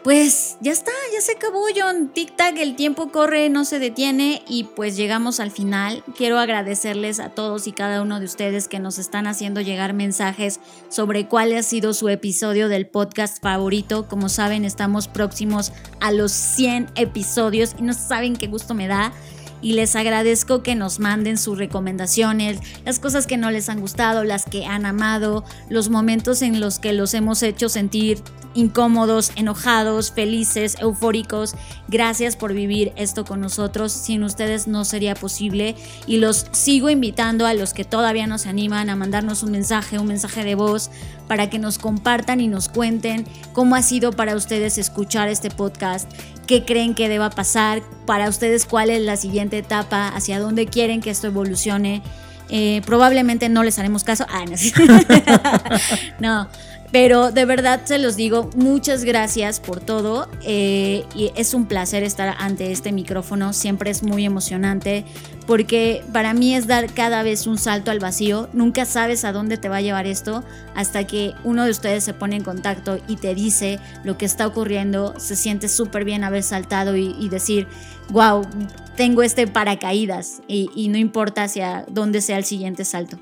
Pues 0.05 0.57
ya 0.61 0.71
está, 0.71 0.91
ya 1.11 1.19
se 1.19 1.31
acabó, 1.31 1.63
John. 1.75 2.11
Tic-tac, 2.13 2.59
el 2.59 2.75
tiempo 2.75 3.11
corre, 3.11 3.49
no 3.49 3.65
se 3.65 3.79
detiene 3.79 4.43
y 4.47 4.65
pues 4.65 4.95
llegamos 4.95 5.39
al 5.39 5.49
final. 5.49 6.03
Quiero 6.15 6.37
agradecerles 6.37 7.19
a 7.19 7.29
todos 7.29 7.65
y 7.65 7.71
cada 7.71 8.03
uno 8.03 8.19
de 8.19 8.27
ustedes 8.27 8.67
que 8.67 8.77
nos 8.77 8.99
están 8.99 9.25
haciendo 9.25 9.61
llegar 9.61 9.95
mensajes 9.95 10.59
sobre 10.89 11.27
cuál 11.27 11.53
ha 11.53 11.63
sido 11.63 11.95
su 11.95 12.07
episodio 12.09 12.69
del 12.69 12.85
podcast 12.85 13.41
favorito. 13.41 14.07
Como 14.07 14.29
saben, 14.29 14.63
estamos 14.63 15.07
próximos 15.07 15.73
a 16.01 16.11
los 16.11 16.31
100 16.31 16.91
episodios 16.93 17.75
y 17.79 17.81
no 17.81 17.95
saben 17.95 18.35
qué 18.35 18.45
gusto 18.45 18.75
me 18.75 18.87
da 18.87 19.11
y 19.65 19.73
les 19.73 19.95
agradezco 19.95 20.61
que 20.61 20.75
nos 20.75 20.99
manden 20.99 21.39
sus 21.39 21.57
recomendaciones, 21.57 22.59
las 22.85 22.99
cosas 22.99 23.25
que 23.25 23.35
no 23.35 23.49
les 23.49 23.67
han 23.67 23.81
gustado, 23.81 24.23
las 24.23 24.45
que 24.45 24.67
han 24.67 24.85
amado, 24.85 25.43
los 25.69 25.89
momentos 25.89 26.43
en 26.43 26.59
los 26.59 26.77
que 26.77 26.93
los 26.93 27.15
hemos 27.15 27.41
hecho 27.41 27.67
sentir 27.67 28.21
incómodos, 28.55 29.31
enojados, 29.35 30.11
felices, 30.11 30.77
eufóricos. 30.79 31.55
Gracias 31.87 32.35
por 32.35 32.53
vivir 32.53 32.93
esto 32.95 33.25
con 33.25 33.41
nosotros. 33.41 33.91
Sin 33.91 34.23
ustedes 34.23 34.67
no 34.67 34.85
sería 34.85 35.13
posible 35.13 35.75
y 36.07 36.17
los 36.17 36.47
sigo 36.51 36.89
invitando 36.89 37.45
a 37.45 37.53
los 37.53 37.73
que 37.73 37.83
todavía 37.83 38.27
no 38.27 38.37
se 38.37 38.49
animan 38.49 38.89
a 38.89 38.95
mandarnos 38.95 39.43
un 39.43 39.51
mensaje, 39.51 39.99
un 39.99 40.07
mensaje 40.07 40.43
de 40.43 40.55
voz 40.55 40.89
para 41.27 41.49
que 41.49 41.59
nos 41.59 41.77
compartan 41.77 42.39
y 42.39 42.47
nos 42.47 42.69
cuenten 42.69 43.25
cómo 43.53 43.75
ha 43.75 43.81
sido 43.81 44.11
para 44.13 44.35
ustedes 44.35 44.77
escuchar 44.77 45.27
este 45.27 45.49
podcast, 45.49 46.09
qué 46.45 46.63
creen 46.65 46.93
que 46.95 47.09
deba 47.09 47.29
pasar, 47.29 47.81
para 48.05 48.29
ustedes 48.29 48.65
cuál 48.65 48.89
es 48.89 49.01
la 49.01 49.17
siguiente 49.17 49.57
etapa, 49.57 50.09
hacia 50.09 50.39
dónde 50.39 50.67
quieren 50.67 51.01
que 51.01 51.09
esto 51.09 51.27
evolucione. 51.27 52.01
Eh, 52.49 52.81
probablemente 52.85 53.49
no 53.49 53.63
les 53.63 53.79
haremos 53.79 54.03
caso. 54.03 54.25
Ah, 54.29 54.45
no, 54.45 54.55
no, 56.19 56.49
pero 56.91 57.31
de 57.31 57.45
verdad 57.45 57.81
se 57.85 57.99
los 57.99 58.15
digo, 58.15 58.49
muchas 58.55 59.03
gracias 59.03 59.59
por 59.59 59.79
todo. 59.79 60.29
eh, 60.43 61.03
y 61.15 61.31
es 61.35 61.53
un 61.53 61.65
placer 61.65 62.03
estar 62.03 62.35
ante 62.39 62.71
este 62.71 62.91
micrófono, 62.91 63.53
siempre 63.53 63.91
es 63.91 64.03
muy 64.03 64.25
emocionante 64.25 65.05
porque 65.45 66.03
para 66.11 66.33
mí 66.33 66.55
es 66.55 66.67
dar 66.67 66.93
cada 66.93 67.23
vez 67.23 67.47
un 67.47 67.57
salto 67.57 67.91
al 67.91 67.99
vacío. 67.99 68.49
Nunca 68.53 68.85
sabes 68.85 69.25
a 69.25 69.31
dónde 69.31 69.57
te 69.57 69.69
va 69.69 69.77
a 69.77 69.81
llevar 69.81 70.07
esto 70.07 70.43
hasta 70.73 71.05
que 71.05 71.33
uno 71.43 71.65
de 71.65 71.71
ustedes 71.71 72.03
se 72.03 72.13
pone 72.13 72.35
en 72.35 72.43
contacto 72.43 72.97
y 73.07 73.17
te 73.17 73.35
dice 73.35 73.79
lo 74.03 74.17
que 74.17 74.25
está 74.25 74.47
ocurriendo. 74.47 75.13
Se 75.19 75.35
siente 75.35 75.67
súper 75.67 76.05
bien 76.05 76.23
haber 76.23 76.43
saltado 76.43 76.95
y, 76.95 77.29
decir, 77.29 77.67
wow, 78.09 78.41
tengo 78.95 79.21
este 79.21 79.47
paracaídas 79.47 80.41
y 80.47 80.87
no 80.89 80.97
importa 80.97 81.43
hacia 81.43 81.85
dónde 81.89 82.21
sea 82.21 82.37
el 82.37 82.45
siguiente 82.45 82.85
salto. 82.85 83.19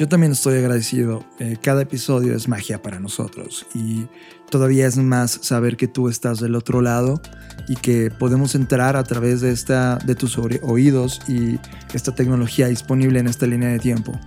Yo 0.00 0.08
también 0.08 0.32
estoy 0.32 0.56
agradecido. 0.56 1.26
Eh, 1.40 1.58
cada 1.60 1.82
episodio 1.82 2.34
es 2.34 2.48
magia 2.48 2.80
para 2.80 2.98
nosotros 2.98 3.66
y 3.74 4.06
todavía 4.48 4.86
es 4.86 4.96
más 4.96 5.40
saber 5.42 5.76
que 5.76 5.88
tú 5.88 6.08
estás 6.08 6.40
del 6.40 6.54
otro 6.54 6.80
lado 6.80 7.20
y 7.68 7.76
que 7.76 8.10
podemos 8.10 8.54
entrar 8.54 8.96
a 8.96 9.04
través 9.04 9.42
de, 9.42 9.52
esta, 9.52 9.96
de 9.96 10.14
tus 10.14 10.38
oídos 10.38 11.20
y 11.28 11.58
esta 11.92 12.14
tecnología 12.14 12.68
disponible 12.68 13.20
en 13.20 13.26
esta 13.26 13.44
línea 13.44 13.68
de 13.68 13.78
tiempo. 13.78 14.18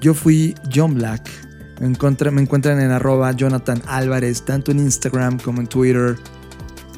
Yo 0.00 0.12
fui 0.12 0.56
John 0.74 0.94
Black. 0.94 1.30
Me 1.78 1.86
encuentran 1.86 2.80
en 2.80 2.90
arroba 2.90 3.30
Jonathan 3.30 3.80
Álvarez, 3.86 4.44
tanto 4.44 4.72
en 4.72 4.80
Instagram 4.80 5.38
como 5.38 5.60
en 5.60 5.68
Twitter. 5.68 6.16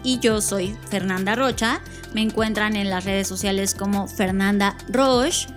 Y 0.02 0.18
yo 0.20 0.40
soy 0.40 0.74
Fernanda 0.88 1.36
Rocha. 1.36 1.82
Me 2.14 2.22
encuentran 2.22 2.74
en 2.74 2.88
las 2.88 3.04
redes 3.04 3.28
sociales 3.28 3.74
como 3.74 4.08
Fernanda 4.08 4.78
Roche. 4.88 5.48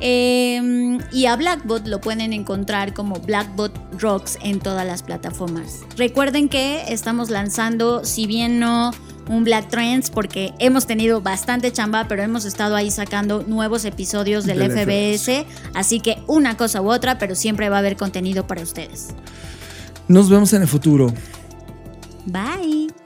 Eh, 0.00 0.98
y 1.12 1.26
a 1.26 1.36
Blackbot 1.36 1.86
lo 1.86 2.00
pueden 2.00 2.32
encontrar 2.32 2.94
como 2.94 3.16
Blackbot 3.16 3.72
Rocks 4.00 4.38
en 4.42 4.58
todas 4.60 4.86
las 4.86 5.02
plataformas. 5.02 5.80
Recuerden 5.96 6.48
que 6.48 6.84
estamos 6.88 7.30
lanzando, 7.30 8.04
si 8.04 8.26
bien 8.26 8.58
no 8.58 8.92
un 9.28 9.44
Black 9.44 9.68
Trends, 9.68 10.10
porque 10.10 10.52
hemos 10.58 10.86
tenido 10.86 11.20
bastante 11.20 11.70
chamba, 11.72 12.06
pero 12.08 12.22
hemos 12.22 12.44
estado 12.44 12.74
ahí 12.74 12.90
sacando 12.90 13.44
nuevos 13.46 13.84
episodios 13.84 14.44
del, 14.44 14.58
Del 14.58 14.72
FBS. 14.72 15.46
Así 15.74 16.00
que 16.00 16.18
una 16.26 16.56
cosa 16.56 16.82
u 16.82 16.90
otra, 16.90 17.18
pero 17.18 17.34
siempre 17.34 17.68
va 17.68 17.76
a 17.76 17.78
haber 17.78 17.96
contenido 17.96 18.46
para 18.46 18.62
ustedes. 18.62 19.08
Nos 20.08 20.28
vemos 20.28 20.52
en 20.52 20.62
el 20.62 20.68
futuro. 20.68 21.12
Bye. 22.26 22.99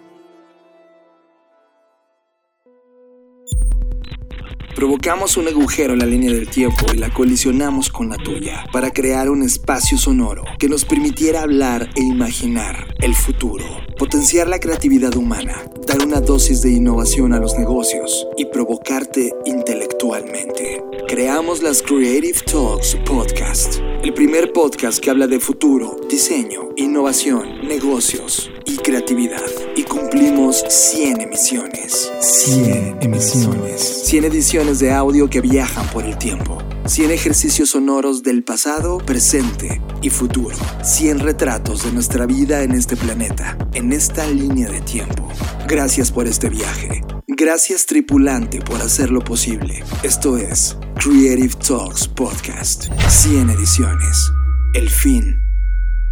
Provocamos 4.75 5.37
un 5.37 5.47
agujero 5.47 5.93
en 5.93 6.01
la 6.01 6.07
línea 6.07 6.33
del 6.33 6.49
tiempo 6.49 6.87
y 6.93 6.97
la 6.97 7.09
colisionamos 7.09 7.91
con 7.91 8.09
la 8.09 8.17
tuya 8.17 8.65
para 8.73 8.91
crear 8.91 9.31
un 9.31 9.43
espacio 9.43 9.97
sonoro 9.97 10.43
que 10.59 10.69
nos 10.69 10.85
permitiera 10.85 11.43
hablar 11.43 11.91
e 11.95 12.03
imaginar 12.03 12.93
el 12.99 13.15
futuro, 13.15 13.65
potenciar 13.97 14.49
la 14.49 14.59
creatividad 14.59 15.15
humana, 15.17 15.63
dar 15.87 16.05
una 16.05 16.21
dosis 16.21 16.61
de 16.63 16.73
innovación 16.73 17.33
a 17.33 17.39
los 17.39 17.57
negocios 17.57 18.27
y 18.37 18.47
provocarte 18.47 19.33
intelectualmente. 19.45 20.83
Creamos 21.07 21.63
las 21.63 21.81
Creative 21.81 22.41
Talks 22.45 22.97
Podcast, 23.07 23.79
el 24.03 24.13
primer 24.13 24.53
podcast 24.53 24.99
que 24.99 25.11
habla 25.11 25.29
de 25.29 25.39
futuro, 25.39 25.97
diseño, 26.11 26.71
innovación, 26.77 27.61
negocios 27.69 28.51
y 28.65 28.77
creatividad. 28.77 29.43
Y 29.77 29.85
cumplimos 29.85 30.65
100 30.69 31.21
emisiones. 31.21 32.13
100 32.21 32.99
emisiones. 33.01 34.03
100 34.07 34.25
ediciones 34.25 34.79
de 34.79 34.93
audio 34.93 35.29
que 35.29 35.41
viajan 35.41 35.87
por 35.89 36.05
el 36.05 36.17
tiempo. 36.19 36.59
100 36.87 37.11
ejercicios 37.11 37.71
sonoros 37.71 38.23
del 38.23 38.45
pasado, 38.45 38.99
presente 38.99 39.81
y 40.03 40.11
futuro. 40.11 40.57
100 40.83 41.21
retratos 41.21 41.85
de 41.85 41.93
nuestra 41.93 42.27
vida 42.27 42.63
en 42.63 42.73
este 42.73 42.97
planeta, 42.97 43.57
en 43.73 43.93
esta 43.93 44.27
línea 44.27 44.69
de 44.69 44.81
tiempo. 44.83 45.29
Gracias 45.67 46.13
por 46.13 46.27
este 46.27 46.49
viaje. 46.49 47.03
Gracias 47.27 47.87
tripulante 47.87 48.61
por 48.61 48.81
hacerlo 48.81 49.21
posible. 49.21 49.83
Esto 50.03 50.37
es 50.37 50.77
Creative 50.97 51.55
Talks 51.67 52.07
Podcast. 52.07 52.89
100 53.09 53.51
ediciones. 53.51 54.31
El 54.75 54.91
fin 54.91 55.41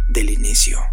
del 0.09 0.31
inicio. 0.31 0.92